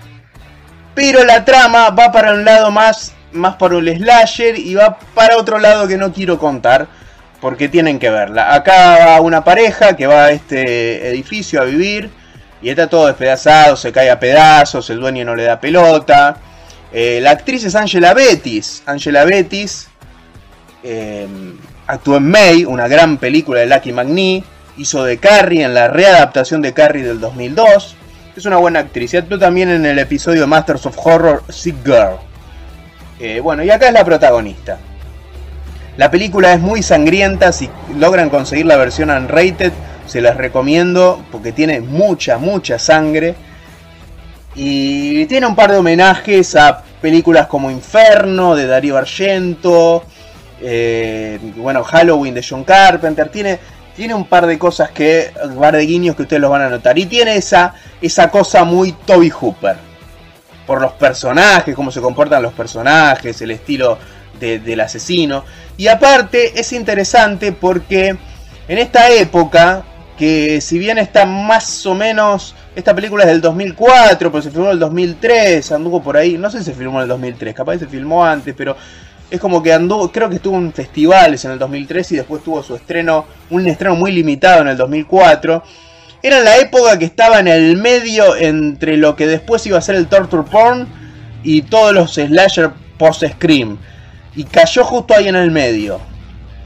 pero 0.95 1.25
la 1.25 1.45
trama 1.45 1.91
va 1.91 2.13
para 2.13 2.35
un 2.35 2.45
lado 2.45 2.71
más 2.71 3.15
más 3.33 3.57
por 3.57 3.75
el 3.75 3.97
slasher 3.97 4.59
y 4.59 4.75
va 4.75 4.99
para 5.15 5.37
otro 5.37 5.59
lado 5.59 5.87
que 5.87 5.97
no 5.97 6.13
quiero 6.13 6.39
contar 6.39 6.89
porque 7.41 7.69
tienen 7.69 7.99
que 7.99 8.11
verla. 8.11 8.55
Acá 8.55 9.07
va 9.07 9.21
una 9.21 9.45
pareja 9.45 9.97
que 9.97 10.07
va 10.07 10.27
a 10.27 10.31
este 10.31 11.09
edificio 11.09 11.61
a 11.61 11.65
vivir 11.65 12.11
y 12.63 12.69
está 12.69 12.89
todo 12.89 13.07
despedazado, 13.07 13.77
se 13.77 13.93
cae 13.93 14.11
a 14.11 14.21
pedazos, 14.21 14.91
el 14.91 15.01
dueño 15.01 15.25
no 15.25 15.35
le 15.35 15.45
da 15.45 15.61
pelota. 15.61 16.37
Eh, 16.93 17.21
la 17.23 17.31
actriz 17.31 17.65
es 17.65 17.75
Angela 17.75 18.15
Bettis. 18.15 18.83
Angela 18.87 19.25
Bettis 19.25 19.89
eh, 20.83 21.27
actuó 21.87 22.17
en 22.17 22.31
May, 22.31 22.65
una 22.65 22.89
gran 22.89 23.17
película 23.19 23.61
de 23.61 23.67
Lucky 23.67 23.93
McNee. 23.93 24.45
Hizo 24.77 25.05
de 25.05 25.19
Carrie 25.19 25.65
en 25.65 25.75
la 25.75 25.89
readaptación 25.89 26.63
de 26.63 26.73
Carrie 26.73 27.03
del 27.03 27.21
2002. 27.21 27.97
Es 28.37 28.47
una 28.47 28.57
buena 28.57 28.81
actriz 28.81 29.13
y 29.15 29.17
actuó 29.17 29.39
también 29.39 29.71
en 29.71 29.85
el 29.85 29.99
episodio 29.99 30.43
de 30.43 30.47
Masters 30.47 30.87
of 30.87 30.97
Horror 31.05 31.43
Sick 31.49 31.77
Girl. 31.85 32.19
Eh, 33.19 33.41
bueno, 33.41 33.63
y 33.63 33.71
acá 33.71 33.89
es 33.89 33.93
la 33.93 34.05
protagonista. 34.05 34.79
La 35.97 36.11
película 36.11 36.55
es 36.55 36.61
muy 36.61 36.83
sangrienta, 36.83 37.53
si 37.53 37.69
logran 37.99 38.31
conseguir 38.31 38.65
la 38.65 38.77
versión 38.77 39.11
unrated, 39.11 39.73
se 40.11 40.21
las 40.21 40.37
recomiendo 40.37 41.25
porque 41.31 41.53
tiene 41.53 41.81
mucha, 41.81 42.37
mucha 42.37 42.81
sangre. 42.81 43.37
Y 44.57 45.25
tiene 45.27 45.47
un 45.47 45.55
par 45.55 45.71
de 45.71 45.79
homenajes 45.79 46.57
a 46.57 46.83
películas 47.01 47.47
como 47.47 47.71
Inferno 47.71 48.57
de 48.57 48.67
Darío 48.67 48.97
Argento, 48.97 50.05
eh, 50.61 51.39
bueno, 51.57 51.85
Halloween 51.85 52.35
de 52.35 52.45
John 52.47 52.65
Carpenter, 52.65 53.29
tiene, 53.29 53.61
tiene 53.95 54.15
un 54.15 54.25
par 54.25 54.47
de 54.47 54.59
cosas 54.59 54.91
que, 54.91 55.33
un 55.45 55.61
par 55.61 55.77
de 55.77 55.87
guiños 55.87 56.17
que 56.17 56.23
ustedes 56.23 56.43
los 56.43 56.51
van 56.51 56.63
a 56.63 56.69
notar. 56.69 56.99
Y 56.99 57.07
tiene 57.07 57.37
esa, 57.37 57.75
esa 58.03 58.33
cosa 58.33 58.65
muy 58.65 58.91
Toby 58.91 59.31
Hooper 59.31 59.77
por 60.67 60.81
los 60.81 60.93
personajes, 60.95 61.73
cómo 61.77 61.93
se 61.93 62.01
comportan 62.01 62.43
los 62.43 62.53
personajes, 62.53 63.41
el 63.43 63.53
estilo 63.53 63.97
del 64.41 64.81
asesino. 64.81 65.45
Y 65.77 65.87
aparte 65.87 66.59
es 66.59 66.73
interesante 66.73 67.53
porque 67.53 68.17
en 68.71 68.79
esta 68.79 69.11
época, 69.11 69.83
que 70.21 70.61
si 70.61 70.79
bien 70.79 70.99
está 70.99 71.25
más 71.25 71.87
o 71.87 71.95
menos, 71.95 72.55
esta 72.77 72.95
película 72.95 73.25
es 73.25 73.31
del 73.31 73.41
2004, 73.41 74.31
pero 74.31 74.43
se 74.43 74.51
filmó 74.51 74.67
en 74.67 74.73
el 74.73 74.79
2003, 74.79 75.73
anduvo 75.73 76.03
por 76.03 76.19
ahí, 76.19 76.37
no 76.37 76.51
sé 76.51 76.59
si 76.59 76.65
se 76.65 76.75
filmó 76.75 76.99
en 76.99 77.05
el 77.05 77.09
2003, 77.09 77.55
capaz 77.55 77.79
se 77.79 77.87
filmó 77.87 78.23
antes, 78.23 78.55
pero 78.55 78.77
es 79.31 79.41
como 79.41 79.63
que 79.63 79.73
anduvo, 79.73 80.13
creo 80.13 80.29
que 80.29 80.35
estuvo 80.35 80.59
en 80.59 80.75
festivales 80.75 81.43
en 81.47 81.53
el 81.53 81.59
2003 81.59 82.13
y 82.13 82.17
después 82.17 82.45
tuvo 82.45 82.63
su 82.63 82.77
estreno, 82.77 83.25
un 83.49 83.67
estreno 83.67 83.97
muy 83.97 84.13
limitado 84.13 84.61
en 84.61 84.69
el 84.69 84.77
2004. 84.77 85.63
Era 86.23 86.41
la 86.41 86.59
época 86.59 86.99
que 86.99 87.07
estaba 87.07 87.41
en 87.41 87.49
el 87.49 87.79
medio 87.79 88.37
entre 88.37 88.99
lo 88.99 89.17
que 89.17 89.27
después 89.27 89.65
iba 89.65 89.79
a 89.79 89.81
ser 89.81 89.95
el 89.95 90.07
torture 90.07 90.43
porn 90.43 90.87
y 91.43 91.63
todos 91.63 91.95
los 91.95 92.13
slasher 92.13 92.73
post-scream. 92.99 93.79
Y 94.37 94.45
cayó 94.45 94.85
justo 94.85 95.15
ahí 95.15 95.29
en 95.29 95.37
el 95.37 95.51
medio. 95.51 96.10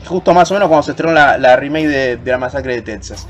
Justo 0.07 0.34
más 0.34 0.50
o 0.50 0.55
menos 0.55 0.68
cuando 0.68 0.82
se 0.82 0.92
estrenó 0.92 1.12
la, 1.12 1.57
remake 1.57 1.88
de, 1.88 2.18
la 2.24 2.38
masacre 2.38 2.74
de 2.74 2.82
Texas. 2.82 3.26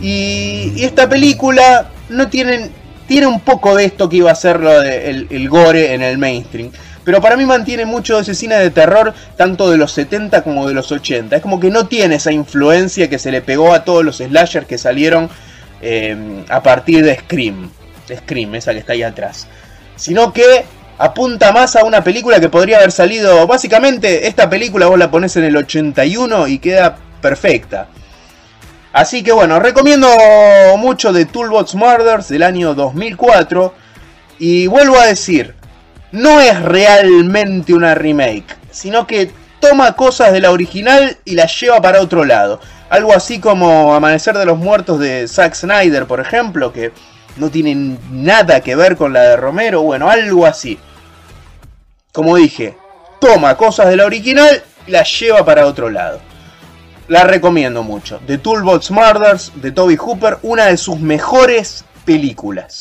Y, 0.00 0.84
esta 0.84 1.08
película 1.08 1.90
no 2.08 2.28
tiene, 2.28 2.70
tiene 3.06 3.26
un 3.26 3.40
poco 3.40 3.74
de 3.74 3.84
esto 3.84 4.08
que 4.08 4.16
iba 4.16 4.30
a 4.30 4.34
ser 4.34 4.60
lo 4.60 4.82
el, 4.82 5.48
gore 5.48 5.94
en 5.94 6.02
el 6.02 6.18
mainstream. 6.18 6.70
Pero 7.04 7.20
para 7.20 7.36
mí 7.36 7.46
mantiene 7.46 7.86
mucho 7.86 8.18
ese 8.18 8.34
cine 8.34 8.56
de 8.56 8.70
terror, 8.70 9.14
tanto 9.36 9.70
de 9.70 9.78
los 9.78 9.92
70 9.92 10.42
como 10.42 10.68
de 10.68 10.74
los 10.74 10.92
80. 10.92 11.36
Es 11.36 11.42
como 11.42 11.58
que 11.58 11.70
no 11.70 11.86
tiene 11.86 12.16
esa 12.16 12.30
influencia 12.30 13.08
que 13.08 13.18
se 13.18 13.32
le 13.32 13.40
pegó 13.40 13.72
a 13.72 13.84
todos 13.84 14.04
los 14.04 14.18
slashers 14.18 14.66
que 14.66 14.78
salieron 14.78 15.30
eh, 15.80 16.44
a 16.48 16.62
partir 16.62 17.04
de 17.04 17.16
Scream. 17.16 17.70
Scream, 18.14 18.54
esa 18.54 18.72
que 18.72 18.80
está 18.80 18.92
ahí 18.92 19.02
atrás. 19.02 19.46
Sino 19.96 20.32
que 20.32 20.64
apunta 21.00 21.50
más 21.50 21.76
a 21.76 21.84
una 21.84 22.04
película 22.04 22.40
que 22.40 22.50
podría 22.50 22.76
haber 22.76 22.92
salido. 22.92 23.46
Básicamente, 23.46 24.28
esta 24.28 24.50
película 24.50 24.86
vos 24.86 24.98
la 24.98 25.10
pones 25.10 25.34
en 25.36 25.44
el 25.44 25.56
81 25.56 26.46
y 26.46 26.58
queda 26.58 26.98
perfecta. 27.22 27.88
Así 28.92 29.22
que 29.22 29.32
bueno, 29.32 29.60
recomiendo 29.60 30.08
mucho 30.76 31.14
de 31.14 31.24
Toolbox 31.24 31.74
Murders 31.74 32.28
del 32.28 32.42
año 32.42 32.74
2004. 32.74 33.72
Y 34.38 34.66
vuelvo 34.66 34.98
a 34.98 35.06
decir, 35.06 35.54
no 36.12 36.38
es 36.38 36.60
realmente 36.60 37.72
una 37.72 37.94
remake, 37.94 38.58
sino 38.70 39.06
que 39.06 39.30
toma 39.58 39.96
cosas 39.96 40.32
de 40.32 40.40
la 40.40 40.50
original 40.50 41.16
y 41.24 41.34
las 41.34 41.58
lleva 41.58 41.80
para 41.80 42.02
otro 42.02 42.26
lado. 42.26 42.60
Algo 42.90 43.14
así 43.14 43.38
como 43.38 43.94
Amanecer 43.94 44.36
de 44.36 44.44
los 44.44 44.58
Muertos 44.58 45.00
de 45.00 45.26
Zack 45.28 45.54
Snyder, 45.54 46.04
por 46.04 46.20
ejemplo, 46.20 46.74
que 46.74 46.92
no 47.36 47.48
tiene 47.48 47.96
nada 48.10 48.60
que 48.60 48.76
ver 48.76 48.96
con 48.96 49.14
la 49.14 49.22
de 49.22 49.36
Romero. 49.38 49.80
Bueno, 49.80 50.10
algo 50.10 50.44
así. 50.44 50.78
Como 52.12 52.36
dije, 52.36 52.76
toma 53.20 53.56
cosas 53.56 53.88
de 53.88 53.96
la 53.96 54.04
original 54.04 54.64
y 54.86 54.90
las 54.90 55.20
lleva 55.20 55.44
para 55.44 55.66
otro 55.66 55.90
lado. 55.90 56.20
La 57.06 57.22
recomiendo 57.24 57.84
mucho. 57.84 58.20
The 58.26 58.38
Toolbox 58.38 58.90
Murders 58.90 59.52
de 59.54 59.70
Toby 59.70 59.96
Hooper, 59.96 60.38
una 60.42 60.66
de 60.66 60.76
sus 60.76 60.98
mejores 60.98 61.84
películas. 62.04 62.80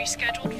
rescheduled 0.00 0.58
for 0.58 0.59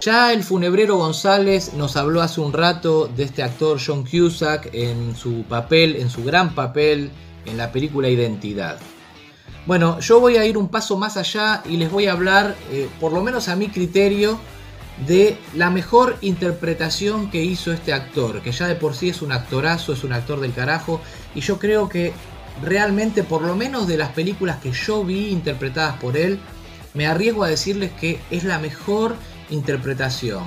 Ya 0.00 0.32
el 0.32 0.42
funebrero 0.42 0.96
González 0.96 1.74
nos 1.74 1.96
habló 1.96 2.22
hace 2.22 2.40
un 2.40 2.52
rato 2.52 3.08
de 3.08 3.24
este 3.24 3.42
actor 3.42 3.78
John 3.84 4.04
Cusack 4.04 4.70
en 4.72 5.16
su 5.16 5.42
papel, 5.44 5.96
en 5.96 6.10
su 6.10 6.24
gran 6.24 6.54
papel 6.54 7.10
en 7.46 7.56
la 7.56 7.72
película 7.72 8.08
Identidad. 8.08 8.78
Bueno, 9.66 10.00
yo 10.00 10.20
voy 10.20 10.36
a 10.36 10.46
ir 10.46 10.56
un 10.56 10.68
paso 10.68 10.96
más 10.96 11.16
allá 11.16 11.62
y 11.68 11.76
les 11.76 11.90
voy 11.90 12.06
a 12.06 12.12
hablar, 12.12 12.56
eh, 12.70 12.88
por 12.98 13.12
lo 13.12 13.22
menos 13.22 13.48
a 13.48 13.56
mi 13.56 13.68
criterio, 13.68 14.38
de 15.06 15.38
la 15.54 15.70
mejor 15.70 16.16
interpretación 16.20 17.30
que 17.30 17.42
hizo 17.42 17.72
este 17.72 17.92
actor, 17.92 18.42
que 18.42 18.52
ya 18.52 18.66
de 18.66 18.74
por 18.74 18.94
sí 18.94 19.08
es 19.08 19.22
un 19.22 19.32
actorazo, 19.32 19.92
es 19.92 20.04
un 20.04 20.12
actor 20.12 20.40
del 20.40 20.52
carajo, 20.52 21.00
y 21.34 21.40
yo 21.40 21.58
creo 21.58 21.88
que 21.88 22.12
realmente, 22.62 23.22
por 23.22 23.42
lo 23.42 23.56
menos 23.56 23.86
de 23.86 23.96
las 23.96 24.10
películas 24.10 24.58
que 24.58 24.72
yo 24.72 25.04
vi 25.04 25.28
interpretadas 25.28 25.96
por 25.98 26.16
él, 26.16 26.38
me 26.94 27.06
arriesgo 27.06 27.44
a 27.44 27.48
decirles 27.48 27.90
que 28.00 28.20
es 28.30 28.44
la 28.44 28.58
mejor 28.58 29.16
interpretación. 29.50 30.44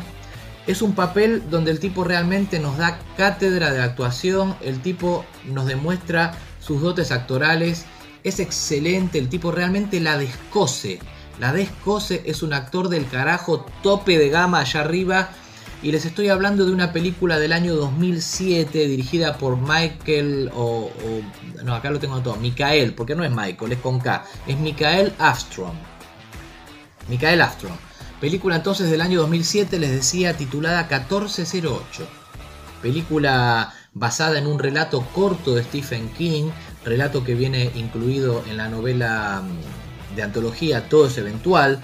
Es 0.65 0.81
un 0.81 0.95
papel 0.95 1.43
donde 1.49 1.71
el 1.71 1.79
tipo 1.79 2.03
realmente 2.03 2.59
nos 2.59 2.77
da 2.77 2.99
cátedra 3.17 3.71
de 3.71 3.81
actuación, 3.81 4.55
el 4.61 4.81
tipo 4.81 5.25
nos 5.45 5.65
demuestra 5.65 6.33
sus 6.59 6.81
dotes 6.81 7.11
actorales, 7.11 7.85
es 8.23 8.39
excelente, 8.39 9.19
el 9.19 9.27
tipo 9.27 9.51
realmente 9.51 9.99
la 9.99 10.17
descose. 10.17 10.99
La 11.39 11.51
descose 11.51 12.21
es 12.25 12.43
un 12.43 12.53
actor 12.53 12.87
del 12.87 13.07
carajo, 13.07 13.65
tope 13.81 14.17
de 14.17 14.29
gama 14.29 14.59
allá 14.59 14.81
arriba. 14.81 15.29
Y 15.81 15.91
les 15.91 16.05
estoy 16.05 16.29
hablando 16.29 16.65
de 16.65 16.71
una 16.71 16.93
película 16.93 17.39
del 17.39 17.51
año 17.51 17.75
2007 17.75 18.87
dirigida 18.87 19.37
por 19.37 19.57
Michael 19.57 20.49
o, 20.55 20.89
no, 21.65 21.75
acá 21.75 21.91
lo 21.91 21.99
tengo 21.99 22.21
todo, 22.21 22.37
Michael, 22.37 22.93
porque 22.93 23.15
no 23.15 23.25
es 23.25 23.31
Michael, 23.31 23.73
es 23.73 23.79
con 23.79 23.99
K, 23.99 24.23
es 24.47 24.57
Michael 24.57 25.11
Armstrong. 25.19 25.92
Michael 27.09 27.41
Armstrong. 27.41 27.77
Película 28.19 28.55
entonces 28.55 28.89
del 28.89 29.01
año 29.01 29.19
2007, 29.19 29.79
les 29.79 29.91
decía, 29.91 30.37
titulada 30.37 30.87
1408. 30.89 32.07
Película 32.81 33.73
basada 33.93 34.39
en 34.39 34.47
un 34.47 34.59
relato 34.59 35.05
corto 35.13 35.55
de 35.55 35.63
Stephen 35.63 36.09
King, 36.09 36.49
relato 36.85 37.23
que 37.23 37.35
viene 37.35 37.71
incluido 37.75 38.43
en 38.49 38.57
la 38.57 38.69
novela 38.69 39.43
mm, 39.43 40.15
de 40.15 40.23
antología 40.23 40.87
Todo 40.87 41.07
es 41.07 41.17
Eventual, 41.17 41.81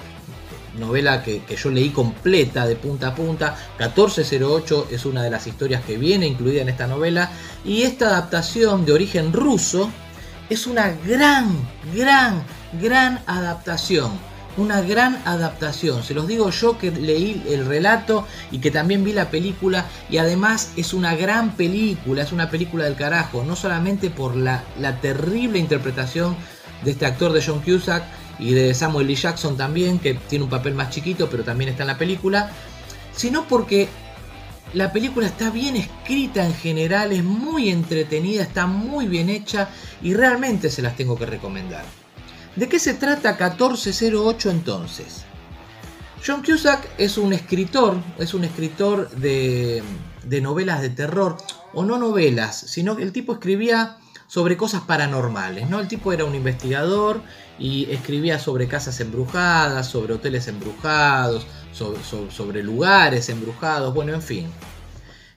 novela 0.78 1.24
que, 1.24 1.44
que, 1.44 1.56
yo 1.56 1.72
leí 1.72 1.90
completa 1.90 2.66
de 2.66 2.78
punta 2.78 3.10
a 3.10 3.16
punta. 3.16 3.58
1408 3.78 4.88
es 4.92 5.06
una 5.06 5.24
de 5.24 5.30
las 5.30 5.46
historias 5.46 5.84
que 5.84 5.98
viene 5.98 6.26
incluida 6.26 6.62
en 6.62 6.70
esta 6.70 6.88
novela. 6.88 7.32
Y 7.66 7.82
esta 7.82 8.08
adaptación 8.08 8.86
de 8.86 8.94
origen 8.94 9.34
ruso 9.34 9.90
es 10.50 10.68
una 10.68 10.92
gran, 11.06 11.54
gran, 11.94 12.44
gran 12.80 13.22
adaptación 13.28 14.29
una 14.60 14.82
gran 14.82 15.22
adaptación. 15.26 16.04
Se 16.04 16.14
los 16.14 16.28
digo 16.28 16.50
yo 16.50 16.78
que 16.78 16.92
leí 16.92 17.44
el 17.50 17.66
relato 17.66 18.28
y 18.52 18.60
que 18.60 18.72
también 18.72 19.04
vi 19.04 19.14
la 19.14 19.30
película 19.30 19.86
y 20.10 20.18
además 20.18 20.74
es 20.76 20.94
una 20.94 21.16
gran 21.16 21.56
película, 21.56 22.24
es 22.24 22.32
una 22.32 22.50
película 22.50 22.86
del 22.86 22.96
carajo, 22.96 23.44
no 23.44 23.56
solamente 23.56 24.10
por 24.10 24.36
la, 24.36 24.64
la 24.80 25.00
terrible 25.00 25.60
interpretación 25.60 26.36
de 26.84 26.92
este 26.92 27.06
actor 27.06 27.34
de 27.34 27.44
John 27.44 27.62
Cusack 27.62 28.04
y 28.38 28.54
de 28.54 28.74
Samuel 28.74 29.08
L. 29.08 29.16
Jackson 29.16 29.58
también, 29.58 30.00
que 30.00 30.14
tiene 30.14 30.44
un 30.44 30.50
papel 30.50 30.74
más 30.74 30.90
chiquito 30.90 31.30
pero 31.30 31.44
también 31.44 31.70
está 31.70 31.84
en 31.84 31.88
la 31.88 31.98
película, 31.98 32.52
sino 33.16 33.46
porque 33.48 33.90
la 34.74 34.92
película 34.92 35.28
está 35.28 35.50
bien 35.50 35.76
escrita 35.76 36.46
en 36.46 36.54
general, 36.54 37.12
es 37.12 37.24
muy 37.24 37.70
entretenida, 37.70 38.44
está 38.44 38.68
muy 38.68 39.08
bien 39.08 39.30
hecha 39.30 39.70
y 40.02 40.14
realmente 40.14 40.70
se 40.70 40.82
las 40.82 40.96
tengo 40.96 41.18
que 41.18 41.26
recomendar. 41.26 41.84
¿De 42.60 42.68
qué 42.68 42.78
se 42.78 42.94
trata 42.94 43.38
1408 43.40 44.50
entonces? 44.50 45.24
John 46.28 46.44
Cusack 46.44 46.90
es 46.98 47.18
un 47.18 47.32
escritor, 47.32 47.96
es 48.18 48.34
un 48.34 48.44
escritor 48.44 49.10
de, 49.12 49.82
de, 50.26 50.42
novelas 50.42 50.82
de 50.82 50.90
terror, 50.90 51.38
o 51.74 51.86
no 51.86 51.98
novelas, 51.98 52.60
sino 52.60 52.98
que 52.98 53.04
el 53.04 53.14
tipo 53.14 53.32
escribía 53.32 53.96
sobre 54.28 54.58
cosas 54.58 54.82
paranormales, 54.82 55.70
¿no? 55.70 55.80
El 55.80 55.88
tipo 55.88 56.12
era 56.12 56.26
un 56.26 56.36
investigador 56.36 57.22
y 57.58 57.90
escribía 57.92 58.40
sobre 58.40 58.68
casas 58.68 59.00
embrujadas, 59.00 59.88
sobre 59.88 60.16
hoteles 60.16 60.50
embrujados, 60.50 61.48
sobre, 61.72 62.04
sobre, 62.04 62.30
sobre 62.30 62.62
lugares 62.62 63.30
embrujados, 63.30 63.94
bueno, 63.94 64.14
en 64.14 64.22
fin. 64.22 64.48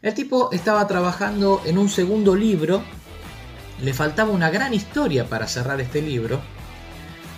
El 0.02 0.12
tipo 0.14 0.50
estaba 0.50 0.88
trabajando 0.88 1.62
en 1.66 1.78
un 1.78 1.88
segundo 1.88 2.34
libro, 2.34 2.82
le 3.80 3.94
faltaba 3.94 4.32
una 4.32 4.50
gran 4.50 4.74
historia 4.74 5.28
para 5.28 5.46
cerrar 5.46 5.80
este 5.80 6.02
libro, 6.02 6.42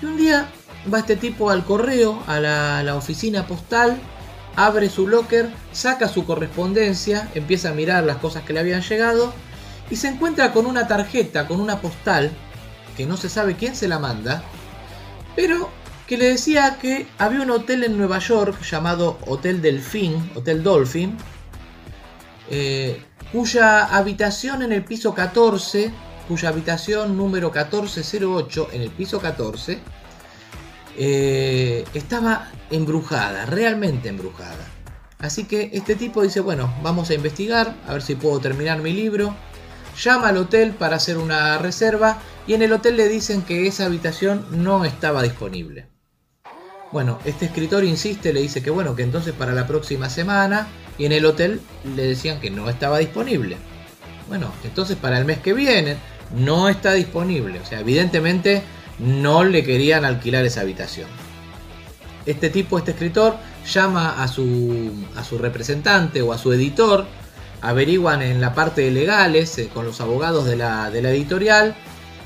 y 0.00 0.06
un 0.06 0.16
día 0.16 0.48
va 0.92 1.00
este 1.00 1.16
tipo 1.16 1.50
al 1.50 1.64
correo, 1.64 2.22
a 2.26 2.40
la, 2.40 2.94
oficina 2.96 3.46
postal, 3.46 3.98
abre 4.56 4.88
su 4.88 5.08
locker, 5.08 5.50
saca 5.72 6.08
su 6.08 6.24
correspondencia, 6.24 7.28
empieza 7.34 7.70
a 7.70 7.74
mirar 7.74 8.04
las 8.04 8.18
cosas 8.18 8.42
que 8.44 8.52
le 8.52 8.60
habían 8.60 8.82
llegado 8.82 9.32
y 9.90 9.96
se 9.96 10.08
encuentra 10.08 10.52
con 10.52 10.66
una 10.66 10.86
tarjeta, 10.86 11.46
con 11.46 11.60
una 11.60 11.80
postal, 11.80 12.30
que 12.96 13.06
no 13.06 13.16
se 13.16 13.28
sabe 13.28 13.56
quién 13.56 13.74
se 13.74 13.88
la 13.88 13.98
manda, 13.98 14.42
pero 15.34 15.70
que 16.06 16.16
le 16.16 16.26
decía 16.26 16.78
que 16.80 17.06
había 17.18 17.42
un 17.42 17.50
hotel 17.50 17.84
en 17.84 17.96
Nueva 17.96 18.18
York 18.18 18.62
llamado 18.62 19.18
Hotel 19.26 19.62
Delfín, 19.62 20.30
Hotel 20.34 20.62
Dolphin, 20.62 21.16
eh, 22.50 23.02
cuya 23.32 23.86
habitación 23.86 24.62
en 24.62 24.72
el 24.72 24.84
piso 24.84 25.14
14 25.14 25.90
cuya 26.28 26.48
habitación 26.48 27.16
número 27.16 27.48
1408 27.48 28.68
en 28.72 28.82
el 28.82 28.90
piso 28.90 29.20
14 29.20 29.78
eh, 30.96 31.84
estaba 31.94 32.50
embrujada, 32.70 33.46
realmente 33.46 34.08
embrujada. 34.08 34.66
Así 35.18 35.44
que 35.44 35.70
este 35.72 35.96
tipo 35.96 36.22
dice, 36.22 36.40
bueno, 36.40 36.72
vamos 36.82 37.10
a 37.10 37.14
investigar, 37.14 37.74
a 37.86 37.94
ver 37.94 38.02
si 38.02 38.14
puedo 38.14 38.40
terminar 38.40 38.80
mi 38.80 38.92
libro. 38.92 39.34
Llama 40.02 40.28
al 40.28 40.36
hotel 40.36 40.72
para 40.72 40.96
hacer 40.96 41.18
una 41.18 41.56
reserva 41.58 42.18
y 42.46 42.54
en 42.54 42.62
el 42.62 42.72
hotel 42.72 42.96
le 42.96 43.08
dicen 43.08 43.42
que 43.42 43.66
esa 43.66 43.86
habitación 43.86 44.44
no 44.50 44.84
estaba 44.84 45.22
disponible. 45.22 45.86
Bueno, 46.92 47.18
este 47.24 47.46
escritor 47.46 47.84
insiste, 47.84 48.32
le 48.32 48.40
dice 48.40 48.62
que 48.62 48.70
bueno, 48.70 48.94
que 48.94 49.02
entonces 49.02 49.32
para 49.32 49.52
la 49.52 49.66
próxima 49.66 50.10
semana 50.10 50.68
y 50.98 51.06
en 51.06 51.12
el 51.12 51.24
hotel 51.26 51.60
le 51.96 52.06
decían 52.06 52.40
que 52.40 52.50
no 52.50 52.68
estaba 52.68 52.98
disponible. 52.98 53.56
Bueno, 54.28 54.52
entonces 54.62 54.96
para 54.96 55.18
el 55.18 55.24
mes 55.24 55.38
que 55.38 55.54
viene, 55.54 55.96
no 56.36 56.68
está 56.68 56.92
disponible. 56.92 57.60
O 57.60 57.66
sea, 57.66 57.80
evidentemente 57.80 58.62
no 58.98 59.44
le 59.44 59.64
querían 59.64 60.04
alquilar 60.04 60.44
esa 60.44 60.60
habitación. 60.60 61.08
Este 62.26 62.48
tipo, 62.50 62.78
este 62.78 62.92
escritor, 62.92 63.36
llama 63.70 64.22
a 64.22 64.28
su, 64.28 64.90
a 65.16 65.24
su 65.24 65.38
representante 65.38 66.22
o 66.22 66.32
a 66.32 66.38
su 66.38 66.52
editor, 66.52 67.06
averiguan 67.60 68.22
en 68.22 68.40
la 68.40 68.54
parte 68.54 68.82
de 68.82 68.90
legales 68.90 69.58
eh, 69.58 69.70
con 69.72 69.86
los 69.86 70.00
abogados 70.00 70.44
de 70.44 70.56
la, 70.56 70.90
de 70.90 71.02
la 71.02 71.10
editorial 71.10 71.74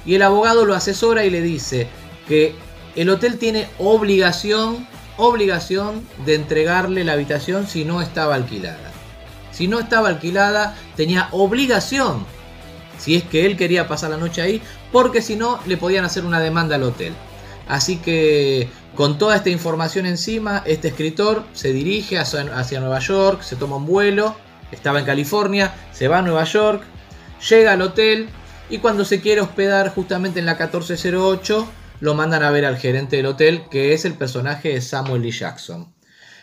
y 0.05 0.15
el 0.15 0.23
abogado 0.23 0.65
lo 0.65 0.75
asesora 0.75 1.25
y 1.25 1.31
le 1.31 1.43
dice 1.43 1.89
que 2.27 2.55
el 2.97 3.11
hotel 3.11 3.39
tiene 3.39 3.69
obligación, 3.79 4.87
obligación 5.17 6.03
de 6.25 6.35
entregarle 6.35 7.05
la 7.05 7.13
habitación 7.13 7.67
si 7.67 7.85
no 7.85 8.03
estaba 8.03 8.35
alquilada. 8.35 8.93
Si 9.53 9.67
no 9.67 9.81
estaba 9.81 10.09
alquilada, 10.09 10.77
tenía 10.97 11.29
obligación 11.33 12.25
si 12.99 13.17
es 13.17 13.25
que 13.25 13.47
él 13.47 13.57
quería 13.57 13.89
pasar 13.89 14.11
la 14.11 14.17
noche 14.17 14.43
ahí, 14.43 14.63
porque 14.93 15.23
si 15.23 15.37
no 15.37 15.61
le 15.67 15.77
podían 15.77 16.05
hacer 16.05 16.25
una 16.25 16.41
demanda 16.41 16.77
al 16.77 16.83
hotel. 16.83 17.15
Así 17.69 17.99
que 17.99 18.69
con 18.95 19.19
toda 19.19 19.37
esta 19.37 19.51
información 19.51 20.07
encima, 20.07 20.63
este 20.67 20.89
escritor 20.89 21.45
se 21.53 21.73
dirige 21.73 22.19
hacia, 22.19 22.81
Nueva 22.81 22.99
York, 22.99 23.43
se 23.43 23.57
toma 23.57 23.77
un 23.77 23.87
vuelo, 23.87 24.35
estaba 24.73 24.99
en 24.99 25.05
California, 25.05 25.75
se 25.93 26.09
va 26.09 26.19
a 26.19 26.23
Nueva 26.23 26.45
York, 26.45 26.83
llega 27.49 27.73
al 27.73 27.83
hotel 27.83 28.29
y 28.71 28.79
cuando 28.79 29.05
se 29.05 29.21
quiere 29.21 29.41
hospedar 29.41 29.95
justamente 29.95 30.41
en 30.41 30.47
la 30.47 30.55
1408, 30.55 31.69
lo 32.01 32.15
mandan 32.15 32.43
a 32.43 32.51
ver 32.51 32.65
al 32.65 32.79
gerente 32.79 33.17
del 33.17 33.27
hotel, 33.27 33.65
que 33.71 33.93
es 33.93 34.05
el 34.05 34.15
personaje 34.15 34.71
de 34.71 34.81
Samuel 34.81 35.23
Lee 35.23 35.31
Jackson. 35.31 35.93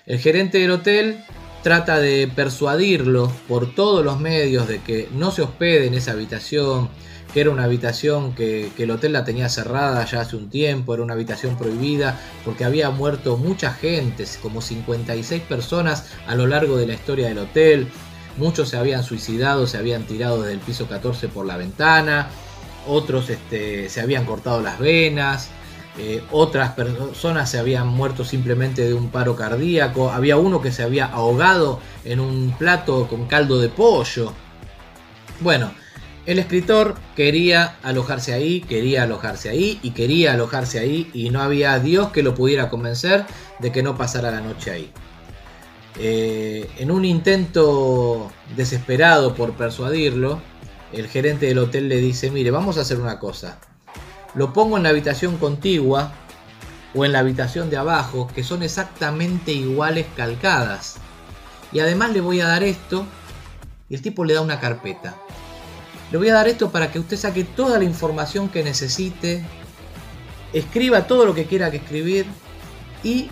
El 0.05 0.19
gerente 0.19 0.59
del 0.59 0.71
hotel 0.71 1.23
trata 1.66 1.99
de 1.99 2.28
persuadirlo 2.28 3.32
por 3.47 3.74
todos 3.74 4.05
los 4.05 4.20
medios 4.20 4.68
de 4.68 4.82
que 4.82 5.09
no 5.16 5.32
se 5.32 5.41
hospede 5.41 5.88
en 5.88 5.95
esa 5.95 6.11
habitación, 6.11 6.89
que 7.34 7.41
era 7.41 7.49
una 7.49 7.63
habitación 7.63 8.36
que, 8.36 8.72
el 8.78 8.91
hotel 8.91 9.13
la 9.13 9.24
tenía 9.24 9.49
cerrada 9.49 10.05
ya 10.05 10.22
hace 10.22 10.36
un 10.36 10.51
tiempo, 10.51 10.93
era 10.93 11.01
una 11.01 11.16
habitación 11.16 11.57
prohibida 11.57 12.22
porque 12.45 12.66
había 12.66 12.91
muerto 12.91 13.38
mucha 13.38 13.74
gente, 13.74 14.26
como 14.43 14.61
56 14.61 15.41
personas 15.41 16.11
a 16.28 16.36
lo 16.36 16.45
largo 16.45 16.78
de 16.78 16.86
la 16.86 16.93
historia 16.93 17.30
del 17.30 17.39
hotel, 17.39 17.88
muchos 18.38 18.70
se 18.70 18.78
habían 18.78 19.03
suicidado, 19.03 19.66
se 19.66 19.80
habían 19.80 20.03
tirado 20.03 20.43
desde 20.43 20.53
el 20.53 20.59
piso 20.59 20.88
14 20.88 21.30
por 21.30 21.47
la 21.47 21.57
ventana, 21.57 22.28
otros 22.88 23.32
este, 23.32 23.89
se 23.89 24.01
habían 24.01 24.26
cortado 24.26 24.61
las 24.61 24.78
venas, 24.78 25.49
eh, 25.97 26.23
otras 26.31 26.71
personas 26.71 27.49
se 27.49 27.57
habían 27.57 27.87
muerto 27.87 28.25
simplemente 28.25 28.85
de 28.85 28.93
un 28.93 29.09
paro 29.09 29.35
cardíaco. 29.35 30.11
Había 30.11 30.37
uno 30.37 30.61
que 30.61 30.71
se 30.71 30.83
había 30.83 31.05
ahogado 31.05 31.79
en 32.03 32.19
un 32.19 32.53
plato 32.57 33.07
con 33.07 33.27
caldo 33.27 33.59
de 33.59 33.69
pollo. 33.69 34.33
Bueno, 35.39 35.71
El 36.25 36.39
escritor 36.39 36.95
quería 37.15 37.77
alojarse 37.83 38.33
ahí, 38.33 38.61
quería 38.61 39.03
alojarse 39.03 39.49
ahí 39.49 39.79
y 39.83 39.91
quería 39.91 40.33
alojarse 40.33 40.79
ahí 40.79 41.09
y 41.13 41.29
no 41.29 41.41
había 41.41 41.77
Dios 41.79 42.11
que 42.11 42.23
lo 42.23 42.33
pudiera 42.33 42.69
convencer 42.69 43.25
de 43.59 43.71
que 43.71 43.83
no 43.83 43.95
pasara 43.95 44.31
la 44.31 44.41
noche 44.41 44.71
ahí. 44.71 44.91
Eh, 45.99 46.67
en 46.79 46.89
un 46.89 47.05
intento 47.05 48.31
desesperado 48.55 49.35
por 49.35 49.53
persuadirlo, 49.53 50.41
el 50.91 51.07
gerente 51.07 51.45
del 51.45 51.59
hotel 51.59 51.89
le 51.89 51.97
dice, 51.97 52.31
mire, 52.31 52.49
vamos 52.49 52.79
a 52.79 52.81
hacer 52.81 52.99
una 52.99 53.19
cosa. 53.19 53.59
Lo 54.36 54.53
pongo 54.53 54.77
en 54.77 54.83
la 54.83 54.89
habitación 54.89 55.38
contigua 55.38 56.11
o 56.93 57.05
en 57.05 57.11
la 57.11 57.19
habitación 57.19 57.69
de 57.69 57.77
abajo, 57.77 58.27
que 58.33 58.43
son 58.43 58.63
exactamente 58.63 59.51
iguales 59.51 60.05
calcadas. 60.15 60.95
Y 61.71 61.79
además 61.79 62.11
le 62.11 62.21
voy 62.21 62.41
a 62.41 62.47
dar 62.47 62.63
esto, 62.63 63.05
y 63.89 63.95
el 63.95 64.01
tipo 64.01 64.25
le 64.25 64.33
da 64.33 64.41
una 64.41 64.59
carpeta. 64.59 65.15
Le 66.11 66.17
voy 66.17 66.29
a 66.29 66.33
dar 66.33 66.47
esto 66.47 66.69
para 66.71 66.91
que 66.91 66.99
usted 66.99 67.17
saque 67.17 67.43
toda 67.43 67.77
la 67.77 67.83
información 67.83 68.49
que 68.49 68.63
necesite, 68.63 69.43
escriba 70.53 71.07
todo 71.07 71.25
lo 71.25 71.33
que 71.33 71.45
quiera 71.45 71.71
que 71.71 71.77
escribir 71.77 72.25
y 73.03 73.29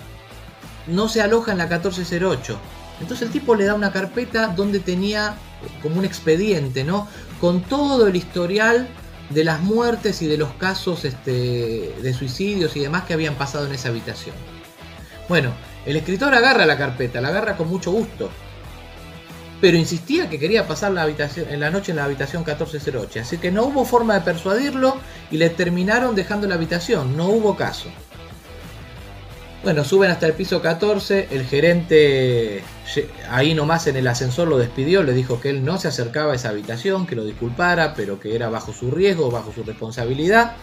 no 0.87 1.07
se 1.07 1.21
aloja 1.21 1.51
en 1.51 1.59
la 1.59 1.65
1408. 1.65 2.57
Entonces 2.99 3.27
el 3.27 3.33
tipo 3.33 3.55
le 3.55 3.65
da 3.65 3.75
una 3.75 3.91
carpeta 3.91 4.47
donde 4.47 4.79
tenía 4.79 5.35
como 5.81 5.99
un 5.99 6.05
expediente, 6.05 6.83
¿no? 6.83 7.07
Con 7.39 7.61
todo 7.61 8.07
el 8.07 8.15
historial 8.15 8.87
de 9.29 9.43
las 9.43 9.61
muertes 9.61 10.21
y 10.21 10.27
de 10.27 10.37
los 10.37 10.53
casos 10.53 11.05
este, 11.05 11.93
de 12.01 12.13
suicidios 12.13 12.75
y 12.75 12.81
demás 12.81 13.03
que 13.03 13.13
habían 13.13 13.35
pasado 13.35 13.65
en 13.65 13.73
esa 13.73 13.89
habitación. 13.89 14.35
Bueno, 15.29 15.53
el 15.85 15.95
escritor 15.95 16.33
agarra 16.33 16.65
la 16.65 16.77
carpeta, 16.77 17.21
la 17.21 17.29
agarra 17.29 17.57
con 17.57 17.69
mucho 17.69 17.91
gusto, 17.91 18.29
pero 19.61 19.77
insistía 19.77 20.29
que 20.29 20.39
quería 20.39 20.67
pasar 20.67 20.91
la, 20.91 21.03
habitación, 21.03 21.47
en 21.49 21.59
la 21.61 21.69
noche 21.69 21.91
en 21.91 21.97
la 21.97 22.03
habitación 22.03 22.41
1408, 22.41 23.21
así 23.21 23.37
que 23.37 23.51
no 23.51 23.63
hubo 23.63 23.85
forma 23.85 24.15
de 24.15 24.21
persuadirlo 24.21 24.97
y 25.31 25.37
le 25.37 25.49
terminaron 25.49 26.15
dejando 26.15 26.47
la 26.47 26.55
habitación, 26.55 27.15
no 27.15 27.27
hubo 27.27 27.55
caso. 27.55 27.89
Bueno, 29.63 29.85
suben 29.85 30.11
hasta 30.11 30.27
el 30.27 30.33
piso 30.33 30.61
14, 30.61 31.29
el 31.31 31.45
gerente 31.45 32.61
ahí 33.29 33.53
nomás 33.53 33.87
en 33.87 33.95
el 33.95 34.05
ascensor 34.09 34.49
lo 34.49 34.57
despidió, 34.57 35.03
le 35.03 35.13
dijo 35.13 35.39
que 35.39 35.49
él 35.49 35.63
no 35.63 35.77
se 35.77 35.87
acercaba 35.87 36.33
a 36.33 36.35
esa 36.35 36.49
habitación, 36.49 37.07
que 37.07 37.15
lo 37.15 37.23
disculpara, 37.23 37.93
pero 37.93 38.19
que 38.19 38.35
era 38.35 38.49
bajo 38.49 38.73
su 38.73 38.91
riesgo, 38.91 39.31
bajo 39.31 39.53
su 39.53 39.63
responsabilidad. 39.63 40.57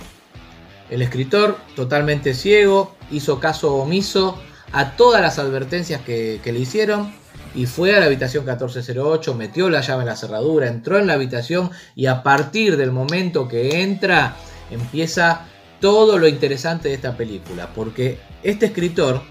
El 0.90 1.00
escritor, 1.00 1.56
totalmente 1.74 2.34
ciego, 2.34 2.94
hizo 3.10 3.40
caso 3.40 3.74
omiso 3.76 4.38
a 4.70 4.96
todas 4.96 5.22
las 5.22 5.38
advertencias 5.38 6.02
que, 6.02 6.38
que 6.44 6.52
le 6.52 6.60
hicieron 6.60 7.14
y 7.54 7.64
fue 7.64 7.96
a 7.96 8.00
la 8.00 8.06
habitación 8.06 8.44
1408, 8.44 9.34
metió 9.34 9.70
la 9.70 9.80
llave 9.80 10.02
en 10.02 10.08
la 10.08 10.16
cerradura, 10.16 10.68
entró 10.68 10.98
en 10.98 11.06
la 11.06 11.14
habitación 11.14 11.70
y 11.96 12.04
a 12.04 12.22
partir 12.22 12.76
del 12.76 12.92
momento 12.92 13.48
que 13.48 13.80
entra 13.80 14.36
empieza 14.70 15.46
todo 15.80 16.18
lo 16.18 16.28
interesante 16.28 16.90
de 16.90 16.94
esta 16.96 17.16
película, 17.16 17.70
porque 17.74 18.18
este 18.42 18.66
escritor, 18.66 19.22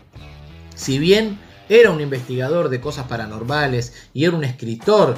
si 0.76 1.00
bien 1.00 1.40
era 1.70 1.92
un 1.92 2.02
investigador 2.02 2.70
de 2.70 2.82
cosas 2.82 3.08
paranormales 3.08 3.94
y 4.14 4.26
era 4.26 4.36
un 4.36 4.44
escritor 4.44 5.18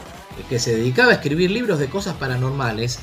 que 0.50 0.60
se 0.60 0.76
dedicaba 0.76 1.12
a 1.12 1.16
escribir 1.16 1.52
libros 1.52 1.80
de 1.80 1.88
cosas 1.88 2.16
paranormales, 2.16 3.00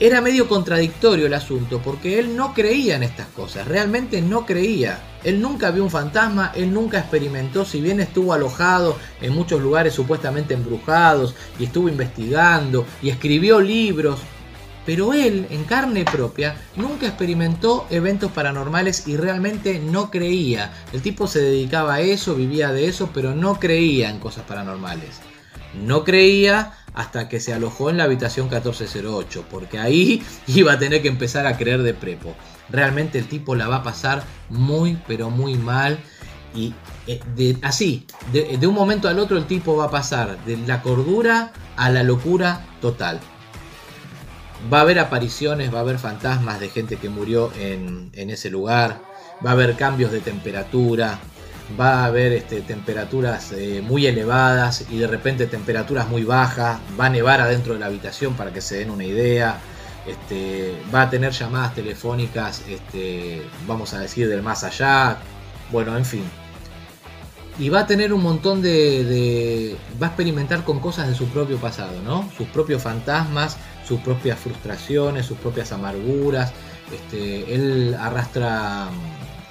era 0.00 0.20
medio 0.20 0.48
contradictorio 0.48 1.26
el 1.26 1.34
asunto 1.34 1.80
porque 1.80 2.18
él 2.18 2.36
no 2.36 2.54
creía 2.54 2.96
en 2.96 3.04
estas 3.04 3.28
cosas, 3.28 3.68
realmente 3.68 4.20
no 4.20 4.44
creía. 4.44 4.98
Él 5.22 5.40
nunca 5.40 5.70
vio 5.70 5.84
un 5.84 5.90
fantasma, 5.90 6.50
él 6.56 6.74
nunca 6.74 6.98
experimentó, 6.98 7.64
si 7.64 7.80
bien 7.80 8.00
estuvo 8.00 8.32
alojado 8.32 8.98
en 9.20 9.32
muchos 9.32 9.62
lugares 9.62 9.94
supuestamente 9.94 10.54
embrujados 10.54 11.36
y 11.60 11.64
estuvo 11.64 11.88
investigando 11.88 12.84
y 13.00 13.10
escribió 13.10 13.60
libros, 13.60 14.18
pero 14.84 15.12
él, 15.12 15.46
en 15.50 15.64
carne 15.64 16.04
propia, 16.04 16.56
nunca 16.76 17.06
experimentó 17.06 17.86
eventos 17.90 18.32
paranormales 18.32 19.06
y 19.06 19.16
realmente 19.16 19.78
no 19.78 20.10
creía. 20.10 20.72
El 20.92 21.02
tipo 21.02 21.26
se 21.26 21.40
dedicaba 21.40 21.94
a 21.94 22.00
eso, 22.00 22.34
vivía 22.34 22.72
de 22.72 22.88
eso, 22.88 23.10
pero 23.14 23.34
no 23.34 23.60
creía 23.60 24.10
en 24.10 24.18
cosas 24.18 24.44
paranormales. 24.44 25.20
No 25.74 26.04
creía 26.04 26.72
hasta 26.94 27.28
que 27.28 27.40
se 27.40 27.54
alojó 27.54 27.90
en 27.90 27.96
la 27.96 28.04
habitación 28.04 28.46
1408, 28.46 29.44
porque 29.50 29.78
ahí 29.78 30.22
iba 30.46 30.72
a 30.72 30.78
tener 30.78 31.00
que 31.00 31.08
empezar 31.08 31.46
a 31.46 31.56
creer 31.56 31.82
de 31.82 31.94
prepo. 31.94 32.34
Realmente 32.68 33.18
el 33.18 33.28
tipo 33.28 33.54
la 33.54 33.68
va 33.68 33.76
a 33.76 33.82
pasar 33.82 34.24
muy, 34.48 34.98
pero 35.06 35.30
muy 35.30 35.54
mal. 35.54 35.98
Y 36.54 36.74
eh, 37.06 37.56
así, 37.62 38.06
de 38.30 38.66
un 38.66 38.74
momento 38.74 39.08
al 39.08 39.18
otro 39.18 39.38
el 39.38 39.46
tipo 39.46 39.74
va 39.74 39.86
a 39.86 39.90
pasar 39.90 40.44
de 40.44 40.58
la 40.58 40.82
cordura 40.82 41.52
a 41.76 41.88
la 41.88 42.02
locura 42.02 42.66
total. 42.82 43.20
Va 44.70 44.78
a 44.78 44.80
haber 44.82 44.98
apariciones, 44.98 45.72
va 45.72 45.78
a 45.78 45.80
haber 45.82 45.98
fantasmas 45.98 46.60
de 46.60 46.68
gente 46.68 46.96
que 46.96 47.08
murió 47.08 47.50
en, 47.58 48.10
en 48.14 48.30
ese 48.30 48.50
lugar, 48.50 49.00
va 49.44 49.50
a 49.50 49.52
haber 49.54 49.76
cambios 49.76 50.12
de 50.12 50.20
temperatura, 50.20 51.18
va 51.78 52.02
a 52.02 52.04
haber 52.06 52.32
este, 52.32 52.60
temperaturas 52.60 53.52
eh, 53.52 53.82
muy 53.82 54.06
elevadas 54.06 54.86
y 54.90 54.98
de 54.98 55.06
repente 55.06 55.46
temperaturas 55.46 56.08
muy 56.08 56.24
bajas, 56.24 56.78
va 56.98 57.06
a 57.06 57.10
nevar 57.10 57.40
adentro 57.40 57.74
de 57.74 57.80
la 57.80 57.86
habitación 57.86 58.34
para 58.34 58.52
que 58.52 58.60
se 58.60 58.78
den 58.78 58.90
una 58.90 59.04
idea, 59.04 59.58
este, 60.06 60.76
va 60.94 61.02
a 61.02 61.10
tener 61.10 61.32
llamadas 61.32 61.74
telefónicas, 61.74 62.62
este, 62.68 63.42
vamos 63.66 63.94
a 63.94 64.00
decir, 64.00 64.28
del 64.28 64.42
más 64.42 64.64
allá, 64.64 65.18
bueno, 65.70 65.96
en 65.96 66.04
fin. 66.04 66.41
Y 67.58 67.68
va 67.68 67.80
a 67.80 67.86
tener 67.86 68.12
un 68.12 68.22
montón 68.22 68.62
de, 68.62 69.76
va 70.00 70.06
a 70.06 70.10
experimentar 70.10 70.64
con 70.64 70.80
cosas 70.80 71.08
de 71.08 71.14
su 71.14 71.26
propio 71.26 71.58
pasado, 71.58 72.00
¿no? 72.02 72.28
Sus 72.36 72.48
propios 72.48 72.82
fantasmas, 72.82 73.58
sus 73.86 74.00
propias 74.00 74.38
frustraciones, 74.38 75.26
sus 75.26 75.38
propias 75.38 75.70
amarguras. 75.72 76.52
Este, 76.92 77.54
él 77.54 77.96
arrastra 77.98 78.88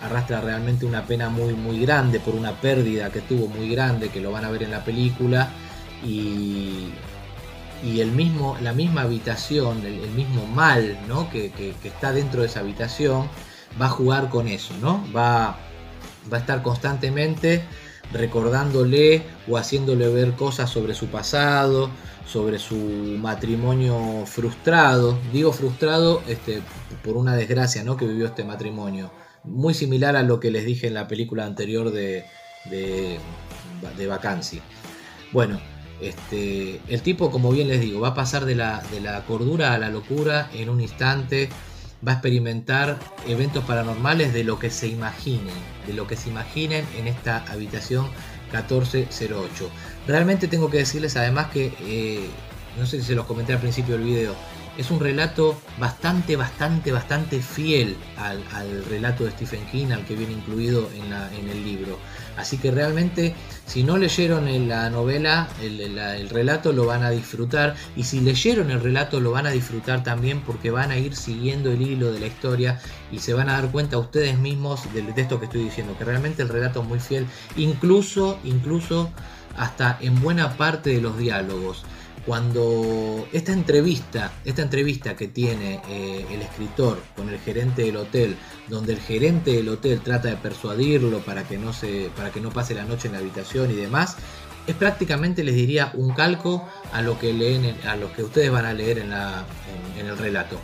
arrastra 0.02 0.42
realmente 0.42 0.86
una 0.88 1.06
pena 1.06 1.30
muy 1.30 1.54
muy 1.54 1.80
grande 1.80 2.20
por 2.20 2.34
una 2.34 2.54
pérdida 2.54 3.12
que 3.12 3.22
tuvo 3.22 3.48
muy 3.48 3.70
grande 3.70 4.10
que 4.10 4.20
lo 4.20 4.32
van 4.32 4.46
a 4.46 4.50
ver 4.50 4.64
en 4.64 4.72
la 4.72 4.84
película 4.84 5.52
y, 6.04 6.90
y 7.84 8.00
el 8.00 8.12
mismo, 8.12 8.58
la 8.62 8.74
misma 8.74 9.02
habitación, 9.02 9.86
el, 9.86 10.10
mismo 10.12 10.46
mal 10.46 10.98
¿no? 11.08 11.30
que, 11.30 11.52
que, 11.52 11.74
que, 11.82 11.88
está 11.88 12.12
dentro 12.12 12.42
de 12.42 12.48
esa 12.48 12.60
habitación 12.62 13.28
va 13.82 13.86
a 13.86 13.90
jugar 13.90 14.30
con 14.30 14.48
eso, 14.48 14.74
¿no? 14.82 15.04
va, 15.16 15.58
va 16.32 16.38
a 16.38 16.40
estar 16.40 16.62
constantemente 16.62 17.64
recordándole 18.14 19.24
o 19.48 19.58
haciéndole 19.58 20.08
ver 20.10 20.34
cosas 20.34 20.70
sobre 20.70 20.94
su 20.94 21.08
pasado, 21.08 21.90
sobre 22.26 22.60
su 22.60 22.76
matrimonio 22.76 24.26
frustrado. 24.26 25.18
Digo 25.34 25.52
frustrado 25.52 26.22
este, 26.28 26.62
por 27.04 27.18
una 27.18 27.36
desgracia 27.36 27.84
¿no? 27.84 27.98
que 27.98 28.06
vivió 28.06 28.28
este 28.28 28.44
matrimonio. 28.44 29.12
Muy 29.44 29.74
similar 29.74 30.16
a 30.16 30.24
lo 30.24 30.40
que 30.40 30.52
les 30.52 30.66
dije 30.66 30.88
en 30.88 30.94
la 30.94 31.08
película 31.08 31.46
anterior 31.46 31.92
de, 31.92 32.26
de, 32.66 33.18
de 33.98 34.08
Vacancy. 34.08 34.62
Bueno, 35.32 35.60
este, 36.02 36.82
el 36.88 37.02
tipo, 37.02 37.32
como 37.32 37.52
bien 37.52 37.68
les 37.68 37.80
digo, 37.80 38.00
va 38.00 38.10
a 38.10 38.14
pasar 38.14 38.46
de 38.46 38.56
la, 38.56 38.84
de 38.92 39.02
la 39.02 39.24
cordura 39.26 39.74
a 39.74 39.78
la 39.78 39.90
locura 39.90 40.50
en 40.54 40.70
un 40.70 40.82
instante. 40.82 41.50
Va 42.06 42.14
a 42.14 42.16
experimentar 42.16 42.98
eventos 43.28 43.64
paranormales 43.66 44.34
de 44.34 44.44
lo 44.44 44.58
que 44.58 44.70
se 44.70 44.88
imaginen, 44.88 45.54
de 45.86 45.94
lo 45.94 46.08
que 46.08 46.16
se 46.16 46.30
imaginen 46.30 46.86
en 46.98 47.08
esta 47.08 47.46
habitación 47.52 48.06
1408. 48.52 49.70
Realmente 50.08 50.48
tengo 50.48 50.70
que 50.70 50.78
decirles 50.78 51.16
además 51.16 51.48
que, 51.52 51.74
eh, 51.82 52.28
no 52.78 52.86
sé 52.86 53.00
si 53.00 53.04
se 53.04 53.16
los 53.16 53.26
comenté 53.26 53.54
al 53.54 53.60
principio 53.60 53.96
del 53.96 54.04
video, 54.04 54.36
es 54.78 54.90
un 54.90 55.00
relato 55.00 55.60
bastante, 55.80 56.36
bastante, 56.36 56.92
bastante 56.92 57.42
fiel 57.42 57.98
al, 58.18 58.42
relato 58.86 59.26
de 59.26 59.32
Stephen 59.32 59.66
King, 59.72 59.92
al 59.92 60.06
que 60.06 60.16
viene 60.16 60.34
incluido 60.34 60.90
en, 60.96 61.50
el 61.50 61.64
libro. 61.64 61.98
Así 62.38 62.58
que 62.58 62.72
realmente, 62.72 63.36
si 63.66 63.84
no 63.84 63.98
leyeron 63.98 64.48
en 64.48 64.70
la 64.70 64.90
novela, 64.90 65.50
el, 65.62 65.80
el, 65.82 65.98
el, 65.98 66.30
relato 66.30 66.72
lo 66.72 66.86
van 66.86 67.04
a 67.04 67.10
disfrutar. 67.10 67.76
Y 67.96 68.04
si 68.04 68.22
leyeron 68.22 68.72
el 68.72 68.82
relato, 68.82 69.20
lo 69.20 69.32
van 69.32 69.46
a 69.46 69.52
disfrutar 69.52 70.04
también 70.04 70.42
porque 70.42 70.72
van 70.72 70.92
a 70.92 70.98
ir 70.98 71.16
siguiendo 71.16 71.72
el 71.72 71.82
hilo 71.82 72.12
de 72.12 72.20
la 72.20 72.28
historia 72.28 72.80
y 73.12 73.20
se 73.20 73.34
van 73.34 73.50
a 73.50 73.54
dar 73.54 73.72
cuenta 73.72 73.98
ustedes 73.98 74.38
mismos 74.38 74.92
del 74.94 75.14
texto 75.14 75.40
que 75.40 75.46
estoy 75.46 75.64
diciendo, 75.64 75.96
que 75.98 76.06
realmente 76.06 76.42
el 76.42 76.50
relato 76.50 76.82
es 76.82 76.88
muy 76.88 77.00
fiel, 77.00 77.28
incluso, 77.58 78.40
incluso 78.44 79.12
hasta 79.58 79.98
en 80.00 80.22
buena 80.22 80.56
parte 80.56 80.92
de 80.92 81.02
los 81.02 81.18
diálogos 81.18 81.84
cuando 82.26 83.28
esta 83.32 83.52
entrevista, 83.52 84.32
esta 84.46 84.62
entrevista 84.62 85.16
que 85.16 85.28
tiene 85.28 85.82
eh, 85.90 86.26
el 86.32 86.42
escritor 86.42 87.02
con 87.16 87.30
el 87.30 87.40
gerente 87.40 87.84
del 87.84 87.98
hotel, 87.98 88.36
donde 88.68 88.94
el 88.94 89.00
gerente 89.00 89.52
del 89.52 89.70
hotel 89.70 90.02
trata 90.02 90.30
de 90.30 90.36
persuadirlo 90.36 91.20
para 91.20 91.44
que 91.44 91.58
no 91.58 91.74
se, 91.74 92.12
para 92.16 92.32
que 92.32 92.42
no 92.42 92.52
pase 92.52 92.76
la 92.76 92.84
noche 92.84 93.08
en 93.08 93.14
la 93.14 93.20
habitación 93.20 93.72
y 93.72 93.76
demás, 93.76 94.18
es 94.68 94.76
prácticamente 94.76 95.44
les 95.44 95.56
diría 95.56 95.92
un 95.96 96.14
calco 96.14 96.68
a 96.94 97.02
lo 97.02 97.18
que 97.18 97.34
leen, 97.34 97.76
a 97.88 97.96
lo 97.96 98.14
que 98.14 98.24
ustedes 98.24 98.52
van 98.52 98.66
a 98.66 98.74
leer 98.74 99.00
en, 99.00 99.10
la, 99.10 99.46
en, 100.00 100.06
el 100.06 100.18
relato. 100.18 100.60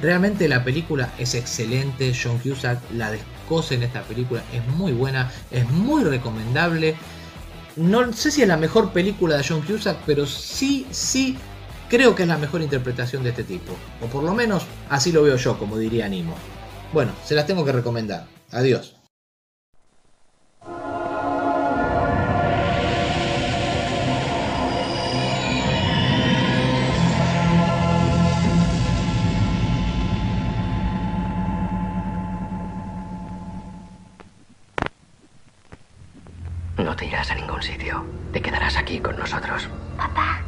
Realmente 0.00 0.48
la 0.48 0.62
película 0.64 1.12
es 1.18 1.34
excelente, 1.34 2.12
John 2.20 2.38
Cusack 2.38 2.80
la 2.92 3.12
descose 3.12 3.76
en 3.76 3.84
esta 3.84 4.02
película, 4.02 4.42
es 4.52 4.66
muy 4.76 4.92
buena, 4.92 5.30
es 5.50 5.68
muy 5.70 6.04
recomendable 6.04 6.96
no 7.76 8.12
sé 8.12 8.30
si 8.30 8.42
es 8.42 8.48
la 8.48 8.56
mejor 8.56 8.92
película 8.92 9.36
de 9.36 9.44
John 9.46 9.62
Cusack, 9.62 9.98
pero 10.06 10.26
sí, 10.26 10.86
sí 10.90 11.36
creo 11.88 12.14
que 12.14 12.22
es 12.22 12.28
la 12.28 12.38
mejor 12.38 12.62
interpretación 12.62 13.22
de 13.22 13.30
este 13.30 13.44
tipo. 13.44 13.72
O 14.02 14.06
por 14.06 14.24
lo 14.24 14.34
menos 14.34 14.64
así 14.88 15.12
lo 15.12 15.22
veo 15.22 15.36
yo, 15.36 15.58
como 15.58 15.78
diría 15.78 16.08
Nimo. 16.08 16.34
Bueno, 16.92 17.12
se 17.24 17.34
las 17.34 17.46
tengo 17.46 17.64
que 17.64 17.72
recomendar. 17.72 18.26
Adiós. 18.50 18.95
No 36.78 36.94
te 36.94 37.06
irás 37.06 37.30
a 37.30 37.34
ningún 37.34 37.62
sitio. 37.62 38.04
Te 38.32 38.42
quedarás 38.42 38.76
aquí 38.76 39.00
con 39.00 39.16
nosotros. 39.16 39.68
Papá. 39.96 40.40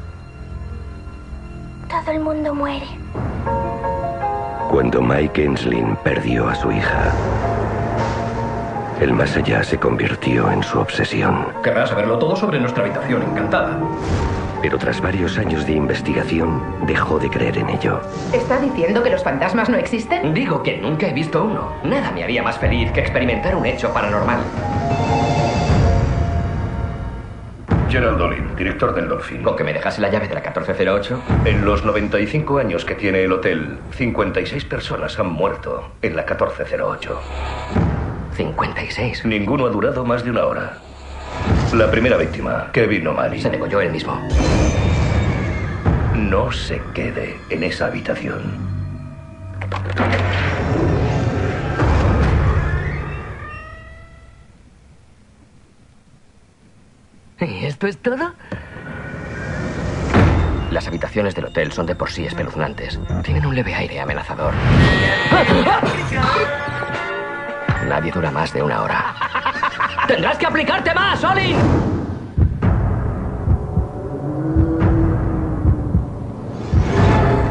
Todo 1.88 2.12
el 2.12 2.20
mundo 2.20 2.54
muere. 2.54 2.86
Cuando 4.70 5.00
Mike 5.00 5.42
Enslin 5.42 5.96
perdió 6.04 6.48
a 6.48 6.54
su 6.54 6.70
hija, 6.70 7.10
el 9.00 9.14
más 9.14 9.34
allá 9.36 9.62
se 9.62 9.78
convirtió 9.78 10.50
en 10.50 10.62
su 10.62 10.78
obsesión. 10.78 11.46
Querrás 11.62 11.88
saberlo 11.88 12.18
todo 12.18 12.36
sobre 12.36 12.60
nuestra 12.60 12.84
habitación 12.84 13.22
encantada. 13.22 13.78
Pero 14.60 14.76
tras 14.76 15.00
varios 15.00 15.38
años 15.38 15.64
de 15.64 15.72
investigación, 15.72 16.60
dejó 16.86 17.18
de 17.18 17.30
creer 17.30 17.56
en 17.58 17.70
ello. 17.70 18.02
¿Está 18.34 18.60
diciendo 18.60 19.02
que 19.02 19.10
los 19.10 19.22
fantasmas 19.22 19.70
no 19.70 19.78
existen? 19.78 20.34
Digo 20.34 20.62
que 20.62 20.76
nunca 20.76 21.08
he 21.08 21.12
visto 21.14 21.42
uno. 21.44 21.72
Nada 21.84 22.10
me 22.10 22.24
haría 22.24 22.42
más 22.42 22.58
feliz 22.58 22.90
que 22.92 23.00
experimentar 23.00 23.56
un 23.56 23.64
hecho 23.64 23.90
paranormal. 23.94 24.40
Gerald 27.90 28.20
Olin, 28.20 28.54
director 28.54 28.94
del 28.94 29.08
Dolphin. 29.08 29.42
¿Con 29.42 29.56
que 29.56 29.64
me 29.64 29.72
dejase 29.72 30.02
la 30.02 30.10
llave 30.10 30.28
de 30.28 30.34
la 30.34 30.40
1408? 30.40 31.22
En 31.46 31.64
los 31.64 31.84
95 31.84 32.58
años 32.58 32.84
que 32.84 32.94
tiene 32.94 33.22
el 33.24 33.32
hotel, 33.32 33.78
56 33.92 34.64
personas 34.66 35.18
han 35.18 35.32
muerto 35.32 35.92
en 36.02 36.14
la 36.14 36.22
1408. 36.22 37.20
56. 38.34 39.24
Ninguno 39.24 39.66
ha 39.66 39.70
durado 39.70 40.04
más 40.04 40.22
de 40.22 40.30
una 40.30 40.44
hora. 40.44 40.78
La 41.72 41.90
primera 41.90 42.18
víctima, 42.18 42.68
Kevin 42.72 43.06
O'Malley. 43.06 43.40
Se 43.40 43.48
degolló 43.48 43.80
él 43.80 43.90
mismo. 43.90 44.20
No 46.14 46.52
se 46.52 46.82
quede 46.94 47.36
en 47.48 47.62
esa 47.62 47.86
habitación. 47.86 48.67
Esto 57.78 57.86
es 57.86 57.98
todo? 57.98 58.32
Las 60.72 60.88
habitaciones 60.88 61.36
del 61.36 61.44
hotel 61.44 61.70
son 61.70 61.86
de 61.86 61.94
por 61.94 62.10
sí 62.10 62.26
espeluznantes. 62.26 62.98
Tienen 63.22 63.46
un 63.46 63.54
leve 63.54 63.72
aire 63.72 64.00
amenazador. 64.00 64.52
Nadie 67.88 68.10
dura 68.10 68.32
más 68.32 68.52
de 68.52 68.62
una 68.64 68.82
hora. 68.82 69.14
¡Tendrás 70.08 70.36
que 70.38 70.46
aplicarte 70.46 70.92
más, 70.92 71.22
Olin! 71.22 71.56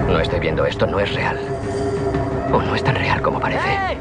No 0.10 0.20
estoy 0.20 0.42
viendo 0.42 0.66
esto, 0.66 0.86
no 0.88 1.00
es 1.00 1.14
real. 1.14 1.40
O 2.52 2.62
no 2.62 2.76
es 2.76 2.84
tan 2.84 2.96
real 2.96 3.22
como 3.22 3.40
parece. 3.40 3.98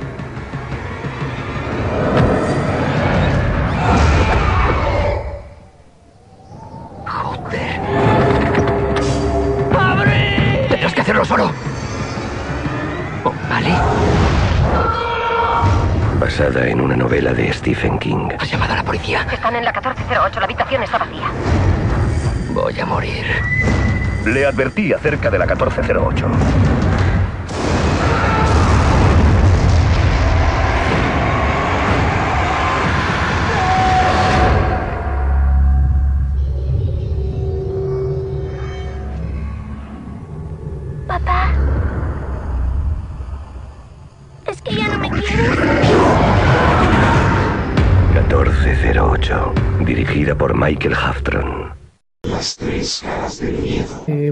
Solo. 11.27 11.51
Oh, 13.24 13.33
vale. 13.51 13.70
Basada 16.20 16.68
en 16.68 16.81
una 16.81 16.97
novela 16.97 17.33
de 17.33 17.53
Stephen 17.53 17.99
King. 17.99 18.29
¿Has 18.39 18.49
llamado 18.49 18.74
a 18.74 18.77
la 18.77 18.85
policía? 18.85 19.27
Están 19.33 19.57
en 19.57 19.64
la 19.64 19.72
1408. 19.72 20.39
La 20.39 20.45
habitación 20.45 20.83
está 20.85 20.99
vacía. 20.99 21.27
Voy 22.53 22.79
a 22.79 22.87
morir. 22.87 23.24
Le 24.24 24.47
advertí 24.47 24.93
acerca 24.93 25.29
de 25.29 25.39
la 25.39 25.47
1408. 25.47 26.27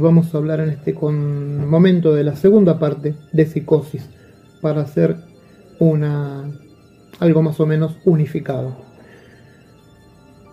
Vamos 0.05 0.35
a 0.35 0.39
hablar 0.39 0.61
en 0.61 0.69
este 0.69 0.93
momento 0.93 2.13
de 2.13 2.25
la 2.25 2.37
segunda 2.37 2.79
parte 2.79 3.17
de 3.33 3.47
Psicosis 3.47 4.07
para 4.61 4.83
hacer 4.83 5.17
una 5.79 6.45
algo 7.21 7.43
más 7.43 7.59
o 7.59 7.67
menos 7.67 7.97
unificado. 8.05 8.77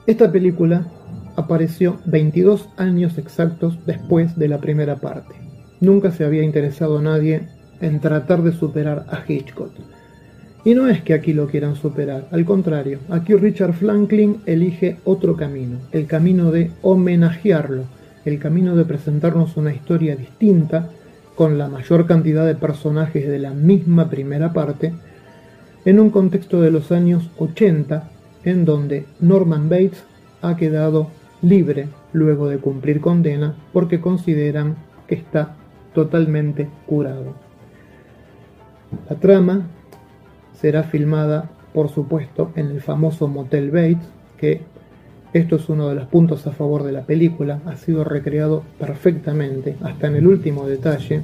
Esta 0.08 0.32
película 0.32 0.88
apareció 1.36 2.00
22 2.06 2.70
años 2.78 3.18
exactos 3.18 3.78
después 3.86 4.38
de 4.38 4.48
la 4.48 4.60
primera 4.60 4.96
parte. 4.96 5.36
Nunca 5.82 6.12
se 6.12 6.24
había 6.24 6.44
interesado 6.44 7.02
nadie 7.02 7.50
en 7.82 8.00
tratar 8.00 8.44
de 8.44 8.54
superar 8.54 9.06
a 9.10 9.22
Hitchcock. 9.28 9.74
Y 10.64 10.76
no 10.76 10.88
es 10.88 11.02
que 11.02 11.14
aquí 11.14 11.34
lo 11.34 11.48
quieran 11.48 11.76
superar, 11.76 12.28
al 12.32 12.46
contrario, 12.46 13.00
aquí 13.10 13.34
Richard 13.34 13.74
Franklin 13.74 14.38
elige 14.46 14.98
otro 15.04 15.36
camino, 15.36 15.80
el 15.92 16.06
camino 16.06 16.52
de 16.52 16.72
homenajearlo, 16.84 17.86
el 18.26 18.40
camino 18.40 18.76
de 18.76 18.86
presentarnos 18.86 19.58
una 19.58 19.74
historia 19.74 20.16
distinta, 20.16 20.90
con 21.36 21.58
la 21.58 21.68
mayor 21.68 22.06
cantidad 22.06 22.46
de 22.46 22.56
personajes 22.56 23.28
de 23.28 23.40
la 23.40 23.52
misma 23.52 24.10
primera 24.10 24.54
parte, 24.54 24.94
en 25.86 26.00
un 26.00 26.10
contexto 26.12 26.62
de 26.62 26.72
los 26.72 26.92
años 26.92 27.32
80, 27.38 28.10
en 28.44 28.66
donde 28.66 29.06
Norman 29.20 29.70
Bates 29.70 30.04
ha 30.42 30.56
quedado 30.56 31.08
libre 31.42 31.88
luego 32.14 32.48
de 32.48 32.60
cumplir 32.60 33.02
condena 33.02 33.56
porque 33.74 34.02
consideran 34.02 34.76
que 35.08 35.16
está 35.16 35.56
totalmente 35.94 36.70
curado. 36.86 37.34
La 39.10 39.16
trama 39.16 39.68
será 40.54 40.84
filmada, 40.84 41.50
por 41.74 41.90
supuesto, 41.90 42.52
en 42.56 42.68
el 42.68 42.82
famoso 42.82 43.28
Motel 43.28 43.72
Bates, 43.72 44.10
que 44.38 44.62
esto 45.34 45.56
es 45.56 45.70
uno 45.70 45.88
de 45.88 45.96
los 45.96 46.08
puntos 46.08 46.46
a 46.48 46.52
favor 46.52 46.84
de 46.84 46.92
la 46.92 47.04
película, 47.04 47.62
ha 47.66 47.78
sido 47.78 48.04
recreado 48.04 48.64
perfectamente, 48.80 49.78
hasta 49.82 50.08
en 50.08 50.16
el 50.16 50.28
último 50.28 50.68
detalle. 50.68 51.22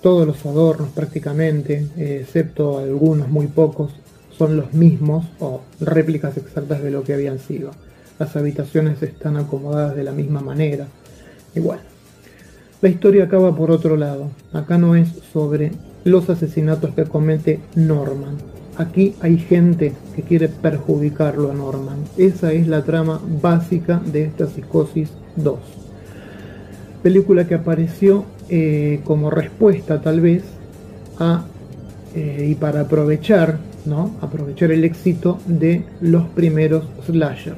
Todos 0.00 0.26
los 0.26 0.44
adornos 0.46 0.88
prácticamente, 0.90 1.86
eh, 1.96 2.20
excepto 2.22 2.78
algunos 2.78 3.28
muy 3.28 3.48
pocos, 3.48 3.92
son 4.36 4.56
los 4.56 4.72
mismos 4.72 5.26
o 5.40 5.60
réplicas 5.80 6.36
exactas 6.36 6.82
de 6.82 6.90
lo 6.90 7.04
que 7.04 7.12
habían 7.12 7.38
sido. 7.38 7.70
Las 8.18 8.34
habitaciones 8.34 9.02
están 9.02 9.36
acomodadas 9.36 9.94
de 9.94 10.04
la 10.04 10.12
misma 10.12 10.40
manera. 10.40 10.86
Igual. 11.54 11.80
La 12.80 12.88
historia 12.88 13.24
acaba 13.24 13.54
por 13.54 13.70
otro 13.70 13.96
lado. 13.96 14.30
Acá 14.52 14.78
no 14.78 14.96
es 14.96 15.08
sobre 15.32 15.72
los 16.04 16.30
asesinatos 16.30 16.94
que 16.94 17.04
comete 17.04 17.60
Norman. 17.74 18.38
Aquí 18.76 19.14
hay 19.20 19.36
gente 19.36 19.92
que 20.16 20.22
quiere 20.22 20.48
perjudicarlo 20.48 21.50
a 21.50 21.54
Norman. 21.54 21.98
Esa 22.16 22.52
es 22.52 22.66
la 22.66 22.82
trama 22.82 23.20
básica 23.42 24.00
de 24.04 24.24
esta 24.24 24.46
Psicosis 24.46 25.10
2. 25.36 25.58
Película 27.02 27.46
que 27.46 27.54
apareció 27.54 28.24
eh, 28.48 29.00
como 29.04 29.30
respuesta 29.30 30.00
tal 30.00 30.20
vez 30.20 30.42
eh, 32.14 32.46
y 32.48 32.54
para 32.54 32.82
aprovechar, 32.82 33.58
¿no? 33.84 34.16
Aprovechar 34.20 34.70
el 34.70 34.84
éxito 34.84 35.38
de 35.46 35.84
los 36.00 36.26
primeros 36.28 36.84
slasher. 37.04 37.56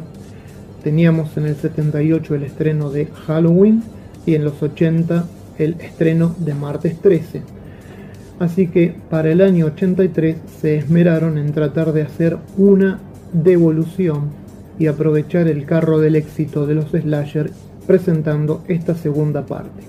Teníamos 0.82 1.36
en 1.36 1.46
el 1.46 1.56
78 1.56 2.34
el 2.34 2.42
estreno 2.42 2.90
de 2.90 3.06
Halloween 3.06 3.82
y 4.26 4.34
en 4.34 4.44
los 4.44 4.62
80 4.62 5.26
el 5.58 5.76
estreno 5.80 6.34
de 6.38 6.54
Martes 6.54 7.00
13. 7.00 7.53
Así 8.38 8.66
que 8.66 8.94
para 9.10 9.30
el 9.30 9.40
año 9.40 9.66
83 9.66 10.36
se 10.60 10.76
esmeraron 10.76 11.38
en 11.38 11.52
tratar 11.52 11.92
de 11.92 12.02
hacer 12.02 12.36
una 12.56 12.98
devolución 13.32 14.30
y 14.78 14.86
aprovechar 14.86 15.46
el 15.48 15.64
carro 15.66 16.00
del 16.00 16.16
éxito 16.16 16.66
de 16.66 16.74
los 16.74 16.90
slasher 16.90 17.50
presentando 17.86 18.64
esta 18.66 18.94
segunda 18.94 19.46
parte. 19.46 19.82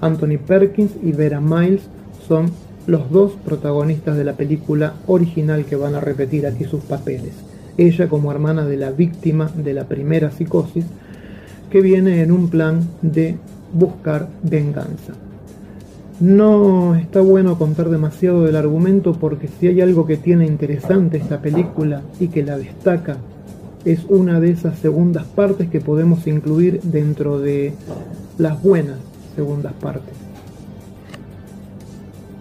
Anthony 0.00 0.38
Perkins 0.44 0.92
y 1.02 1.12
Vera 1.12 1.40
Miles 1.40 1.82
son 2.26 2.50
los 2.86 3.10
dos 3.10 3.32
protagonistas 3.44 4.16
de 4.16 4.24
la 4.24 4.32
película 4.32 4.94
original 5.06 5.64
que 5.64 5.76
van 5.76 5.94
a 5.94 6.00
repetir 6.00 6.46
aquí 6.46 6.64
sus 6.64 6.82
papeles. 6.82 7.32
Ella 7.76 8.08
como 8.08 8.32
hermana 8.32 8.64
de 8.64 8.76
la 8.76 8.90
víctima 8.90 9.50
de 9.54 9.74
la 9.74 9.84
primera 9.84 10.30
psicosis, 10.30 10.84
que 11.70 11.80
viene 11.80 12.22
en 12.22 12.32
un 12.32 12.48
plan 12.48 12.80
de 13.02 13.36
buscar 13.72 14.28
venganza. 14.42 15.12
No 16.20 16.96
está 16.96 17.22
bueno 17.22 17.56
contar 17.56 17.88
demasiado 17.88 18.44
del 18.44 18.54
argumento 18.54 19.14
porque 19.14 19.48
si 19.48 19.68
hay 19.68 19.80
algo 19.80 20.06
que 20.06 20.18
tiene 20.18 20.46
interesante 20.46 21.16
esta 21.16 21.40
película 21.40 22.02
y 22.20 22.28
que 22.28 22.44
la 22.44 22.58
destaca, 22.58 23.16
es 23.86 24.04
una 24.06 24.38
de 24.38 24.50
esas 24.50 24.78
segundas 24.78 25.24
partes 25.24 25.70
que 25.70 25.80
podemos 25.80 26.26
incluir 26.26 26.82
dentro 26.82 27.38
de 27.38 27.72
las 28.36 28.62
buenas 28.62 28.98
segundas 29.34 29.72
partes. 29.80 30.12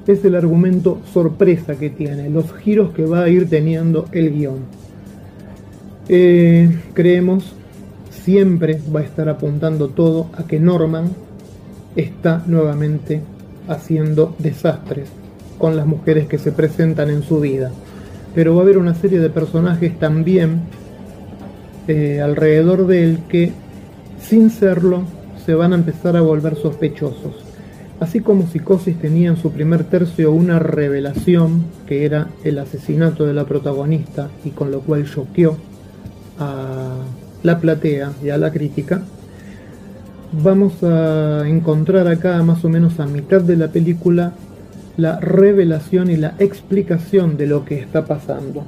Es 0.07 0.25
el 0.25 0.35
argumento 0.35 0.99
sorpresa 1.13 1.75
que 1.75 1.89
tiene, 1.89 2.29
los 2.29 2.51
giros 2.55 2.91
que 2.91 3.05
va 3.05 3.23
a 3.23 3.29
ir 3.29 3.49
teniendo 3.49 4.07
el 4.11 4.33
guion. 4.33 4.57
Eh, 6.09 6.77
creemos 6.93 7.53
siempre 8.09 8.81
va 8.93 8.99
a 8.99 9.03
estar 9.03 9.29
apuntando 9.29 9.87
todo 9.87 10.27
a 10.33 10.43
que 10.43 10.59
Norman 10.59 11.11
está 11.95 12.43
nuevamente 12.45 13.21
haciendo 13.69 14.35
desastres 14.39 15.09
con 15.57 15.77
las 15.77 15.85
mujeres 15.85 16.27
que 16.27 16.37
se 16.37 16.51
presentan 16.51 17.09
en 17.09 17.23
su 17.23 17.39
vida. 17.39 17.71
Pero 18.35 18.55
va 18.55 18.61
a 18.61 18.63
haber 18.63 18.77
una 18.77 18.95
serie 18.95 19.19
de 19.19 19.29
personajes 19.29 19.97
también 19.99 20.61
eh, 21.87 22.21
alrededor 22.21 22.87
de 22.87 23.03
él 23.03 23.19
que, 23.29 23.51
sin 24.21 24.49
serlo, 24.49 25.03
se 25.45 25.53
van 25.53 25.73
a 25.73 25.75
empezar 25.75 26.17
a 26.17 26.21
volver 26.21 26.55
sospechosos. 26.55 27.35
Así 27.99 28.21
como 28.21 28.47
Psicosis 28.47 28.97
tenía 28.97 29.29
en 29.29 29.37
su 29.37 29.51
primer 29.51 29.83
tercio 29.83 30.31
una 30.31 30.57
revelación, 30.57 31.65
que 31.85 32.05
era 32.05 32.29
el 32.43 32.57
asesinato 32.57 33.25
de 33.25 33.33
la 33.33 33.45
protagonista 33.45 34.29
y 34.45 34.51
con 34.51 34.71
lo 34.71 34.81
cual 34.81 35.05
choqueó 35.05 35.57
a 36.39 36.93
la 37.43 37.59
platea 37.59 38.13
y 38.23 38.29
a 38.29 38.37
la 38.37 38.51
crítica, 38.51 39.03
vamos 40.31 40.83
a 40.83 41.47
encontrar 41.47 42.07
acá 42.07 42.41
más 42.43 42.63
o 42.63 42.69
menos 42.69 42.99
a 42.99 43.05
mitad 43.05 43.41
de 43.41 43.57
la 43.57 43.69
película 43.69 44.33
la 44.97 45.19
revelación 45.19 46.09
y 46.09 46.17
la 46.17 46.35
explicación 46.39 47.37
de 47.37 47.47
lo 47.47 47.63
que 47.63 47.79
está 47.79 48.05
pasando. 48.05 48.63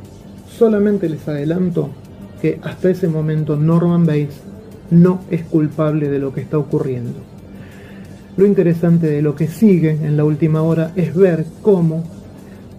Solamente 0.57 1.09
les 1.09 1.27
adelanto 1.27 1.89
que 2.41 2.59
hasta 2.63 2.89
ese 2.89 3.07
momento 3.07 3.57
Norman 3.57 4.05
Bates 4.05 4.39
no 4.91 5.21
es 5.29 5.43
culpable 5.43 6.09
de 6.09 6.19
lo 6.19 6.33
que 6.33 6.41
está 6.41 6.57
ocurriendo. 6.57 7.19
Lo 8.37 8.45
interesante 8.45 9.07
de 9.07 9.21
lo 9.21 9.35
que 9.35 9.47
sigue 9.47 9.91
en 9.91 10.15
la 10.15 10.23
última 10.23 10.61
hora 10.61 10.93
es 10.95 11.13
ver 11.13 11.45
cómo 11.61 12.03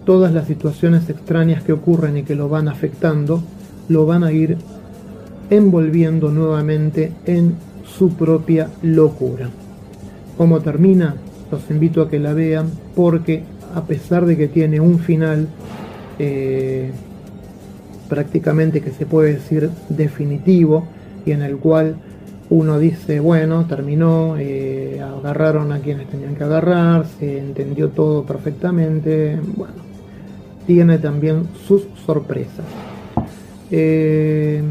todas 0.03 0.33
las 0.33 0.47
situaciones 0.47 1.07
extrañas 1.09 1.63
que 1.63 1.73
ocurren 1.73 2.17
y 2.17 2.23
que 2.23 2.35
lo 2.35 2.49
van 2.49 2.67
afectando 2.67 3.43
lo 3.87 4.05
van 4.05 4.23
a 4.23 4.31
ir 4.31 4.57
envolviendo 5.49 6.31
nuevamente 6.31 7.11
en 7.25 7.55
su 7.97 8.13
propia 8.13 8.69
locura. 8.81 9.49
¿Cómo 10.37 10.61
termina? 10.61 11.15
Los 11.51 11.69
invito 11.69 12.01
a 12.01 12.09
que 12.09 12.19
la 12.19 12.33
vean 12.33 12.71
porque 12.95 13.43
a 13.75 13.83
pesar 13.83 14.25
de 14.25 14.37
que 14.37 14.47
tiene 14.47 14.79
un 14.79 14.99
final 14.99 15.47
eh, 16.19 16.91
prácticamente 18.09 18.81
que 18.81 18.91
se 18.91 19.05
puede 19.05 19.33
decir 19.33 19.69
definitivo 19.89 20.85
y 21.25 21.31
en 21.31 21.41
el 21.41 21.57
cual 21.57 21.95
uno 22.49 22.77
dice, 22.77 23.19
bueno, 23.19 23.65
terminó, 23.65 24.35
eh, 24.37 25.01
agarraron 25.01 25.71
a 25.71 25.79
quienes 25.79 26.07
tenían 26.09 26.35
que 26.35 26.43
agarrar, 26.43 27.05
se 27.19 27.39
entendió 27.39 27.89
todo 27.89 28.23
perfectamente, 28.25 29.39
bueno, 29.55 29.73
tiene 30.67 30.99
también 30.99 31.47
sus 31.67 31.87
sorpresas. 32.05 32.65
Eh, 33.71 34.61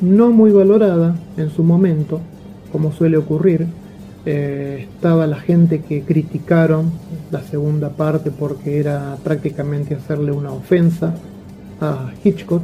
no 0.00 0.30
muy 0.30 0.52
valorada 0.52 1.16
en 1.36 1.50
su 1.50 1.64
momento, 1.64 2.20
como 2.72 2.90
suele 2.92 3.18
ocurrir. 3.18 3.66
Eh, 4.24 4.88
estaba 4.88 5.26
la 5.26 5.36
gente 5.36 5.80
que 5.80 6.02
criticaron 6.02 6.90
la 7.30 7.42
segunda 7.42 7.90
parte 7.90 8.30
porque 8.30 8.78
era 8.78 9.16
prácticamente 9.22 9.94
hacerle 9.94 10.32
una 10.32 10.52
ofensa 10.52 11.14
a 11.80 12.12
Hitchcock. 12.24 12.62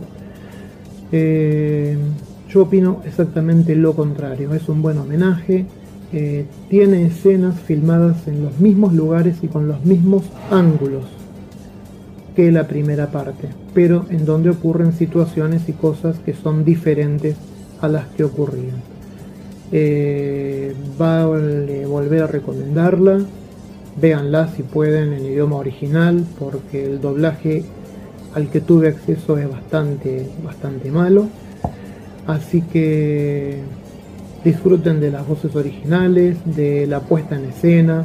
Eh, 1.12 1.96
yo 2.48 2.62
opino 2.62 3.02
exactamente 3.04 3.74
lo 3.74 3.94
contrario, 3.94 4.54
es 4.54 4.68
un 4.68 4.80
buen 4.80 4.98
homenaje, 4.98 5.66
eh, 6.12 6.46
tiene 6.70 7.06
escenas 7.06 7.60
filmadas 7.60 8.26
en 8.26 8.42
los 8.42 8.58
mismos 8.60 8.94
lugares 8.94 9.36
y 9.42 9.48
con 9.48 9.68
los 9.68 9.84
mismos 9.84 10.22
ángulos 10.50 11.04
que 12.34 12.52
la 12.52 12.66
primera 12.66 13.10
parte, 13.10 13.48
pero 13.74 14.06
en 14.10 14.24
donde 14.24 14.48
ocurren 14.50 14.92
situaciones 14.92 15.68
y 15.68 15.72
cosas 15.72 16.18
que 16.20 16.34
son 16.34 16.64
diferentes 16.64 17.36
a 17.80 17.88
las 17.88 18.06
que 18.08 18.24
ocurrían. 18.24 18.97
Eh, 19.70 20.74
va 21.00 21.22
a 21.22 21.26
volver 21.26 22.22
a 22.22 22.26
recomendarla, 22.26 23.20
véanla 24.00 24.48
si 24.48 24.62
pueden 24.62 25.12
en 25.12 25.26
idioma 25.26 25.56
original, 25.56 26.24
porque 26.38 26.86
el 26.86 27.00
doblaje 27.00 27.64
al 28.34 28.48
que 28.50 28.60
tuve 28.60 28.88
acceso 28.88 29.38
es 29.38 29.50
bastante, 29.50 30.28
bastante 30.44 30.90
malo. 30.90 31.28
Así 32.26 32.62
que 32.62 33.58
disfruten 34.44 35.00
de 35.00 35.10
las 35.10 35.26
voces 35.26 35.54
originales, 35.56 36.36
de 36.44 36.86
la 36.86 37.00
puesta 37.00 37.36
en 37.36 37.46
escena. 37.46 38.04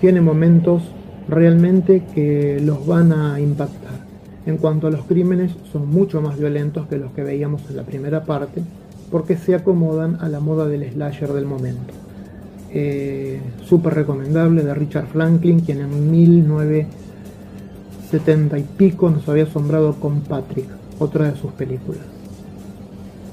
Tiene 0.00 0.20
momentos 0.20 0.82
realmente 1.28 2.02
que 2.14 2.60
los 2.60 2.86
van 2.86 3.12
a 3.12 3.40
impactar. 3.40 4.06
En 4.46 4.56
cuanto 4.56 4.86
a 4.86 4.90
los 4.90 5.04
crímenes, 5.04 5.52
son 5.70 5.88
mucho 5.90 6.22
más 6.22 6.38
violentos 6.38 6.86
que 6.88 6.96
los 6.96 7.12
que 7.12 7.22
veíamos 7.22 7.62
en 7.68 7.76
la 7.76 7.82
primera 7.82 8.24
parte, 8.24 8.62
porque 9.10 9.36
se 9.36 9.54
acomodan 9.54 10.18
a 10.20 10.28
la 10.28 10.40
moda 10.40 10.66
del 10.66 10.90
slasher 10.92 11.32
del 11.32 11.46
momento. 11.46 11.94
Eh, 12.70 13.40
Súper 13.66 13.94
recomendable 13.94 14.62
de 14.62 14.74
Richard 14.74 15.06
Franklin, 15.08 15.60
quien 15.60 15.80
en 15.80 16.10
1970 16.10 18.58
y 18.58 18.62
pico 18.62 19.10
nos 19.10 19.28
había 19.28 19.44
asombrado 19.44 19.94
con 20.00 20.22
Patrick, 20.22 20.66
otra 20.98 21.30
de 21.30 21.38
sus 21.38 21.52
películas. 21.52 22.02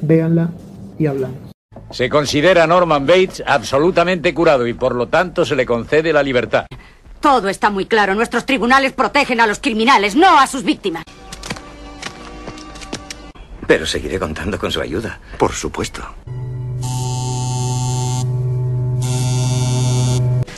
Véanla 0.01 0.49
y 0.97 1.05
hablamos. 1.07 1.37
Se 1.91 2.09
considera 2.09 2.65
Norman 2.67 3.05
Bates 3.05 3.43
absolutamente 3.45 4.33
curado 4.33 4.67
y 4.67 4.73
por 4.73 4.95
lo 4.95 5.07
tanto 5.07 5.45
se 5.45 5.55
le 5.55 5.65
concede 5.65 6.11
la 6.11 6.23
libertad. 6.23 6.65
Todo 7.19 7.47
está 7.49 7.69
muy 7.69 7.85
claro. 7.85 8.15
Nuestros 8.15 8.45
tribunales 8.45 8.93
protegen 8.93 9.41
a 9.41 9.47
los 9.47 9.59
criminales, 9.59 10.15
no 10.15 10.39
a 10.39 10.47
sus 10.47 10.63
víctimas. 10.63 11.03
Pero 13.67 13.85
seguiré 13.85 14.19
contando 14.19 14.59
con 14.59 14.71
su 14.71 14.81
ayuda. 14.81 15.19
Por 15.37 15.53
supuesto. 15.53 16.03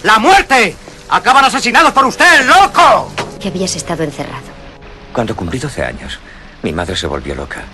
¡La 0.04 0.20
muerte! 0.20 0.76
¡Acaban 1.10 1.46
asesinados 1.46 1.92
por 1.92 2.06
usted, 2.06 2.46
loco! 2.46 3.12
Que 3.40 3.50
habías 3.50 3.76
estado 3.76 4.04
encerrado. 4.04 4.46
Cuando 5.14 5.36
cumplí 5.36 5.60
12 5.60 5.84
años, 5.84 6.20
mi 6.64 6.72
madre 6.72 6.96
se 6.96 7.08
volvió 7.08 7.36
loca. 7.36 7.66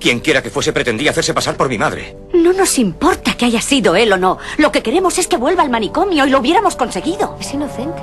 Quien 0.00 0.18
quiera 0.18 0.42
que 0.42 0.50
fuese 0.50 0.72
pretendía 0.72 1.12
hacerse 1.12 1.32
pasar 1.32 1.56
por 1.56 1.68
mi 1.68 1.78
madre. 1.78 2.16
No 2.34 2.52
nos 2.52 2.78
importa 2.78 3.34
que 3.34 3.44
haya 3.44 3.60
sido 3.60 3.94
él 3.94 4.12
o 4.12 4.16
no. 4.16 4.38
Lo 4.56 4.72
que 4.72 4.82
queremos 4.82 5.18
es 5.18 5.28
que 5.28 5.36
vuelva 5.36 5.62
al 5.62 5.70
manicomio 5.70 6.26
y 6.26 6.30
lo 6.30 6.40
hubiéramos 6.40 6.74
conseguido. 6.74 7.36
Es 7.40 7.54
inocente. 7.54 8.02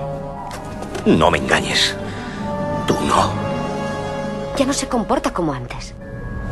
No 1.05 1.29
me 1.29 1.39
engañes. 1.39 1.95
Tú 2.87 2.95
no. 3.05 3.33
Ya 4.57 4.65
no 4.65 4.73
se 4.73 4.87
comporta 4.87 5.33
como 5.33 5.51
antes. 5.53 5.93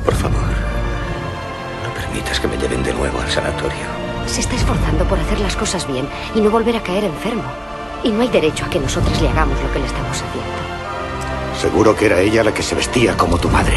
Por 0.07 0.15
favor, 0.15 0.39
no 1.83 1.93
permitas 1.93 2.39
que 2.39 2.47
me 2.47 2.55
lleven 2.55 2.81
de 2.81 2.93
nuevo 2.93 3.19
al 3.19 3.29
sanatorio. 3.29 3.85
Se 4.25 4.39
está 4.39 4.55
esforzando 4.55 5.03
por 5.03 5.19
hacer 5.19 5.37
las 5.41 5.57
cosas 5.57 5.85
bien 5.85 6.07
y 6.33 6.39
no 6.39 6.49
volver 6.49 6.77
a 6.77 6.81
caer 6.81 7.03
enfermo. 7.03 7.43
Y 8.05 8.11
no 8.11 8.21
hay 8.21 8.29
derecho 8.29 8.63
a 8.63 8.69
que 8.69 8.79
nosotras 8.79 9.21
le 9.21 9.27
hagamos 9.27 9.61
lo 9.61 9.69
que 9.73 9.79
le 9.79 9.85
estamos 9.85 10.15
haciendo. 10.15 11.59
Seguro 11.59 11.93
que 11.93 12.05
era 12.05 12.21
ella 12.21 12.45
la 12.45 12.53
que 12.53 12.63
se 12.63 12.73
vestía 12.73 13.17
como 13.17 13.37
tu 13.37 13.49
madre. 13.49 13.75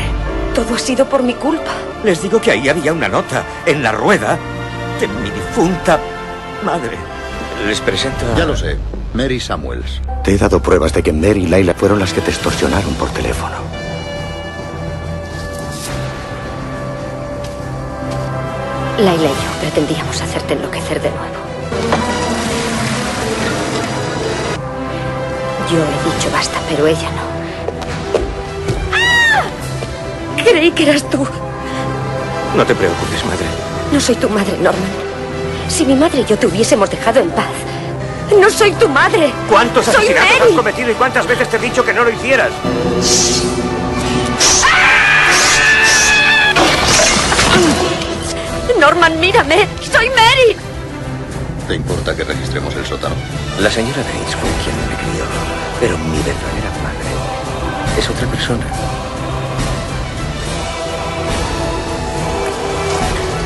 Todo 0.55 0.77
ha 0.77 0.79
sido 0.79 1.05
por 1.09 1.25
mi 1.25 1.35
culpa. 1.35 1.73
Les 2.05 2.23
digo 2.23 2.41
que 2.41 2.53
ahí 2.53 2.69
había 2.69 2.93
una 2.93 3.09
nota 3.09 3.43
en 3.67 3.83
la 3.83 3.91
rueda 3.91 4.39
de 5.01 5.09
mi 5.09 5.31
difunta 5.31 5.99
madre. 6.65 6.97
Les 7.67 7.81
presento 7.81 8.25
a... 8.33 8.39
Ya 8.39 8.47
lo 8.47 8.57
sé. 8.57 8.77
Mary 9.15 9.41
Samuels. 9.41 10.01
Te 10.23 10.35
he 10.35 10.39
dado 10.39 10.63
pruebas 10.63 10.93
de 10.93 11.03
que 11.03 11.13
Mary 11.13 11.43
y 11.43 11.47
Laila 11.49 11.75
fueron 11.75 11.99
las 11.99 12.13
que 12.13 12.21
te 12.21 12.31
extorsionaron 12.31 12.95
por 12.95 13.09
teléfono. 13.11 13.70
Laila 19.05 19.25
y 19.25 19.29
yo 19.29 19.61
pretendíamos 19.61 20.21
hacerte 20.21 20.55
enloquecer 20.55 21.01
de 21.01 21.09
nuevo. 21.11 21.25
Yo 25.71 25.79
he 25.79 26.15
dicho 26.17 26.31
basta, 26.33 26.59
pero 26.69 26.87
ella 26.87 27.09
no. 27.17 27.31
Creí 30.45 30.71
que 30.73 30.83
eras 30.91 31.09
tú. 31.09 31.27
No 32.57 32.65
te 32.67 32.75
preocupes, 32.75 33.25
madre. 33.25 33.47
No 33.93 34.01
soy 34.01 34.17
tu 34.17 34.29
madre, 34.29 34.53
Norman. 34.59 34.91
Si 35.69 35.85
mi 35.87 35.95
madre 35.95 36.21
y 36.21 36.25
yo 36.25 36.37
te 36.37 36.47
hubiésemos 36.47 36.91
dejado 36.91 37.21
en 37.21 37.31
paz. 37.31 37.47
No 38.39 38.51
soy 38.51 38.73
tu 38.73 38.89
madre. 38.89 39.33
¿Cuántos 39.49 39.85
Soy 39.87 39.95
asesinatos 39.97 40.31
Mary. 40.39 40.51
has 40.51 40.57
cometido 40.57 40.91
y 40.91 40.95
cuántas 40.95 41.27
veces 41.27 41.49
te 41.49 41.57
he 41.57 41.61
dicho 41.61 41.85
que 41.85 41.93
no 41.95 42.05
lo 42.05 42.11
hicieras? 42.11 42.51
Norman, 48.81 49.21
mírame. 49.21 49.69
Soy 49.93 50.09
Mary. 50.09 50.57
¿Te 51.69 51.75
importa 51.75 52.17
que 52.17 52.25
registremos 52.25 52.75
el 52.75 52.87
sótano? 52.87 53.15
La 53.61 53.71
señora 53.71 53.99
Bates 53.99 54.35
fue 54.35 54.49
quien 54.65 54.75
me 54.89 54.97
crió, 54.97 55.25
pero 55.79 55.99
mi 55.99 56.17
verdadera 56.17 56.71
madre 56.83 57.99
es 57.99 58.09
otra 58.09 58.27
persona. 58.27 58.65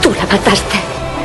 Tú 0.01 0.14
la 0.14 0.24
mataste. 0.24 0.76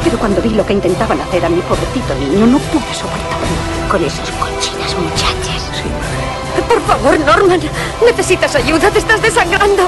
Pero 0.03 0.17
cuando 0.17 0.41
vi 0.41 0.49
lo 0.49 0.65
que 0.65 0.73
intentaban 0.73 1.21
hacer 1.21 1.45
a 1.45 1.49
mi 1.49 1.61
pobrecito 1.61 2.15
niño, 2.15 2.47
no 2.47 2.57
pude 2.57 2.93
soportarlo. 2.93 3.91
Con 3.91 4.03
esos 4.03 4.31
cochinas 4.31 4.95
muchachas. 4.97 5.69
Sí, 5.71 5.83
madre. 5.87 6.65
Por 6.67 6.81
favor, 6.81 7.19
Norman. 7.19 7.59
Necesitas 8.03 8.55
ayuda. 8.55 8.89
Te 8.89 8.99
estás 8.99 9.21
desangrando. 9.21 9.83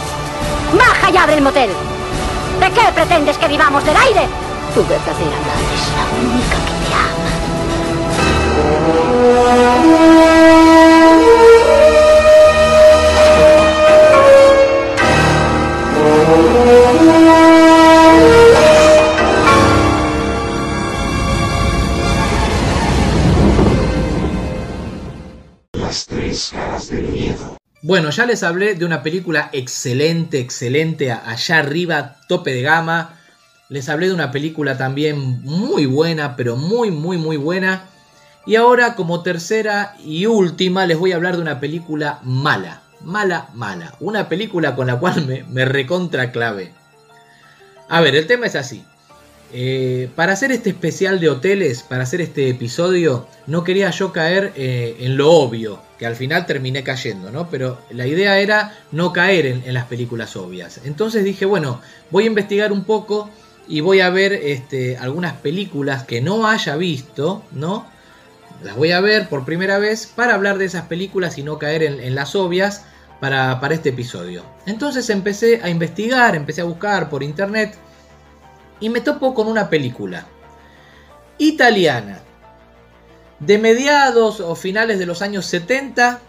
Baja 0.77 1.09
y 1.11 1.17
abre 1.17 1.35
el 1.35 1.41
motel. 1.41 1.71
¿De 2.61 2.69
qué 2.69 2.91
pretendes 2.93 3.37
que 3.39 3.47
vivamos 3.47 3.83
del 3.83 3.97
aire? 3.97 4.27
Tu 4.75 4.81
verdadera 4.85 5.39
madre 5.47 5.73
es 5.73 5.87
la 5.97 6.05
única 6.21 6.57
que 6.67 6.73
te 6.85 6.93
ama. 6.93 7.31
Las 25.73 26.05
tres 26.05 26.51
caras 26.53 26.89
del 26.89 27.07
miedo. 27.07 27.50
Bueno, 27.83 28.11
ya 28.11 28.27
les 28.27 28.43
hablé 28.43 28.75
de 28.75 28.85
una 28.85 29.01
película 29.01 29.49
excelente, 29.53 30.39
excelente, 30.39 31.11
allá 31.11 31.57
arriba, 31.57 32.17
tope 32.27 32.53
de 32.53 32.61
gama. 32.61 33.17
Les 33.69 33.89
hablé 33.89 34.07
de 34.07 34.13
una 34.13 34.31
película 34.31 34.77
también 34.77 35.41
muy 35.41 35.87
buena, 35.87 36.35
pero 36.35 36.57
muy, 36.57 36.91
muy, 36.91 37.17
muy 37.17 37.37
buena. 37.37 37.85
Y 38.45 38.55
ahora, 38.55 38.93
como 38.93 39.23
tercera 39.23 39.95
y 40.03 40.27
última, 40.27 40.85
les 40.85 40.99
voy 40.99 41.11
a 41.11 41.15
hablar 41.15 41.37
de 41.37 41.41
una 41.41 41.59
película 41.59 42.19
mala. 42.21 42.83
Mala, 43.01 43.49
mala. 43.55 43.95
Una 43.99 44.29
película 44.29 44.75
con 44.75 44.85
la 44.85 44.99
cual 44.99 45.25
me, 45.25 45.43
me 45.45 45.65
recontra 45.65 46.31
clave. 46.31 46.73
A 47.89 47.99
ver, 48.01 48.15
el 48.15 48.27
tema 48.27 48.45
es 48.45 48.55
así. 48.55 48.85
Eh, 49.53 50.09
para 50.15 50.33
hacer 50.33 50.51
este 50.51 50.69
especial 50.69 51.19
de 51.19 51.29
hoteles, 51.29 51.83
para 51.83 52.03
hacer 52.03 52.21
este 52.21 52.49
episodio, 52.49 53.27
no 53.47 53.63
quería 53.63 53.89
yo 53.91 54.13
caer 54.13 54.53
eh, 54.55 54.95
en 54.99 55.17
lo 55.17 55.31
obvio, 55.31 55.81
que 55.99 56.05
al 56.05 56.15
final 56.15 56.45
terminé 56.45 56.83
cayendo, 56.83 57.31
¿no? 57.31 57.49
Pero 57.49 57.79
la 57.89 58.07
idea 58.07 58.39
era 58.39 58.77
no 58.91 59.11
caer 59.11 59.45
en, 59.45 59.73
las 59.73 59.85
películas 59.85 60.35
obvias. 60.35 60.79
Entonces 60.85 61.23
dije, 61.23 61.45
bueno, 61.45 61.81
voy 62.11 62.23
a 62.23 62.27
investigar 62.27 62.71
un 62.71 62.85
poco 62.85 63.29
y 63.67 63.81
voy 63.81 63.99
a 63.99 64.09
ver 64.09 64.33
este, 64.33 64.97
algunas 64.97 65.33
películas 65.33 66.03
que 66.05 66.21
no 66.21 66.47
haya 66.47 66.77
visto, 66.77 67.43
¿no? 67.51 67.85
Las 68.63 68.75
voy 68.75 68.91
a 68.91 69.01
ver 69.01 69.27
por 69.27 69.43
primera 69.43 69.79
vez 69.79 70.07
para 70.07 70.35
hablar 70.35 70.57
de 70.59 70.65
esas 70.65 70.85
películas 70.85 71.37
y 71.37 71.43
no 71.43 71.57
caer 71.57 71.83
en, 71.83 71.99
en 71.99 72.15
las 72.15 72.35
obvias 72.35 72.85
para, 73.19 73.59
para 73.59 73.73
este 73.73 73.89
episodio. 73.89 74.43
Entonces 74.65 75.09
empecé 75.09 75.59
a 75.61 75.69
investigar, 75.69 76.35
empecé 76.35 76.61
a 76.61 76.65
buscar 76.65 77.09
por 77.09 77.21
internet 77.21 77.75
y 78.81 78.89
me 78.89 78.99
topo 79.01 79.33
con 79.33 79.47
una 79.47 79.69
película 79.69 80.27
italiana 81.37 82.19
de 83.39 83.57
mediados 83.57 84.39
o 84.39 84.55
finales 84.55 84.99
de 84.99 85.05
los 85.05 85.21
años 85.21 85.45
70 85.45 86.19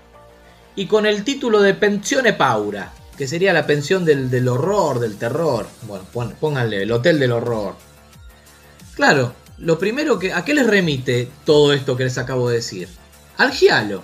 y 0.77 0.87
con 0.87 1.05
el 1.05 1.25
título 1.25 1.61
de 1.61 1.75
Pensione 1.75 2.33
Paura, 2.33 2.93
que 3.19 3.27
sería 3.27 3.53
la 3.53 3.67
pensión 3.67 4.05
del, 4.05 4.31
del 4.31 4.49
horror, 4.49 5.01
del 5.01 5.17
terror. 5.17 5.67
Bueno, 6.15 6.33
pónganle 6.41 6.83
el 6.83 6.93
hotel 6.93 7.19
del 7.19 7.33
horror. 7.33 7.75
Claro, 8.95 9.35
lo 9.59 9.79
primero 9.79 10.19
que... 10.19 10.33
¿A 10.33 10.45
qué 10.45 10.55
les 10.55 10.67
remite 10.67 11.29
todo 11.45 11.73
esto 11.73 11.97
que 11.97 12.05
les 12.05 12.17
acabo 12.17 12.49
de 12.49 12.57
decir? 12.57 12.89
Al 13.37 13.53
giallo. 13.53 14.03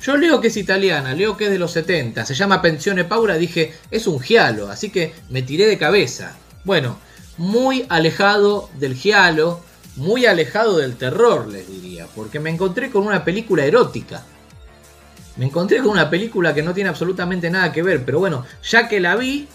Yo 0.00 0.16
leo 0.16 0.40
que 0.40 0.48
es 0.48 0.56
italiana, 0.56 1.14
leo 1.14 1.36
que 1.36 1.44
es 1.44 1.50
de 1.50 1.58
los 1.58 1.72
70, 1.72 2.24
se 2.24 2.34
llama 2.34 2.62
Pensione 2.62 3.04
Paura, 3.04 3.36
dije, 3.36 3.74
es 3.90 4.06
un 4.06 4.20
giallo, 4.20 4.68
así 4.70 4.90
que 4.90 5.14
me 5.30 5.42
tiré 5.42 5.66
de 5.66 5.78
cabeza. 5.78 6.36
Bueno, 6.64 6.98
muy 7.38 7.86
alejado 7.88 8.68
del 8.78 8.94
giallo, 8.94 9.60
muy 9.96 10.26
alejado 10.26 10.78
del 10.78 10.96
terror, 10.96 11.48
les 11.48 11.68
diría, 11.68 12.06
porque 12.14 12.40
me 12.40 12.50
encontré 12.50 12.90
con 12.90 13.06
una 13.06 13.24
película 13.24 13.64
erótica. 13.64 14.24
Me 15.36 15.46
encontré 15.46 15.78
con 15.78 15.88
una 15.88 16.08
película 16.08 16.54
que 16.54 16.62
no 16.62 16.72
tiene 16.72 16.88
absolutamente 16.90 17.50
nada 17.50 17.72
que 17.72 17.82
ver, 17.82 18.04
pero 18.04 18.18
bueno, 18.18 18.44
ya 18.62 18.88
que 18.88 19.00
la 19.00 19.16
vi, 19.16 19.48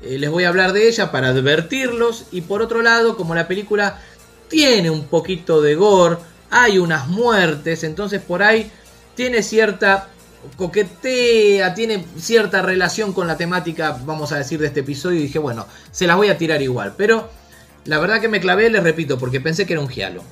eh, 0.00 0.18
les 0.18 0.30
voy 0.30 0.44
a 0.44 0.48
hablar 0.48 0.72
de 0.72 0.88
ella 0.88 1.12
para 1.12 1.28
advertirlos. 1.28 2.26
Y 2.32 2.42
por 2.42 2.62
otro 2.62 2.82
lado, 2.82 3.16
como 3.16 3.34
la 3.34 3.46
película 3.46 4.00
tiene 4.48 4.90
un 4.90 5.04
poquito 5.06 5.60
de 5.60 5.74
gore, 5.74 6.16
hay 6.50 6.78
unas 6.78 7.08
muertes, 7.08 7.84
entonces 7.84 8.20
por 8.20 8.42
ahí 8.42 8.70
tiene 9.14 9.42
cierta 9.42 10.08
coquetea, 10.56 11.74
tiene 11.74 12.04
cierta 12.16 12.62
relación 12.62 13.12
con 13.12 13.26
la 13.26 13.36
temática, 13.36 13.98
vamos 14.04 14.32
a 14.32 14.38
decir, 14.38 14.60
de 14.60 14.68
este 14.68 14.80
episodio. 14.80 15.18
Y 15.18 15.22
dije, 15.22 15.38
bueno, 15.38 15.66
se 15.90 16.06
las 16.06 16.16
voy 16.16 16.28
a 16.28 16.38
tirar 16.38 16.62
igual. 16.62 16.94
Pero 16.96 17.30
la 17.84 17.98
verdad 17.98 18.20
que 18.20 18.28
me 18.28 18.40
clavé, 18.40 18.70
les 18.70 18.82
repito, 18.82 19.18
porque 19.18 19.40
pensé 19.40 19.66
que 19.66 19.74
era 19.74 19.82
un 19.82 19.88
giallo. 19.88 20.22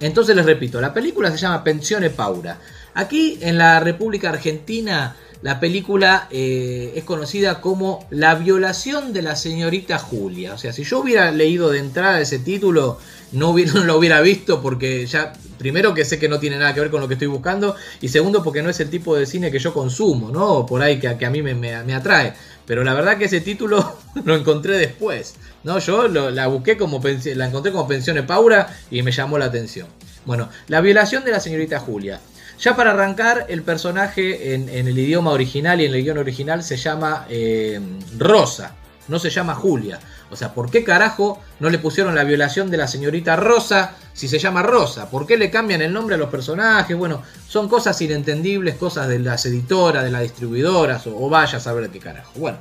Entonces 0.00 0.34
les 0.34 0.46
repito, 0.46 0.80
la 0.80 0.94
película 0.94 1.30
se 1.30 1.36
llama 1.36 1.62
Pensione 1.62 2.10
Paura. 2.10 2.58
Aquí 2.94 3.38
en 3.42 3.58
la 3.58 3.80
República 3.80 4.30
Argentina 4.30 5.14
la 5.42 5.58
película 5.58 6.28
eh, 6.30 6.92
es 6.96 7.04
conocida 7.04 7.62
como 7.62 8.06
La 8.10 8.34
violación 8.34 9.14
de 9.14 9.22
la 9.22 9.36
señorita 9.36 9.98
Julia. 9.98 10.52
O 10.52 10.58
sea, 10.58 10.72
si 10.72 10.84
yo 10.84 11.00
hubiera 11.00 11.30
leído 11.32 11.70
de 11.70 11.78
entrada 11.78 12.20
ese 12.20 12.38
título, 12.38 12.98
no, 13.32 13.54
lo 13.54 13.96
hubiera 13.96 14.20
visto 14.20 14.60
porque 14.60 15.06
ya, 15.06 15.32
primero 15.58 15.94
que 15.94 16.04
sé 16.04 16.18
que 16.18 16.28
no 16.28 16.38
tiene 16.38 16.58
nada 16.58 16.74
que 16.74 16.80
ver 16.80 16.90
con 16.90 17.00
lo 17.00 17.08
que 17.08 17.14
estoy 17.14 17.28
buscando 17.28 17.74
y 18.02 18.08
segundo 18.08 18.42
porque 18.42 18.62
no 18.62 18.68
es 18.68 18.80
el 18.80 18.90
tipo 18.90 19.16
de 19.16 19.24
cine 19.24 19.50
que 19.50 19.58
yo 19.58 19.72
consumo, 19.72 20.30
¿no? 20.30 20.66
Por 20.66 20.82
ahí 20.82 20.98
que, 20.98 21.08
a 21.08 21.30
mí 21.30 21.40
me, 21.42 21.94
atrae. 21.94 22.34
Pero 22.66 22.84
la 22.84 22.92
verdad 22.92 23.16
que 23.16 23.24
ese 23.24 23.40
título 23.40 23.96
lo 24.24 24.36
encontré 24.36 24.76
después. 24.76 25.36
No, 25.64 25.78
yo 25.78 26.06
lo, 26.08 26.30
la 26.30 26.48
busqué 26.48 26.76
como 26.76 27.00
la 27.34 27.46
encontré 27.46 27.72
como 27.72 27.88
Pensione 27.88 28.22
Paura 28.24 28.76
y 28.90 29.02
me 29.02 29.10
llamó 29.10 29.38
la 29.38 29.46
atención. 29.46 29.86
Bueno, 30.26 30.50
la 30.68 30.82
violación 30.82 31.24
de 31.24 31.30
la 31.30 31.40
señorita 31.40 31.80
Julia. 31.80 32.20
Ya 32.60 32.76
para 32.76 32.90
arrancar, 32.90 33.46
el 33.48 33.62
personaje 33.62 34.54
en, 34.54 34.68
el 34.68 34.98
idioma 34.98 35.30
original 35.30 35.80
y 35.80 35.86
en 35.86 35.94
el 35.94 36.02
guion 36.02 36.18
original 36.18 36.62
se 36.62 36.76
llama 36.76 37.24
eh, 37.30 37.80
Rosa, 38.18 38.74
no 39.08 39.18
se 39.18 39.30
llama 39.30 39.54
Julia. 39.54 39.98
O 40.30 40.36
sea, 40.36 40.52
¿por 40.52 40.70
qué 40.70 40.84
carajo 40.84 41.40
no 41.58 41.70
le 41.70 41.78
pusieron 41.78 42.14
la 42.14 42.22
violación 42.22 42.70
de 42.70 42.76
la 42.76 42.86
señorita 42.86 43.34
Rosa 43.34 43.96
si 44.12 44.28
se 44.28 44.38
llama 44.38 44.62
Rosa? 44.62 45.08
¿Por 45.08 45.26
qué 45.26 45.38
le 45.38 45.50
cambian 45.50 45.80
el 45.80 45.92
nombre 45.92 46.16
a 46.16 46.18
los 46.18 46.28
personajes? 46.28 46.94
Bueno, 46.96 47.22
son 47.48 47.66
cosas 47.66 47.98
inentendibles, 48.02 48.74
cosas 48.74 49.08
de 49.08 49.20
las 49.20 49.46
editoras, 49.46 50.04
de 50.04 50.10
las 50.10 50.22
distribuidoras, 50.22 51.06
o, 51.06 51.30
vaya 51.30 51.56
a 51.56 51.60
saber 51.60 51.88
qué 51.88 51.98
carajo. 51.98 52.32
Bueno, 52.36 52.58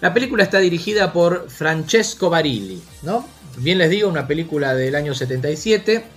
la 0.00 0.12
película 0.12 0.42
está 0.42 0.58
dirigida 0.58 1.12
por 1.12 1.48
Francesco 1.48 2.30
Barilli, 2.30 2.82
¿no? 3.02 3.24
Bien 3.58 3.78
les 3.78 3.90
digo, 3.90 4.08
una 4.08 4.26
película 4.26 4.74
del 4.74 4.96
año 4.96 5.14
77 5.14 6.15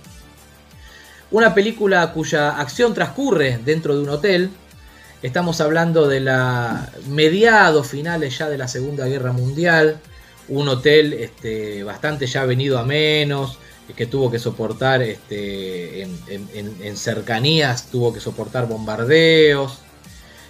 una 1.30 1.54
película 1.54 2.12
cuya 2.12 2.58
acción 2.58 2.94
transcurre 2.94 3.58
dentro 3.64 3.94
de 3.94 4.02
un 4.02 4.08
hotel. 4.08 4.50
Estamos 5.22 5.60
hablando 5.60 6.08
de 6.08 6.20
la 6.20 6.90
mediados 7.08 7.88
finales 7.88 8.38
ya 8.38 8.48
de 8.48 8.58
la 8.58 8.68
Segunda 8.68 9.06
Guerra 9.06 9.32
Mundial. 9.32 9.98
Un 10.48 10.68
hotel 10.68 11.12
este, 11.12 11.84
bastante 11.84 12.26
ya 12.26 12.44
venido 12.44 12.78
a 12.78 12.84
menos, 12.84 13.58
que 13.94 14.06
tuvo 14.06 14.30
que 14.30 14.38
soportar 14.38 15.02
este, 15.02 16.02
en, 16.02 16.96
cercanías, 16.96 17.90
tuvo 17.90 18.12
que 18.12 18.20
soportar 18.20 18.66
bombardeos. 18.66 19.78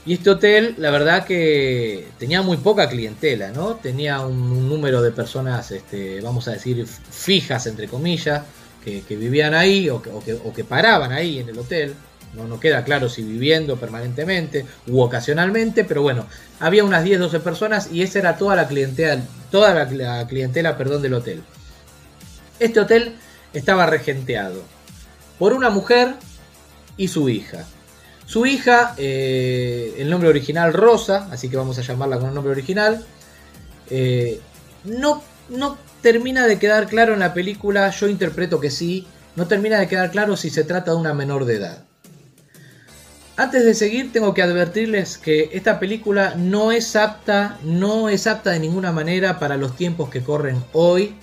Y 0.06 0.14
este 0.14 0.30
hotel, 0.30 0.76
la 0.78 0.90
verdad 0.90 1.26
que 1.26 2.08
tenía 2.18 2.40
muy 2.40 2.56
poca 2.56 2.88
clientela, 2.88 3.50
¿no? 3.50 3.74
Tenía 3.74 4.20
un, 4.20 4.40
un 4.40 4.68
número 4.68 5.02
de 5.02 5.10
personas, 5.10 5.70
este, 5.72 6.22
vamos 6.22 6.48
a 6.48 6.52
decir, 6.52 6.86
fijas, 6.86 7.66
entre 7.66 7.86
comillas 7.86 8.42
que, 8.84 9.02
vivían 9.08 9.54
ahí 9.54 9.88
o 9.90 10.00
que, 10.02 10.10
o, 10.10 10.22
que, 10.22 10.34
o 10.34 10.52
que, 10.52 10.64
paraban 10.64 11.12
ahí 11.12 11.38
en 11.38 11.48
el 11.48 11.58
hotel. 11.58 11.94
No, 12.34 12.46
no 12.46 12.60
queda 12.60 12.84
claro 12.84 13.08
si 13.08 13.22
viviendo 13.22 13.76
permanentemente 13.76 14.64
u 14.86 15.00
ocasionalmente, 15.00 15.82
pero 15.82 16.02
bueno, 16.02 16.26
había 16.60 16.84
unas 16.84 17.04
10-12 17.04 17.40
personas 17.40 17.88
y 17.90 18.02
esa 18.02 18.20
era 18.20 18.36
toda 18.36 18.54
la 18.54 18.68
clientela, 18.68 19.20
toda 19.50 19.74
la, 19.74 19.84
la, 19.90 20.26
clientela 20.28 20.78
perdón, 20.78 21.02
del 21.02 21.14
hotel. 21.14 21.42
Este 22.60 22.78
hotel 22.78 23.16
estaba 23.52 23.86
regenteado 23.86 24.62
por 25.40 25.54
una 25.54 25.70
mujer 25.70 26.14
y 26.96 27.08
su 27.08 27.28
hija. 27.28 27.66
Su 28.26 28.46
hija, 28.46 28.94
eh, 28.96 29.96
el 29.98 30.08
nombre 30.08 30.28
original 30.28 30.72
Rosa, 30.72 31.28
así 31.32 31.48
que 31.48 31.56
vamos 31.56 31.78
a 31.78 31.82
llamarla 31.82 32.18
con 32.18 32.28
el 32.28 32.34
nombre 32.34 32.52
original, 32.52 33.04
eh, 33.88 34.38
no, 34.84 35.20
no 35.48 35.76
termina 36.02 36.46
de 36.46 36.58
quedar 36.58 36.86
claro 36.86 37.14
en 37.14 37.20
la 37.20 37.34
película, 37.34 37.90
yo 37.90 38.08
interpreto 38.08 38.60
que 38.60 38.70
sí, 38.70 39.06
no 39.36 39.46
termina 39.46 39.78
de 39.78 39.88
quedar 39.88 40.10
claro 40.10 40.36
si 40.36 40.50
se 40.50 40.64
trata 40.64 40.92
de 40.92 40.96
una 40.96 41.14
menor 41.14 41.44
de 41.44 41.56
edad. 41.56 41.84
Antes 43.36 43.64
de 43.64 43.74
seguir 43.74 44.12
tengo 44.12 44.34
que 44.34 44.42
advertirles 44.42 45.16
que 45.16 45.50
esta 45.52 45.80
película 45.80 46.34
no 46.36 46.72
es 46.72 46.94
apta, 46.94 47.58
no 47.62 48.10
es 48.10 48.26
apta 48.26 48.50
de 48.50 48.60
ninguna 48.60 48.92
manera 48.92 49.38
para 49.38 49.56
los 49.56 49.76
tiempos 49.76 50.10
que 50.10 50.22
corren 50.22 50.62
hoy 50.72 51.14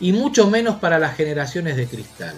y 0.00 0.12
mucho 0.12 0.48
menos 0.48 0.76
para 0.76 0.98
las 0.98 1.16
generaciones 1.16 1.76
de 1.76 1.86
cristal. 1.86 2.34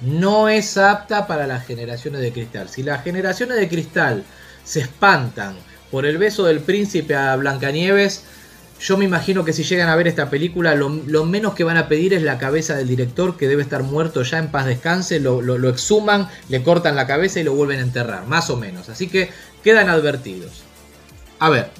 no 0.00 0.48
es 0.48 0.76
apta 0.76 1.26
para 1.26 1.46
las 1.46 1.66
generaciones 1.66 2.20
de 2.20 2.32
cristal. 2.32 2.68
Si 2.68 2.82
las 2.82 3.02
generaciones 3.02 3.56
de 3.56 3.68
cristal 3.68 4.24
se 4.62 4.80
espantan 4.80 5.56
por 5.90 6.06
el 6.06 6.18
beso 6.18 6.44
del 6.44 6.60
príncipe 6.60 7.14
a 7.16 7.34
Blancanieves, 7.36 8.24
yo 8.80 8.96
me 8.96 9.04
imagino 9.04 9.44
que 9.44 9.52
si 9.52 9.64
llegan 9.64 9.88
a 9.88 9.96
ver 9.96 10.06
esta 10.06 10.30
película, 10.30 10.74
lo, 10.74 10.88
menos 11.24 11.54
que 11.54 11.64
van 11.64 11.76
a 11.76 11.88
pedir 11.88 12.14
es 12.14 12.22
la 12.22 12.38
cabeza 12.38 12.76
del 12.76 12.86
director, 12.86 13.36
que 13.36 13.48
debe 13.48 13.62
estar 13.62 13.82
muerto 13.82 14.22
ya 14.22 14.38
en 14.38 14.50
paz 14.50 14.66
descanse, 14.66 15.18
lo, 15.18 15.42
lo, 15.42 15.68
exhuman, 15.68 16.28
le 16.48 16.62
cortan 16.62 16.94
la 16.94 17.06
cabeza 17.06 17.40
y 17.40 17.42
lo 17.42 17.54
vuelven 17.54 17.80
a 17.80 17.82
enterrar, 17.82 18.26
más 18.26 18.50
o 18.50 18.56
menos. 18.56 18.88
Así 18.88 19.08
que 19.08 19.30
quedan 19.64 19.88
advertidos. 19.88 20.62
A 21.40 21.50
ver, 21.50 21.70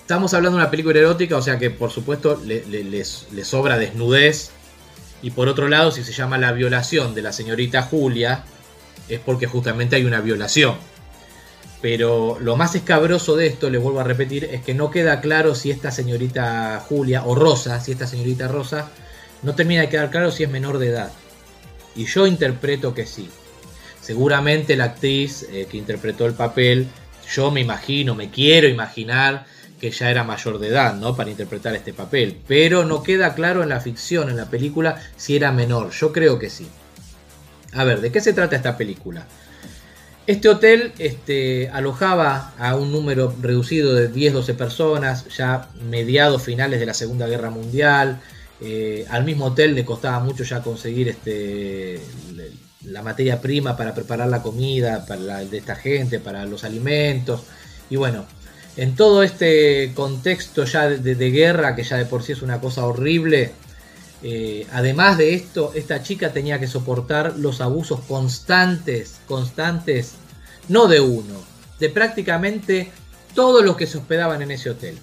estamos 0.00 0.34
hablando 0.34 0.58
de 0.58 0.64
una 0.64 0.70
película 0.70 0.98
erótica, 0.98 1.36
o 1.36 1.42
sea 1.42 1.58
que 1.58 1.70
por 1.70 1.90
supuesto 1.90 2.40
le, 2.44 2.64
les, 2.66 3.26
sobra 3.44 3.78
desnudez. 3.78 4.50
Y 5.22 5.30
por 5.30 5.48
otro 5.48 5.68
lado, 5.68 5.92
si 5.92 6.04
se 6.04 6.12
llama 6.12 6.36
la 6.36 6.52
violación 6.52 7.14
de 7.14 7.22
la 7.22 7.32
señorita 7.32 7.82
Julia, 7.82 8.44
es 9.08 9.20
porque 9.20 9.46
justamente 9.46 9.96
hay 9.96 10.04
una 10.04 10.20
violación. 10.20 10.74
Pero 11.82 12.38
lo 12.40 12.56
más 12.56 12.76
escabroso 12.76 13.34
de 13.34 13.48
esto, 13.48 13.68
les 13.68 13.82
vuelvo 13.82 13.98
a 13.98 14.04
repetir, 14.04 14.44
es 14.44 14.62
que 14.62 14.72
no 14.72 14.90
queda 14.90 15.20
claro 15.20 15.56
si 15.56 15.72
esta 15.72 15.90
señorita 15.90 16.80
Julia, 16.88 17.24
o 17.26 17.34
Rosa, 17.34 17.80
si 17.80 17.90
esta 17.90 18.06
señorita 18.06 18.46
Rosa, 18.46 18.88
no 19.42 19.56
termina 19.56 19.82
de 19.82 19.88
quedar 19.88 20.10
claro 20.10 20.30
si 20.30 20.44
es 20.44 20.50
menor 20.50 20.78
de 20.78 20.90
edad. 20.90 21.12
Y 21.96 22.06
yo 22.06 22.28
interpreto 22.28 22.94
que 22.94 23.04
sí. 23.04 23.28
Seguramente 24.00 24.76
la 24.76 24.84
actriz 24.84 25.46
eh, 25.50 25.66
que 25.68 25.76
interpretó 25.76 26.24
el 26.26 26.34
papel, 26.34 26.86
yo 27.28 27.50
me 27.50 27.60
imagino, 27.60 28.14
me 28.14 28.30
quiero 28.30 28.68
imaginar 28.68 29.44
que 29.80 29.90
ya 29.90 30.08
era 30.08 30.22
mayor 30.22 30.60
de 30.60 30.68
edad, 30.68 30.94
¿no? 30.94 31.16
Para 31.16 31.30
interpretar 31.30 31.74
este 31.74 31.92
papel. 31.92 32.38
Pero 32.46 32.84
no 32.84 33.02
queda 33.02 33.34
claro 33.34 33.64
en 33.64 33.68
la 33.68 33.80
ficción, 33.80 34.30
en 34.30 34.36
la 34.36 34.48
película, 34.48 35.02
si 35.16 35.34
era 35.34 35.50
menor. 35.50 35.90
Yo 35.90 36.12
creo 36.12 36.38
que 36.38 36.48
sí. 36.48 36.68
A 37.72 37.82
ver, 37.82 38.00
¿de 38.00 38.12
qué 38.12 38.20
se 38.20 38.32
trata 38.32 38.54
esta 38.54 38.76
película? 38.76 39.26
Este 40.26 40.48
hotel 40.48 40.92
este, 40.98 41.68
alojaba 41.70 42.54
a 42.56 42.76
un 42.76 42.92
número 42.92 43.34
reducido 43.40 43.92
de 43.94 44.12
10-12 44.12 44.54
personas, 44.54 45.26
ya 45.36 45.68
mediados 45.90 46.42
finales 46.42 46.78
de 46.78 46.86
la 46.86 46.94
Segunda 46.94 47.26
Guerra 47.26 47.50
Mundial. 47.50 48.20
Eh, 48.60 49.04
al 49.10 49.24
mismo 49.24 49.46
hotel 49.46 49.74
le 49.74 49.84
costaba 49.84 50.20
mucho 50.20 50.44
ya 50.44 50.62
conseguir 50.62 51.08
este, 51.08 52.00
la 52.84 53.02
materia 53.02 53.40
prima 53.40 53.76
para 53.76 53.94
preparar 53.94 54.28
la 54.28 54.42
comida 54.42 55.04
para 55.06 55.44
de 55.44 55.58
esta 55.58 55.74
gente, 55.74 56.20
para 56.20 56.46
los 56.46 56.62
alimentos. 56.62 57.42
Y 57.90 57.96
bueno, 57.96 58.24
en 58.76 58.94
todo 58.94 59.24
este 59.24 59.92
contexto 59.94 60.64
ya 60.64 60.88
de, 60.88 61.30
guerra, 61.32 61.74
que 61.74 61.82
ya 61.82 61.96
de 61.96 62.06
por 62.06 62.22
sí 62.22 62.32
es 62.32 62.42
una 62.42 62.60
cosa 62.60 62.86
horrible, 62.86 63.52
eh, 64.22 64.66
además 64.72 65.18
de 65.18 65.34
esto, 65.34 65.72
esta 65.74 66.02
chica 66.02 66.32
tenía 66.32 66.60
que 66.60 66.68
soportar 66.68 67.34
los 67.38 67.60
abusos 67.60 68.00
constantes, 68.00 69.16
constantes, 69.26 70.12
no 70.68 70.86
de 70.86 71.00
uno, 71.00 71.34
de 71.80 71.88
prácticamente 71.88 72.92
todos 73.34 73.64
los 73.64 73.76
que 73.76 73.86
se 73.86 73.98
hospedaban 73.98 74.42
en 74.42 74.52
ese 74.52 74.70
hotel. 74.70 74.96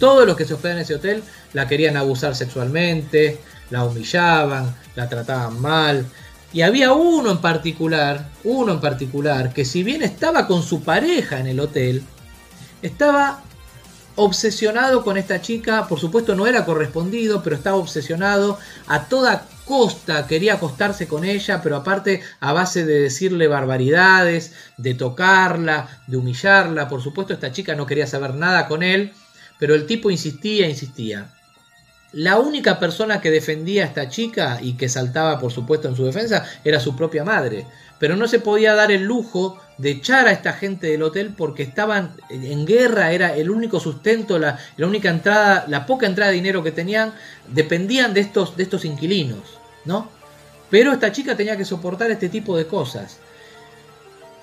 Todos 0.00 0.26
los 0.26 0.36
que 0.36 0.44
se 0.44 0.54
hospedaban 0.54 0.78
en 0.78 0.84
ese 0.84 0.94
hotel 0.94 1.22
la 1.52 1.68
querían 1.68 1.96
abusar 1.96 2.34
sexualmente, 2.34 3.38
la 3.70 3.84
humillaban, 3.84 4.74
la 4.96 5.08
trataban 5.08 5.60
mal. 5.60 6.06
Y 6.52 6.62
había 6.62 6.92
uno 6.92 7.30
en 7.30 7.38
particular, 7.38 8.28
uno 8.42 8.72
en 8.72 8.80
particular, 8.80 9.52
que 9.52 9.64
si 9.64 9.84
bien 9.84 10.02
estaba 10.02 10.48
con 10.48 10.64
su 10.64 10.82
pareja 10.82 11.38
en 11.38 11.46
el 11.46 11.60
hotel, 11.60 12.02
estaba 12.82 13.44
obsesionado 14.16 15.04
con 15.04 15.16
esta 15.16 15.40
chica, 15.40 15.86
por 15.88 15.98
supuesto 15.98 16.34
no 16.34 16.46
era 16.46 16.64
correspondido, 16.64 17.42
pero 17.42 17.56
estaba 17.56 17.76
obsesionado 17.76 18.58
a 18.86 19.06
toda 19.06 19.46
costa, 19.64 20.26
quería 20.26 20.54
acostarse 20.54 21.06
con 21.06 21.24
ella, 21.24 21.62
pero 21.62 21.76
aparte 21.76 22.22
a 22.40 22.52
base 22.52 22.84
de 22.84 23.02
decirle 23.02 23.46
barbaridades, 23.46 24.52
de 24.76 24.94
tocarla, 24.94 26.02
de 26.06 26.16
humillarla, 26.16 26.88
por 26.88 27.02
supuesto 27.02 27.32
esta 27.32 27.52
chica 27.52 27.74
no 27.74 27.86
quería 27.86 28.06
saber 28.06 28.34
nada 28.34 28.66
con 28.66 28.82
él, 28.82 29.12
pero 29.58 29.74
el 29.74 29.86
tipo 29.86 30.10
insistía, 30.10 30.68
insistía. 30.68 31.32
La 32.12 32.40
única 32.40 32.80
persona 32.80 33.20
que 33.20 33.30
defendía 33.30 33.84
a 33.84 33.86
esta 33.86 34.08
chica 34.08 34.58
y 34.60 34.72
que 34.72 34.88
saltaba 34.88 35.38
por 35.38 35.52
supuesto 35.52 35.86
en 35.86 35.94
su 35.94 36.04
defensa 36.04 36.44
era 36.64 36.80
su 36.80 36.96
propia 36.96 37.22
madre, 37.22 37.66
pero 38.00 38.16
no 38.16 38.26
se 38.26 38.40
podía 38.40 38.74
dar 38.74 38.90
el 38.90 39.04
lujo 39.04 39.60
de 39.76 39.90
echar 39.90 40.26
a 40.26 40.32
esta 40.32 40.54
gente 40.54 40.88
del 40.88 41.02
hotel 41.02 41.34
porque 41.36 41.62
estaban 41.62 42.14
en 42.30 42.66
guerra, 42.66 43.12
era 43.12 43.36
el 43.36 43.50
único 43.50 43.78
sustento, 43.78 44.38
la, 44.38 44.58
única 44.78 45.10
entrada, 45.10 45.66
la 45.68 45.86
poca 45.86 46.06
entrada 46.06 46.30
de 46.30 46.36
dinero 46.36 46.64
que 46.64 46.72
tenían, 46.72 47.12
dependían 47.46 48.14
de 48.14 48.20
estos, 48.20 48.56
de 48.56 48.62
estos 48.62 48.86
inquilinos, 48.86 49.58
¿no? 49.84 50.08
Pero 50.70 50.92
esta 50.92 51.12
chica 51.12 51.36
tenía 51.36 51.58
que 51.58 51.64
soportar 51.64 52.10
este 52.10 52.30
tipo 52.30 52.56
de 52.56 52.66
cosas. 52.66 53.18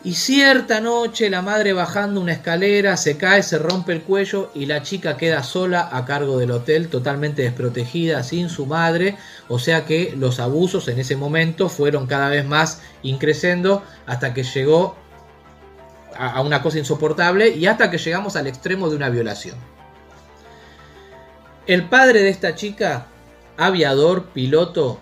Y 0.03 0.13
cierta 0.13 0.79
noche 0.79 1.29
la 1.29 1.41
madre 1.41 1.73
bajando 1.73 2.21
una 2.21 2.31
escalera 2.31 2.95
se 2.97 3.17
cae, 3.17 3.41
se 3.41 3.57
rompe 3.57 3.93
el 3.93 4.03
cuello 4.03 4.51
y 4.53 4.67
la 4.67 4.83
chica 4.83 5.17
queda 5.17 5.41
sola 5.43 5.89
a 5.91 6.05
cargo 6.05 6.37
del 6.37 6.51
hotel, 6.51 6.87
totalmente 6.87 7.41
desprotegida, 7.41 8.23
sin 8.23 8.49
su 8.49 8.67
madre. 8.67 9.17
O 9.47 9.57
sea 9.59 9.85
que 9.85 10.13
los 10.15 10.39
abusos 10.39 10.87
en 10.87 10.99
ese 10.99 11.15
momento 11.15 11.67
fueron 11.67 12.05
cada 12.05 12.29
vez 12.29 12.45
más 12.45 12.81
increciendo 13.01 13.83
hasta 14.05 14.33
que 14.33 14.43
llegó 14.43 14.95
a 16.15 16.41
una 16.41 16.61
cosa 16.61 16.79
insoportable 16.79 17.49
y 17.49 17.65
hasta 17.65 17.91
que 17.91 17.97
llegamos 17.97 18.35
al 18.35 18.47
extremo 18.47 18.89
de 18.89 18.95
una 18.95 19.09
violación. 19.09 19.57
El 21.65 21.89
padre 21.89 22.21
de 22.21 22.29
esta 22.29 22.55
chica, 22.55 23.07
aviador, 23.57 24.27
piloto, 24.27 25.01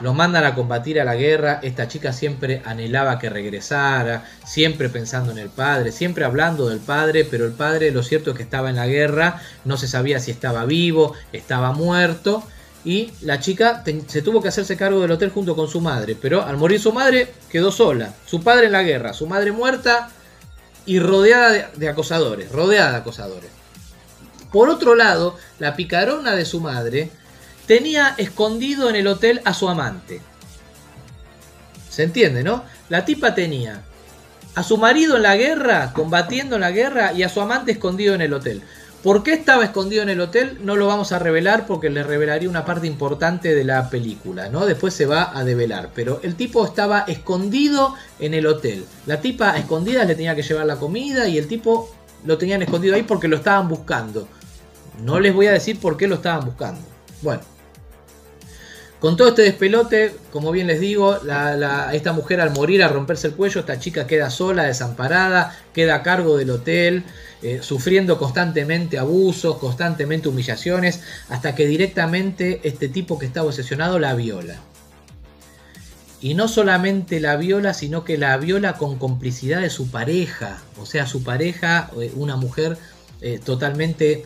lo 0.00 0.12
mandan 0.12 0.44
a 0.44 0.54
combatir 0.54 1.00
a 1.00 1.04
la 1.04 1.14
guerra, 1.14 1.60
esta 1.62 1.86
chica 1.88 2.12
siempre 2.12 2.62
anhelaba 2.64 3.18
que 3.18 3.30
regresara, 3.30 4.24
siempre 4.44 4.88
pensando 4.88 5.30
en 5.32 5.38
el 5.38 5.50
padre, 5.50 5.92
siempre 5.92 6.24
hablando 6.24 6.68
del 6.68 6.80
padre, 6.80 7.24
pero 7.24 7.44
el 7.46 7.52
padre 7.52 7.90
lo 7.92 8.02
cierto 8.02 8.30
es 8.30 8.36
que 8.36 8.42
estaba 8.42 8.70
en 8.70 8.76
la 8.76 8.86
guerra, 8.86 9.40
no 9.64 9.76
se 9.76 9.86
sabía 9.86 10.18
si 10.18 10.30
estaba 10.30 10.64
vivo, 10.64 11.14
estaba 11.32 11.72
muerto, 11.72 12.42
y 12.84 13.12
la 13.22 13.40
chica 13.40 13.82
se 14.06 14.20
tuvo 14.20 14.42
que 14.42 14.48
hacerse 14.48 14.76
cargo 14.76 15.00
del 15.00 15.12
hotel 15.12 15.30
junto 15.30 15.56
con 15.56 15.68
su 15.68 15.80
madre, 15.80 16.16
pero 16.20 16.42
al 16.42 16.56
morir 16.56 16.80
su 16.80 16.92
madre 16.92 17.32
quedó 17.48 17.70
sola, 17.70 18.14
su 18.26 18.42
padre 18.42 18.66
en 18.66 18.72
la 18.72 18.82
guerra, 18.82 19.14
su 19.14 19.26
madre 19.26 19.52
muerta 19.52 20.10
y 20.84 20.98
rodeada 20.98 21.50
de, 21.50 21.66
de 21.76 21.88
acosadores, 21.88 22.52
rodeada 22.52 22.90
de 22.90 22.96
acosadores. 22.98 23.50
Por 24.52 24.68
otro 24.68 24.94
lado, 24.94 25.36
la 25.58 25.74
picarona 25.76 26.36
de 26.36 26.44
su 26.44 26.60
madre, 26.60 27.10
tenía 27.66 28.14
escondido 28.18 28.88
en 28.88 28.96
el 28.96 29.06
hotel 29.06 29.40
a 29.44 29.54
su 29.54 29.68
amante. 29.68 30.20
¿Se 31.88 32.02
entiende, 32.02 32.42
no? 32.42 32.64
La 32.88 33.04
tipa 33.04 33.34
tenía 33.34 33.82
a 34.54 34.62
su 34.62 34.78
marido 34.78 35.16
en 35.16 35.22
la 35.22 35.36
guerra, 35.36 35.92
combatiendo 35.92 36.56
en 36.56 36.60
la 36.60 36.70
guerra, 36.70 37.12
y 37.12 37.22
a 37.22 37.28
su 37.28 37.40
amante 37.40 37.72
escondido 37.72 38.14
en 38.14 38.20
el 38.20 38.32
hotel. 38.32 38.62
¿Por 39.02 39.22
qué 39.22 39.34
estaba 39.34 39.64
escondido 39.64 40.02
en 40.02 40.08
el 40.08 40.20
hotel? 40.20 40.58
No 40.62 40.76
lo 40.76 40.86
vamos 40.86 41.12
a 41.12 41.18
revelar 41.18 41.66
porque 41.66 41.90
le 41.90 42.02
revelaría 42.02 42.48
una 42.48 42.64
parte 42.64 42.86
importante 42.86 43.54
de 43.54 43.62
la 43.62 43.90
película, 43.90 44.48
¿no? 44.48 44.64
Después 44.64 44.94
se 44.94 45.04
va 45.04 45.36
a 45.36 45.44
develar. 45.44 45.90
Pero 45.94 46.20
el 46.22 46.36
tipo 46.36 46.64
estaba 46.64 47.00
escondido 47.00 47.94
en 48.18 48.32
el 48.32 48.46
hotel. 48.46 48.86
La 49.04 49.20
tipa 49.20 49.50
a 49.50 49.58
escondidas 49.58 50.06
le 50.06 50.14
tenía 50.14 50.34
que 50.34 50.42
llevar 50.42 50.64
la 50.64 50.76
comida 50.76 51.28
y 51.28 51.36
el 51.36 51.48
tipo 51.48 51.94
lo 52.24 52.38
tenían 52.38 52.62
escondido 52.62 52.94
ahí 52.94 53.02
porque 53.02 53.28
lo 53.28 53.36
estaban 53.36 53.68
buscando. 53.68 54.26
No 55.02 55.20
les 55.20 55.34
voy 55.34 55.48
a 55.48 55.52
decir 55.52 55.78
por 55.78 55.98
qué 55.98 56.08
lo 56.08 56.14
estaban 56.14 56.46
buscando. 56.46 56.80
Bueno. 57.20 57.53
Con 59.04 59.18
todo 59.18 59.28
este 59.28 59.42
despelote, 59.42 60.16
como 60.32 60.50
bien 60.50 60.66
les 60.66 60.80
digo, 60.80 61.18
esta 61.92 62.12
mujer 62.14 62.40
al 62.40 62.52
morir, 62.52 62.82
al 62.82 62.94
romperse 62.94 63.26
el 63.26 63.34
cuello, 63.34 63.60
esta 63.60 63.78
chica 63.78 64.06
queda 64.06 64.30
sola, 64.30 64.62
desamparada, 64.62 65.54
queda 65.74 65.96
a 65.96 66.02
cargo 66.02 66.38
del 66.38 66.48
hotel, 66.48 67.04
eh, 67.42 67.58
sufriendo 67.60 68.16
constantemente 68.16 68.96
abusos, 68.96 69.58
constantemente 69.58 70.30
humillaciones, 70.30 71.02
hasta 71.28 71.54
que 71.54 71.66
directamente 71.66 72.62
este 72.64 72.88
tipo 72.88 73.18
que 73.18 73.26
estaba 73.26 73.48
obsesionado 73.48 73.98
la 73.98 74.14
viola. 74.14 74.56
Y 76.22 76.32
no 76.32 76.48
solamente 76.48 77.20
la 77.20 77.36
viola, 77.36 77.74
sino 77.74 78.04
que 78.04 78.16
la 78.16 78.34
viola 78.38 78.78
con 78.78 78.96
complicidad 78.96 79.60
de 79.60 79.68
su 79.68 79.90
pareja. 79.90 80.62
O 80.80 80.86
sea, 80.86 81.06
su 81.06 81.22
pareja, 81.22 81.90
eh, 82.00 82.10
una 82.16 82.36
mujer 82.36 82.78
eh, 83.20 83.38
totalmente 83.38 84.24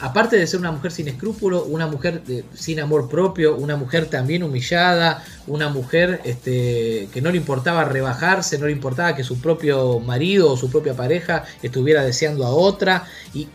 aparte 0.00 0.36
de 0.36 0.46
ser 0.46 0.60
una 0.60 0.70
mujer 0.70 0.92
sin 0.92 1.08
escrúpulo, 1.08 1.64
una 1.64 1.86
mujer 1.86 2.22
sin 2.54 2.80
amor 2.80 3.08
propio, 3.08 3.56
una 3.56 3.76
mujer 3.76 4.06
también 4.06 4.42
humillada, 4.42 5.24
una 5.46 5.68
mujer 5.68 6.20
este, 6.24 7.08
que 7.12 7.20
no 7.20 7.30
le 7.30 7.38
importaba 7.38 7.84
rebajarse, 7.84 8.58
no 8.58 8.66
le 8.66 8.72
importaba 8.72 9.16
que 9.16 9.24
su 9.24 9.40
propio 9.40 9.98
marido 10.00 10.52
o 10.52 10.56
su 10.56 10.70
propia 10.70 10.94
pareja 10.94 11.44
estuviera 11.62 12.04
deseando 12.04 12.46
a 12.46 12.50
otra, 12.50 13.06
y, 13.34 13.48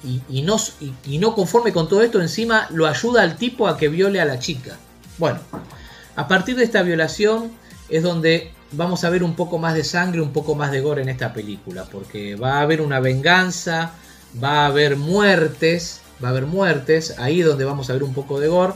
no, 0.44 0.58
y 1.06 1.18
no 1.18 1.34
conforme 1.36 1.72
con 1.72 1.88
todo 1.88 2.02
esto, 2.02 2.22
encima 2.22 2.68
lo 2.72 2.88
ayuda 2.88 3.22
al 3.22 3.38
tipo 3.38 3.68
a 3.68 3.78
que 3.78 3.88
viole 3.88 4.20
a 4.20 4.26
la 4.26 4.40
chica. 4.40 4.78
Bueno, 5.18 5.40
a 6.16 6.28
partir 6.28 6.56
de 6.56 6.64
esta 6.64 6.84
violación 6.84 7.52
es 7.90 8.04
donde 8.04 8.52
vamos 8.72 9.04
a 9.04 9.10
ver 9.10 9.24
un 9.24 9.36
poco 9.36 9.60
más 9.60 9.76
de 9.76 9.84
sangre, 9.84 10.22
un 10.22 10.34
poco 10.34 10.56
más 10.56 10.72
de 10.72 10.82
gore 10.82 11.04
en 11.04 11.10
esta 11.10 11.32
película, 11.32 11.86
porque 11.92 12.36
va 12.36 12.58
a 12.58 12.62
haber 12.62 12.82
una 12.82 13.00
venganza, 13.00 13.94
va 14.44 14.64
a 14.64 14.66
haber 14.68 14.98
muertes, 14.98 16.02
va 16.24 16.30
a 16.30 16.32
haber 16.32 16.46
muertes, 16.46 17.20
ahí 17.20 17.42
donde 17.42 17.66
vamos 17.66 17.90
a 17.90 17.94
ver 17.94 18.04
un 18.04 18.14
poco 18.14 18.40
de 18.40 18.48
gore. 18.48 18.74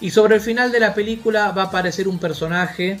Y 0.00 0.10
sobre 0.10 0.36
el 0.36 0.40
final 0.40 0.72
de 0.72 0.80
la 0.80 0.94
película 0.94 1.52
va 1.52 1.62
a 1.62 1.66
aparecer 1.66 2.08
un 2.08 2.18
personaje 2.18 2.98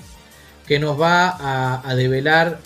que 0.66 0.78
nos 0.78 1.00
va 1.00 1.82
a, 1.86 1.94
develar 1.94 2.58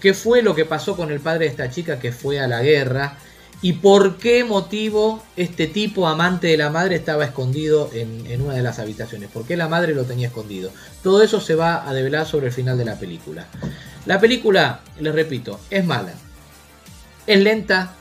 qué 0.00 0.14
fue 0.14 0.42
lo 0.42 0.54
que 0.54 0.64
pasó 0.64 0.96
con 0.96 1.10
el 1.10 1.20
padre 1.20 1.44
de 1.44 1.50
esta 1.50 1.70
chica 1.70 1.98
que 1.98 2.12
fue 2.12 2.40
a 2.40 2.48
la 2.48 2.62
guerra 2.62 3.18
y 3.60 3.74
por 3.74 4.16
qué 4.16 4.42
motivo 4.44 5.22
este 5.36 5.66
tipo 5.66 6.08
amante 6.08 6.48
de 6.48 6.56
la 6.56 6.70
madre 6.70 6.96
estaba 6.96 7.24
escondido 7.24 7.90
en, 7.92 8.26
en, 8.26 8.40
una 8.40 8.54
de 8.54 8.62
las 8.62 8.78
habitaciones, 8.78 9.28
por 9.30 9.46
qué 9.46 9.56
la 9.56 9.68
madre 9.68 9.94
lo 9.94 10.04
tenía 10.04 10.28
escondido. 10.28 10.70
Todo 11.02 11.22
eso 11.22 11.40
se 11.40 11.54
va 11.54 11.88
a 11.88 11.92
develar 11.92 12.26
sobre 12.26 12.46
el 12.46 12.52
final 12.52 12.78
de 12.78 12.86
la 12.86 12.98
película. 12.98 13.46
La 14.06 14.18
película, 14.18 14.80
les 14.98 15.14
repito, 15.14 15.60
es 15.70 15.84
mala, 15.84 16.14
es 17.26 17.40
lenta 17.40 17.94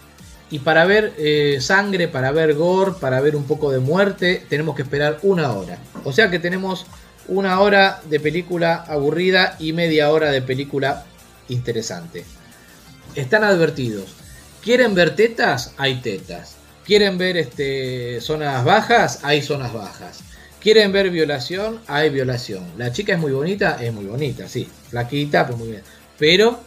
y 0.52 0.60
para 0.60 0.86
ver 0.86 1.14
eh, 1.18 1.58
sangre, 1.62 2.10
para 2.10 2.32
ver 2.32 2.54
gore, 2.54 2.92
para 3.00 3.22
ver 3.22 3.38
un 3.38 3.46
poco 3.46 3.72
de 3.72 3.80
muerte, 3.80 4.46
tenemos 4.50 4.76
que 4.76 4.82
esperar 4.82 5.18
una 5.24 5.54
hora. 5.54 5.80
O 6.04 6.12
sea 6.12 6.30
que 6.30 6.40
tenemos 6.40 6.86
una 7.30 7.62
hora 7.62 8.02
de 8.10 8.20
película 8.20 8.84
aburrida 8.88 9.56
y 9.60 9.72
media 9.72 10.12
hora 10.12 10.30
de 10.30 10.42
película 10.42 11.06
interesante. 11.48 12.26
Están 13.16 13.46
advertidos. 13.46 14.14
¿Quieren 14.62 14.94
ver 14.94 15.16
tetas? 15.16 15.74
Hay 15.78 16.02
tetas. 16.02 16.58
¿Quieren 16.86 17.18
ver 17.18 17.38
este, 17.38 18.20
zonas 18.20 18.66
bajas? 18.66 19.20
Hay 19.24 19.42
zonas 19.42 19.72
bajas. 19.72 20.20
¿Quieren 20.60 20.92
ver 20.92 21.10
violación? 21.12 21.80
Hay 21.88 22.10
violación. 22.10 22.66
La 22.78 22.92
chica 22.92 23.14
es 23.14 23.20
muy 23.20 23.32
bonita, 23.32 23.78
es 23.82 23.94
muy 23.94 24.06
bonita, 24.06 24.50
sí. 24.50 24.68
Flaquita, 24.90 25.48
pues 25.48 25.58
muy 25.58 25.70
bien. 25.70 25.84
Pero 26.20 26.60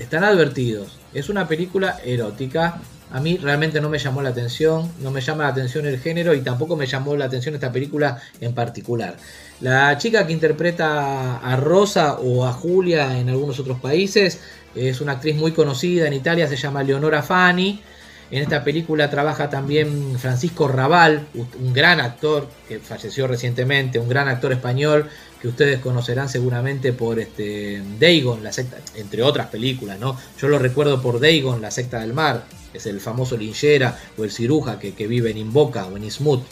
están 0.00 0.24
advertidos. 0.24 0.98
Es 1.14 1.28
una 1.28 1.46
película 1.46 2.00
erótica. 2.04 2.80
A 3.12 3.20
mí 3.20 3.36
realmente 3.36 3.80
no 3.80 3.88
me 3.88 3.98
llamó 3.98 4.22
la 4.22 4.30
atención, 4.30 4.90
no 5.00 5.10
me 5.10 5.20
llama 5.20 5.42
la 5.44 5.50
atención 5.50 5.84
el 5.86 5.98
género 5.98 6.32
y 6.34 6.40
tampoco 6.40 6.76
me 6.76 6.86
llamó 6.86 7.16
la 7.16 7.26
atención 7.26 7.54
esta 7.54 7.70
película 7.70 8.20
en 8.40 8.54
particular. 8.54 9.16
La 9.60 9.98
chica 9.98 10.26
que 10.26 10.32
interpreta 10.32 11.38
a 11.38 11.56
Rosa 11.56 12.14
o 12.14 12.46
a 12.46 12.52
Julia 12.52 13.18
en 13.18 13.28
algunos 13.28 13.58
otros 13.58 13.80
países 13.80 14.40
es 14.74 15.00
una 15.00 15.12
actriz 15.12 15.36
muy 15.36 15.52
conocida 15.52 16.06
en 16.06 16.12
Italia, 16.14 16.46
se 16.46 16.56
llama 16.56 16.82
Leonora 16.82 17.22
Fani. 17.22 17.82
En 18.30 18.42
esta 18.42 18.62
película 18.62 19.10
trabaja 19.10 19.50
también 19.50 20.16
Francisco 20.18 20.68
Raval, 20.68 21.26
un 21.34 21.72
gran 21.72 22.00
actor 22.00 22.48
que 22.68 22.78
falleció 22.78 23.26
recientemente, 23.26 23.98
un 23.98 24.08
gran 24.08 24.28
actor 24.28 24.52
español 24.52 25.08
que 25.40 25.48
ustedes 25.48 25.80
conocerán 25.80 26.28
seguramente 26.28 26.92
por 26.92 27.18
este 27.18 27.82
Dagon, 27.98 28.44
la 28.44 28.52
secta, 28.52 28.76
entre 28.94 29.22
otras 29.22 29.48
películas, 29.48 29.98
¿no? 29.98 30.16
Yo 30.40 30.48
lo 30.48 30.58
recuerdo 30.58 31.02
por 31.02 31.18
Dagon, 31.18 31.60
la 31.60 31.72
secta 31.72 32.00
del 32.00 32.12
mar, 32.12 32.44
es 32.72 32.86
el 32.86 33.00
famoso 33.00 33.36
linchera 33.36 33.98
o 34.16 34.22
el 34.22 34.30
ciruja 34.30 34.78
que, 34.78 35.06
vive 35.08 35.30
en 35.30 35.38
Invoca 35.38 35.86
o 35.86 35.96
en 35.96 36.04
Ismut. 36.04 36.44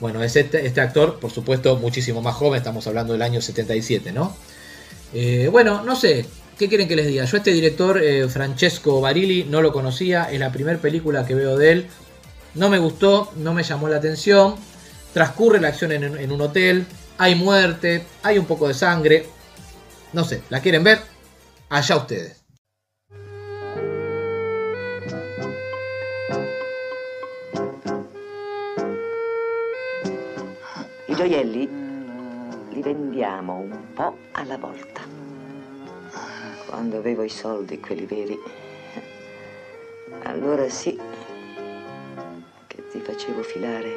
Bueno, 0.00 0.22
es 0.22 0.36
este, 0.36 0.66
este, 0.66 0.80
actor, 0.80 1.18
por 1.18 1.30
supuesto, 1.30 1.76
muchísimo 1.76 2.22
más 2.22 2.34
joven, 2.34 2.58
estamos 2.58 2.86
hablando 2.86 3.12
del 3.12 3.22
año 3.22 3.42
77, 3.42 4.12
¿no? 4.12 4.34
Eh, 5.12 5.48
bueno, 5.50 5.82
no 5.82 5.96
sé, 5.96 6.24
¿Qué 6.58 6.68
quieren 6.68 6.88
que 6.88 6.96
les 6.96 7.06
diga? 7.06 7.24
Yo 7.26 7.36
este 7.36 7.52
director, 7.52 8.02
eh, 8.02 8.28
Francesco 8.28 9.00
Barilli, 9.02 9.44
no 9.44 9.60
lo 9.60 9.72
conocía, 9.72 10.24
es 10.24 10.40
la 10.40 10.50
primera 10.50 10.78
película 10.78 11.26
que 11.26 11.34
veo 11.34 11.58
de 11.58 11.72
él. 11.72 11.86
No 12.54 12.70
me 12.70 12.78
gustó, 12.78 13.30
no 13.36 13.52
me 13.52 13.62
llamó 13.62 13.88
la 13.88 13.96
atención. 13.96 14.54
Transcurre 15.12 15.60
la 15.60 15.68
acción 15.68 15.92
en, 15.92 16.04
en 16.04 16.32
un 16.32 16.40
hotel, 16.40 16.86
hay 17.18 17.34
muerte, 17.34 18.06
hay 18.22 18.38
un 18.38 18.46
poco 18.46 18.68
de 18.68 18.74
sangre. 18.74 19.26
No 20.14 20.24
sé, 20.24 20.42
¿la 20.48 20.60
quieren 20.60 20.82
ver? 20.82 21.00
Allá 21.68 21.96
ustedes. 21.96 22.42
I 31.08 31.14
gioielli 31.14 31.68
li 32.72 32.82
vendiamo 32.82 33.58
un 33.58 33.94
po' 33.94 34.16
alla 34.32 34.56
volta. 34.56 35.15
Quando 36.66 36.98
avevo 36.98 37.22
i 37.22 37.28
soldi, 37.28 37.80
quelli 37.80 38.06
veri, 38.06 38.38
allora 40.22 40.68
sì 40.68 40.98
che 42.66 42.88
ti 42.90 43.00
facevo 43.00 43.42
filare. 43.42 43.88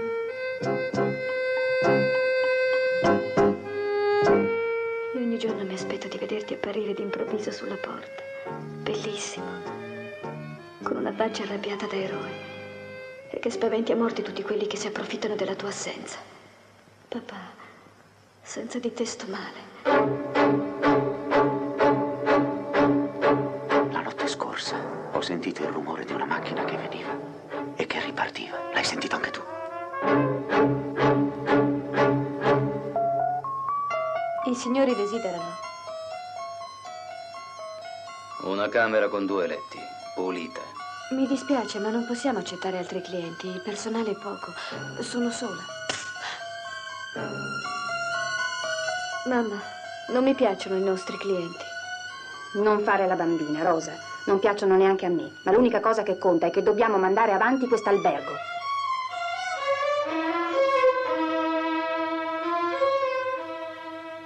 Io 5.13 5.19
ogni 5.19 5.37
giorno 5.37 5.63
mi 5.63 5.73
aspetto 5.73 6.07
di 6.07 6.17
vederti 6.17 6.53
apparire 6.53 6.93
d'improvviso 6.93 7.51
sulla 7.51 7.75
porta. 7.75 8.23
Bellissimo. 8.81 9.47
Con 10.83 10.97
una 10.97 11.11
faccia 11.13 11.43
arrabbiata 11.43 11.87
da 11.87 11.95
eroe. 11.95 12.31
E 13.31 13.39
che 13.39 13.49
spaventi 13.49 13.91
a 13.91 13.95
morte 13.95 14.21
tutti 14.21 14.41
quelli 14.41 14.67
che 14.67 14.77
si 14.77 14.87
approfittano 14.87 15.35
della 15.35 15.55
tua 15.55 15.69
assenza. 15.69 16.17
Papà, 17.07 17.51
senza 18.41 18.79
di 18.79 18.93
te 18.93 19.05
sto 19.05 19.25
male. 19.27 20.28
Ho 25.19 25.21
sentito 25.21 25.63
il 25.63 25.67
rumore 25.67 26.05
di 26.05 26.13
una 26.13 26.23
macchina 26.23 26.63
che 26.63 26.77
veniva 26.77 27.11
e 27.75 27.85
che 27.85 27.99
ripartiva. 27.99 28.57
L'hai 28.71 28.85
sentito 28.85 29.17
anche 29.17 29.31
tu? 29.31 29.41
I 34.45 34.55
signori 34.55 34.95
desiderano. 34.95 35.57
Una 38.43 38.69
camera 38.69 39.09
con 39.09 39.25
due 39.25 39.45
letti, 39.45 39.77
pulita. 40.15 40.61
Mi 41.11 41.27
dispiace, 41.27 41.79
ma 41.79 41.89
non 41.89 42.05
possiamo 42.05 42.39
accettare 42.39 42.77
altri 42.77 43.01
clienti. 43.01 43.47
Il 43.47 43.61
personale 43.61 44.11
è 44.11 44.15
poco. 44.15 44.53
Sono 45.01 45.29
sola. 45.31 45.65
Mamma, 49.25 49.61
non 50.13 50.23
mi 50.23 50.33
piacciono 50.33 50.77
i 50.77 50.81
nostri 50.81 51.17
clienti. 51.17 51.65
Non 52.53 52.79
fare 52.79 53.05
la 53.05 53.15
bambina, 53.15 53.63
Rosa. 53.63 54.09
Non 54.29 54.37
piacciono 54.37 54.75
neanche 54.75 55.07
a 55.07 55.09
me, 55.09 55.39
ma 55.43 55.51
l'unica 55.51 55.79
cosa 55.79 56.03
che 56.03 56.19
conta 56.19 56.45
è 56.45 56.51
che 56.51 56.61
dobbiamo 56.61 56.97
mandare 56.99 57.31
avanti 57.31 57.67
quest'albergo. 57.67 58.33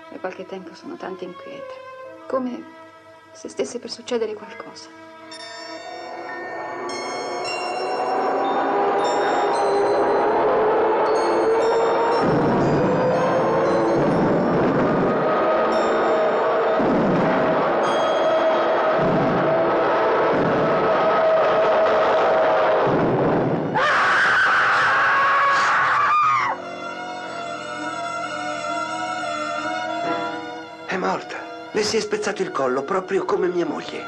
Da 0.09 0.19
qualche 0.19 0.45
tempo 0.45 0.75
sono 0.75 0.97
tanto 0.97 1.23
inquieta, 1.23 1.73
come 2.27 2.61
se 3.31 3.47
stesse 3.47 3.79
per 3.79 3.89
succedere 3.89 4.33
qualcosa. 4.33 5.12
Si 31.93 31.99
è 31.99 32.01
spezzato 32.01 32.41
il 32.41 32.49
collo 32.49 32.81
proprio 32.81 33.23
come 33.23 33.45
mia 33.49 33.67
moglie. 33.67 34.03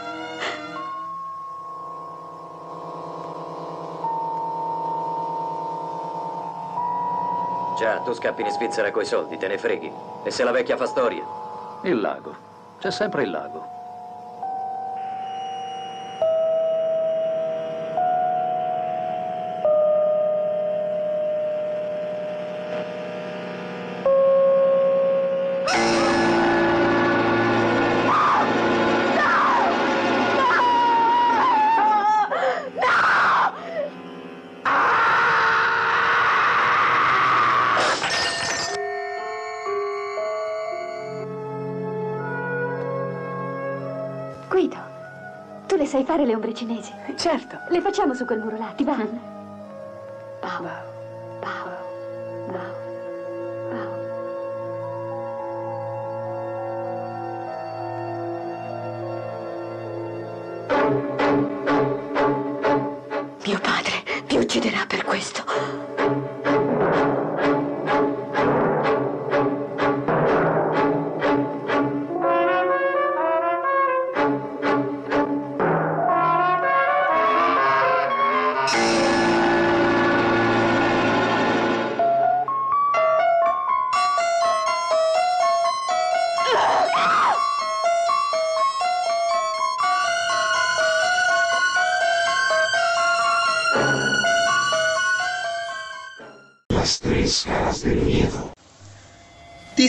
Già, 7.77 7.99
tu 7.99 8.11
scappi 8.13 8.41
in 8.41 8.49
Svizzera 8.49 8.89
coi 8.89 9.05
soldi, 9.05 9.37
te 9.37 9.47
ne 9.47 9.59
freghi. 9.59 9.91
E 10.23 10.31
se 10.31 10.43
la 10.43 10.49
vecchia 10.49 10.77
fa 10.77 10.87
storia? 10.87 11.23
Il 11.83 12.01
lago. 12.01 12.35
C'è 12.79 12.89
sempre 12.89 13.21
il 13.21 13.29
lago. 13.29 13.74
Fare 46.05 46.25
le 46.25 46.35
ombre 46.35 46.53
cinesi? 46.53 46.93
Certo. 47.15 47.57
Le 47.69 47.81
facciamo 47.81 48.13
su 48.13 48.25
quel 48.25 48.39
muro 48.39 48.57
là, 48.57 48.71
ti 48.75 48.83
va? 48.83 49.34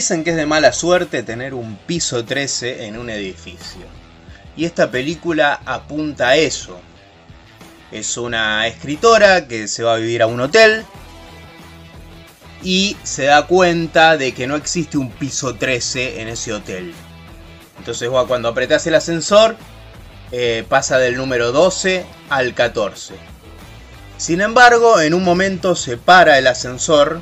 Dicen 0.07 0.23
que 0.23 0.29
es 0.29 0.37
de 0.37 0.45
mala 0.45 0.71
suerte 0.71 1.21
tener 1.21 1.53
un 1.53 1.75
piso 1.75 2.23
13 2.23 2.85
en 2.85 2.97
un 2.97 3.09
edificio. 3.09 3.81
Y 4.55 4.63
esta 4.63 4.89
película 4.89 5.59
apunta 5.65 6.29
a 6.29 6.37
eso. 6.37 6.79
Es 7.91 8.15
una 8.15 8.67
escritora 8.67 9.49
que 9.49 9.67
se 9.67 9.83
va 9.83 9.95
a 9.95 9.97
vivir 9.97 10.21
a 10.21 10.27
un 10.27 10.39
hotel 10.39 10.85
y 12.63 12.95
se 13.03 13.25
da 13.25 13.47
cuenta 13.47 14.15
de 14.15 14.33
que 14.33 14.47
no 14.47 14.55
existe 14.55 14.97
un 14.97 15.11
piso 15.11 15.55
13 15.55 16.21
en 16.21 16.29
ese 16.29 16.53
hotel. 16.53 16.93
Entonces 17.77 18.09
cuando 18.29 18.47
apretas 18.47 18.87
el 18.87 18.95
ascensor 18.95 19.57
eh, 20.31 20.63
pasa 20.69 20.99
del 20.99 21.17
número 21.17 21.51
12 21.51 22.05
al 22.29 22.53
14. 22.53 23.13
Sin 24.15 24.39
embargo, 24.39 25.01
en 25.01 25.13
un 25.13 25.25
momento 25.25 25.75
se 25.75 25.97
para 25.97 26.37
el 26.37 26.47
ascensor. 26.47 27.21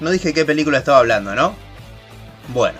No 0.00 0.10
dije 0.10 0.32
qué 0.32 0.46
película 0.46 0.78
estaba 0.78 1.00
hablando, 1.00 1.34
¿no? 1.34 1.63
Bueno. 2.48 2.78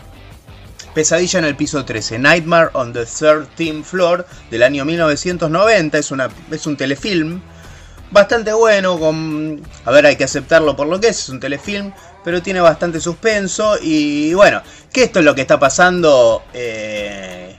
Pesadilla 0.95 1.41
en 1.41 1.45
el 1.47 1.57
piso 1.57 1.85
13, 1.85 2.21
Nightmare 2.21 2.71
on 2.75 2.93
the 2.93 3.03
13th 3.03 3.83
Floor 3.83 4.27
del 4.49 4.63
año 4.63 4.85
1990, 4.85 5.99
es, 5.99 6.11
una, 6.13 6.29
es 6.53 6.67
un 6.69 6.77
telefilm 6.77 7.43
bastante 8.15 8.53
bueno, 8.53 8.99
con, 8.99 9.61
a 9.85 9.91
ver, 9.91 10.07
hay 10.07 10.15
que 10.15 10.23
aceptarlo 10.23 10.77
por 10.77 10.87
lo 10.87 11.01
que 11.01 11.09
es, 11.09 11.19
es 11.19 11.29
un 11.31 11.41
telefilm, 11.41 11.93
pero 12.23 12.41
tiene 12.41 12.61
bastante 12.61 13.01
suspenso 13.01 13.77
y 13.83 14.33
bueno, 14.35 14.63
que 14.93 15.03
esto 15.03 15.19
es 15.19 15.25
lo 15.25 15.35
que 15.35 15.41
está 15.41 15.59
pasando, 15.59 16.45
eh, 16.55 17.57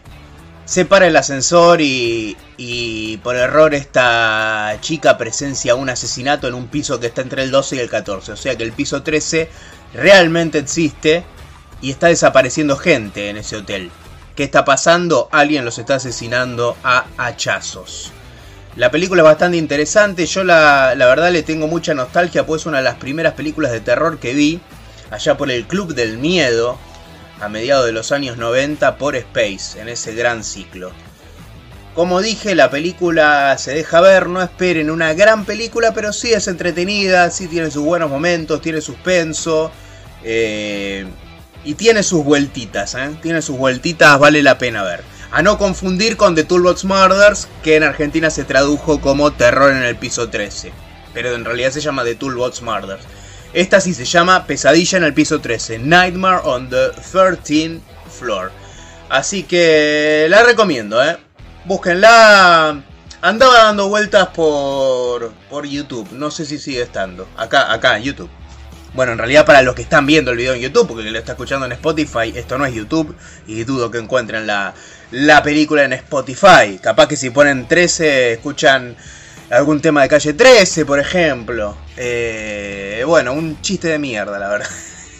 se 0.63 0.85
para 0.85 1.07
el 1.07 1.15
ascensor 1.17 1.81
y, 1.81 2.37
y 2.55 3.17
por 3.17 3.35
error 3.35 3.73
esta 3.73 4.77
chica 4.79 5.17
presencia 5.17 5.75
un 5.75 5.89
asesinato 5.89 6.47
en 6.47 6.53
un 6.53 6.67
piso 6.67 7.01
que 7.01 7.07
está 7.07 7.21
entre 7.21 7.43
el 7.43 7.51
12 7.51 7.75
y 7.75 7.79
el 7.79 7.89
14, 7.89 8.31
o 8.31 8.37
sea 8.37 8.55
que 8.55 8.63
el 8.63 8.71
piso 8.71 9.03
13 9.03 9.49
realmente 9.93 10.59
existe 10.59 11.25
y 11.85 11.91
está 11.91 12.07
desapareciendo 12.07 12.77
gente 12.77 13.29
en 13.29 13.37
ese 13.37 13.57
hotel. 13.57 13.91
¿Qué 14.35 14.43
está 14.43 14.65
pasando? 14.65 15.29
Alguien 15.31 15.65
los 15.65 15.77
está 15.77 15.95
asesinando 15.95 16.75
a 16.83 17.05
hachazos. 17.15 18.11
La 18.75 18.89
película 18.89 19.21
es 19.21 19.25
bastante 19.25 19.57
interesante, 19.57 20.25
yo 20.25 20.43
la, 20.43 20.95
la, 20.95 21.05
verdad 21.05 21.31
le 21.31 21.43
tengo 21.43 21.67
mucha 21.67 21.93
nostalgia, 21.93 22.43
pues 22.43 22.63
es 22.63 22.65
una 22.65 22.79
de 22.79 22.85
las 22.85 22.95
primeras 22.95 23.33
películas 23.33 23.71
de 23.71 23.81
terror 23.81 24.17
que 24.17 24.33
vi, 24.33 24.59
allá 25.11 25.37
por 25.37 25.51
el 25.51 25.67
Club 25.67 25.93
del 25.93 26.17
Miedo, 26.17 26.79
a 27.39 27.49
mediados 27.49 27.85
de 27.85 27.91
los 27.91 28.11
años 28.11 28.37
90, 28.37 28.97
por 28.97 29.15
Space, 29.15 29.79
en 29.79 29.87
ese 29.87 30.15
gran 30.15 30.43
ciclo. 30.43 30.91
Como 31.93 32.19
dije, 32.19 32.55
la 32.55 32.71
película 32.71 33.55
se 33.59 33.75
deja 33.75 34.01
ver, 34.01 34.25
no 34.25 34.41
esperen 34.41 34.89
una 34.89 35.13
gran 35.13 35.45
película, 35.45 35.93
pero 35.93 36.11
sí 36.11 36.33
es 36.33 36.47
entretenida, 36.47 37.29
sí 37.29 37.47
tiene 37.47 37.69
sus 37.69 37.83
buenos 37.83 38.09
momentos, 38.09 38.59
tiene 38.59 38.81
suspenso. 38.81 39.71
Eh, 40.23 41.05
y 41.65 41.73
tiene 41.73 42.03
sus 42.03 42.23
vueltitas, 42.23 42.95
¿eh? 42.95 43.17
Tiene 43.21 43.41
sus 43.41 43.57
vueltitas, 43.57 44.19
vale 44.19 44.43
la 44.43 44.57
pena 44.57 44.83
ver. 44.83 45.03
A 45.31 45.41
no 45.41 45.57
confundir 45.57 46.15
con 46.15 46.35
The 46.35 46.43
Toolbox 46.43 46.85
Murders, 46.85 47.47
que 47.63 47.75
en 47.75 47.83
Argentina 47.83 48.29
se 48.29 48.45
tradujo 48.45 49.01
como 49.01 49.33
Terror 49.33 49.71
en 49.71 49.83
el 49.83 49.97
piso 49.97 50.29
13. 50.29 50.71
Pero 51.13 51.33
en 51.33 51.43
realidad 51.43 51.71
se 51.71 51.81
llama 51.81 52.03
The 52.03 52.15
Toolbox 52.15 52.61
Murders. 52.61 53.03
Esta 53.53 53.81
sí 53.81 53.93
se 53.93 54.05
llama 54.05 54.45
Pesadilla 54.45 54.97
en 54.97 55.03
el 55.03 55.13
piso 55.13 55.41
13, 55.41 55.79
Nightmare 55.79 56.41
on 56.43 56.69
the 56.69 56.91
13th 56.91 57.79
Floor. 58.19 58.51
Así 59.09 59.43
que 59.43 60.27
la 60.29 60.43
recomiendo, 60.43 61.03
¿eh? 61.03 61.17
Búsquenla. 61.65 62.83
Andaba 63.21 63.63
dando 63.63 63.89
vueltas 63.89 64.27
por, 64.27 65.31
por 65.49 65.65
YouTube. 65.65 66.11
No 66.11 66.29
sé 66.29 66.45
si 66.45 66.59
sigue 66.59 66.81
estando. 66.81 67.27
Acá, 67.37 67.73
acá, 67.73 67.97
YouTube. 67.97 68.29
Bueno, 68.95 69.11
en 69.11 69.17
realidad 69.17 69.45
para 69.45 69.61
los 69.61 69.75
que 69.75 69.81
están 69.81 70.05
viendo 70.05 70.31
el 70.31 70.37
video 70.37 70.53
en 70.53 70.61
YouTube, 70.61 70.87
porque 70.87 71.03
lo 71.03 71.19
está 71.19 71.33
escuchando 71.33 71.65
en 71.65 71.73
Spotify, 71.73 72.31
esto 72.33 72.57
no 72.57 72.65
es 72.65 72.73
YouTube 72.73 73.13
y 73.45 73.65
dudo 73.65 73.91
que 73.91 73.97
encuentren 73.97 74.47
la, 74.47 74.73
la 75.11 75.43
película 75.43 75.83
en 75.83 75.91
Spotify. 75.91 76.79
Capaz 76.81 77.07
que 77.09 77.17
si 77.17 77.29
ponen 77.29 77.67
13 77.67 78.33
escuchan 78.33 78.95
algún 79.49 79.81
tema 79.81 80.01
de 80.01 80.07
calle 80.07 80.33
13, 80.33 80.85
por 80.85 80.99
ejemplo. 80.99 81.75
Eh, 81.97 83.03
bueno, 83.05 83.33
un 83.33 83.61
chiste 83.61 83.89
de 83.89 83.99
mierda, 83.99 84.39
la 84.39 84.47
verdad. 84.47 84.69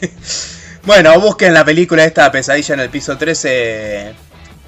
bueno, 0.84 1.20
busquen 1.20 1.54
la 1.54 1.66
película 1.66 2.06
esta 2.06 2.32
pesadilla 2.32 2.76
en 2.76 2.80
el 2.80 2.90
piso 2.90 3.18
13. 3.18 4.16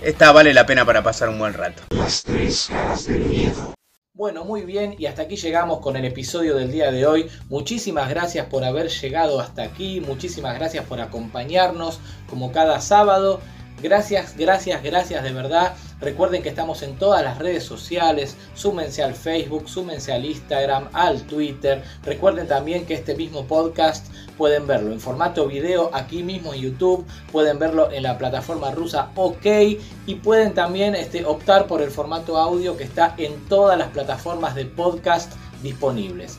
Esta 0.01 0.33
vale 0.33 0.53
la 0.53 0.65
pena 0.65 0.85
para 0.85 1.01
pasar 1.01 1.29
un 1.29 1.39
buen 1.39 1.53
rato. 1.53 1.83
Las 1.91 2.23
tres 2.23 2.67
caras 2.69 3.05
del 3.05 3.21
miedo. 3.21 3.76
Bueno, 4.17 4.43
muy 4.45 4.63
bien, 4.63 4.95
y 4.97 5.05
hasta 5.05 5.21
aquí 5.21 5.35
llegamos 5.35 5.79
con 5.79 5.95
el 5.95 6.03
episodio 6.03 6.55
del 6.55 6.71
día 6.71 6.91
de 6.91 7.05
hoy. 7.05 7.29
Muchísimas 7.49 8.09
gracias 8.09 8.47
por 8.47 8.63
haber 8.63 8.89
llegado 8.89 9.39
hasta 9.39 9.61
aquí, 9.61 10.01
muchísimas 10.01 10.55
gracias 10.57 10.85
por 10.85 10.99
acompañarnos 10.99 11.99
como 12.27 12.51
cada 12.51 12.81
sábado. 12.81 13.39
Gracias, 13.79 14.35
gracias, 14.35 14.81
gracias 14.81 15.23
de 15.23 15.33
verdad. 15.33 15.75
Recuerden 15.99 16.43
que 16.43 16.49
estamos 16.49 16.83
en 16.83 16.95
todas 16.95 17.23
las 17.23 17.39
redes 17.39 17.63
sociales. 17.63 18.37
Súmense 18.53 19.01
al 19.01 19.15
Facebook, 19.15 19.67
súmense 19.67 20.13
al 20.13 20.25
Instagram, 20.25 20.89
al 20.93 21.23
Twitter. 21.23 21.83
Recuerden 22.03 22.47
también 22.47 22.85
que 22.85 22.93
este 22.93 23.15
mismo 23.15 23.45
podcast 23.45 24.05
pueden 24.37 24.67
verlo 24.67 24.91
en 24.91 24.99
formato 24.99 25.47
video 25.47 25.89
aquí 25.93 26.21
mismo 26.21 26.53
en 26.53 26.61
YouTube. 26.61 27.05
Pueden 27.31 27.57
verlo 27.57 27.91
en 27.91 28.03
la 28.03 28.17
plataforma 28.17 28.69
rusa 28.71 29.09
OK. 29.15 29.45
Y 30.05 30.15
pueden 30.15 30.53
también 30.53 30.93
este, 30.93 31.25
optar 31.25 31.65
por 31.65 31.81
el 31.81 31.89
formato 31.89 32.37
audio 32.37 32.77
que 32.77 32.83
está 32.83 33.15
en 33.17 33.45
todas 33.45 33.77
las 33.77 33.89
plataformas 33.89 34.53
de 34.53 34.65
podcast 34.65 35.33
disponibles. 35.63 36.37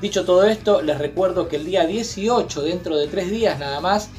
Dicho 0.00 0.24
todo 0.24 0.44
esto, 0.44 0.80
les 0.82 0.98
recuerdo 0.98 1.48
que 1.48 1.56
el 1.56 1.64
día 1.64 1.84
18, 1.84 2.62
dentro 2.62 2.96
de 2.96 3.08
tres 3.08 3.30
días 3.30 3.58
nada 3.58 3.80
más, 3.80 4.10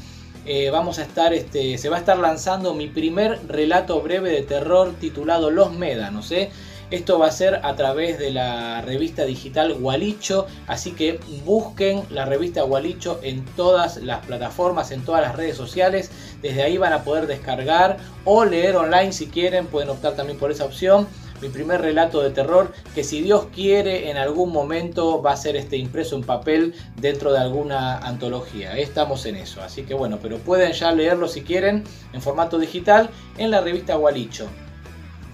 eh, 0.51 0.71
vamos 0.71 0.97
a 0.97 1.03
estar, 1.03 1.31
este, 1.31 1.77
se 1.77 1.89
va 1.89 1.97
a 1.97 1.99
estar 1.99 2.17
lanzando 2.17 2.73
mi 2.73 2.88
primer 2.88 3.39
relato 3.47 4.01
breve 4.01 4.31
de 4.31 4.41
terror 4.41 4.95
titulado 4.99 5.51
Los 5.51 5.71
Médanos. 5.73 6.31
¿eh? 6.31 6.49
Esto 6.89 7.19
va 7.19 7.27
a 7.27 7.31
ser 7.31 7.59
a 7.63 7.76
través 7.76 8.17
de 8.17 8.31
la 8.31 8.81
revista 8.81 9.26
digital 9.26 9.76
Gualicho, 9.76 10.47
así 10.65 10.93
que 10.93 11.19
busquen 11.45 12.01
la 12.09 12.26
revista 12.26 12.63
Gualicho 12.63 13.19
en 13.21 13.45
todas 13.45 13.97
las 13.97 14.26
plataformas, 14.26 14.89
en 14.89 15.05
todas 15.05 15.21
las 15.21 15.35
redes 15.35 15.55
sociales. 15.55 16.09
Desde 16.41 16.63
ahí 16.63 16.80
van 16.80 16.93
a 16.93 17.03
poder 17.03 17.27
descargar 17.27 17.97
o 18.26 18.43
leer 18.43 18.76
online 18.76 19.13
si 19.13 19.27
quieren, 19.27 19.67
pueden 19.67 19.89
optar 19.89 20.15
también 20.15 20.39
por 20.39 20.49
esa 20.49 20.65
opción 20.65 21.07
mi 21.41 21.49
primer 21.49 21.82
relato 21.82 22.22
de 22.22 22.32
terror 22.32 22.74
que 22.94 23.03
si 23.03 23.22
Dios 23.22 23.48
quiere 23.53 24.10
en 24.10 24.18
algún 24.18 24.52
momento 24.52 25.22
va 25.22 25.34
a 25.34 25.38
ser 25.38 25.56
este 25.56 25.78
impreso 25.78 26.16
en 26.16 26.24
papel 26.24 26.74
dentro 26.98 27.32
de 27.32 27.40
alguna 27.40 27.98
antología. 27.98 28.78
Estamos 28.78 29.26
en 29.26 29.36
eso, 29.36 29.61
así 29.61 29.84
que 29.84 29.94
bueno, 29.94 30.20
pero 30.22 30.38
pueden 30.38 30.74
ya 30.74 30.91
leerlo 30.91 31.28
si 31.28 31.41
quieren 31.41 31.84
en 32.14 32.22
formato 32.22 32.57
digital 32.57 33.10
en 33.38 33.52
la 33.52 33.61
revista 33.61 33.95
Gualicho. 33.95 34.48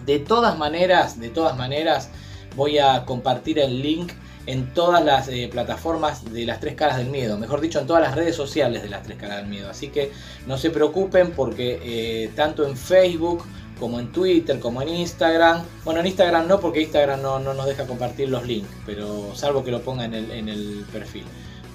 De 0.05 0.19
todas 0.19 0.57
maneras, 0.57 1.19
de 1.19 1.29
todas 1.29 1.57
maneras 1.57 2.09
voy 2.55 2.77
a 2.77 3.05
compartir 3.05 3.59
el 3.59 3.81
link 3.81 4.11
en 4.47 4.73
todas 4.73 5.03
las 5.03 5.27
eh, 5.27 5.49
plataformas 5.51 6.31
de 6.31 6.45
las 6.45 6.59
tres 6.59 6.75
caras 6.75 6.97
del 6.97 7.07
miedo, 7.07 7.37
mejor 7.37 7.61
dicho, 7.61 7.79
en 7.79 7.87
todas 7.87 8.03
las 8.03 8.15
redes 8.15 8.35
sociales 8.35 8.83
de 8.83 8.89
las 8.89 9.03
tres 9.03 9.17
caras 9.17 9.37
del 9.37 9.47
miedo. 9.47 9.69
Así 9.69 9.87
que 9.87 10.11
no 10.45 10.57
se 10.57 10.69
preocupen 10.69 11.31
porque 11.31 11.79
eh, 11.83 12.31
tanto 12.35 12.67
en 12.67 12.77
Facebook 12.77 13.43
como 13.79 13.99
en 13.99 14.11
Twitter, 14.11 14.59
como 14.59 14.81
en 14.81 14.89
Instagram. 14.89 15.63
Bueno, 15.83 15.99
en 15.99 16.07
Instagram 16.07 16.47
no, 16.47 16.59
porque 16.59 16.81
Instagram 16.81 17.21
no, 17.21 17.39
nos 17.39 17.65
deja 17.65 17.85
compartir 17.85 18.29
los 18.29 18.45
links, 18.45 18.69
pero 18.85 19.35
salvo 19.35 19.63
que 19.63 19.71
lo 19.71 19.81
ponga 19.81 20.05
en 20.05 20.13
el, 20.13 20.31
en 20.31 20.49
el 20.49 20.85
perfil. 20.91 21.25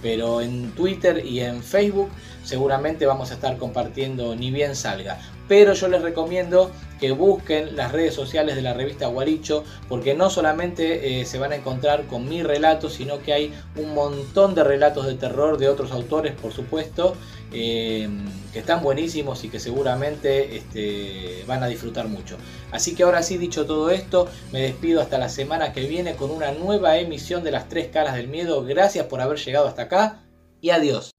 Pero 0.02 0.40
en 0.40 0.70
Twitter 0.72 1.24
y 1.24 1.40
en 1.40 1.62
Facebook 1.62 2.08
seguramente 2.42 3.04
vamos 3.06 3.30
a 3.30 3.34
estar 3.34 3.56
compartiendo 3.58 4.34
ni 4.34 4.50
bien 4.50 4.74
salga. 4.74 5.18
Pero 5.46 5.72
yo 5.74 5.88
les 5.88 6.00
recomiendo 6.00 6.70
que 7.00 7.10
busquen 7.10 7.74
las 7.74 7.92
redes 7.92 8.14
sociales 8.14 8.54
de 8.54 8.62
la 8.62 8.72
revista 8.72 9.08
Guaricho, 9.08 9.64
porque 9.88 10.14
no 10.14 10.30
solamente 10.30 11.20
eh, 11.20 11.24
se 11.24 11.38
van 11.38 11.52
a 11.52 11.56
encontrar 11.56 12.06
con 12.06 12.28
mi 12.28 12.42
relato, 12.42 12.88
sino 12.88 13.20
que 13.20 13.32
hay 13.32 13.52
un 13.76 13.94
montón 13.94 14.54
de 14.54 14.62
relatos 14.62 15.06
de 15.06 15.14
terror 15.14 15.58
de 15.58 15.68
otros 15.68 15.90
autores, 15.90 16.34
por 16.34 16.52
supuesto, 16.52 17.16
eh, 17.52 18.08
que 18.52 18.60
están 18.60 18.82
buenísimos 18.82 19.44
y 19.44 19.48
que 19.48 19.60
seguramente 19.60 20.56
este, 20.56 21.44
van 21.46 21.62
a 21.62 21.66
disfrutar 21.66 22.08
mucho. 22.08 22.36
Así 22.72 22.94
que 22.94 23.02
ahora 23.02 23.22
sí, 23.22 23.36
dicho 23.38 23.66
todo 23.66 23.90
esto, 23.90 24.28
me 24.52 24.60
despido 24.62 25.00
hasta 25.00 25.18
la 25.18 25.28
semana 25.28 25.72
que 25.72 25.86
viene 25.86 26.16
con 26.16 26.30
una 26.30 26.52
nueva 26.52 26.98
emisión 26.98 27.44
de 27.44 27.52
las 27.52 27.68
tres 27.68 27.88
caras 27.88 28.14
del 28.14 28.28
miedo. 28.28 28.64
Gracias 28.64 29.06
por 29.06 29.20
haber 29.20 29.38
llegado 29.38 29.68
hasta 29.68 29.82
acá 29.82 30.24
y 30.60 30.70
adiós. 30.70 31.10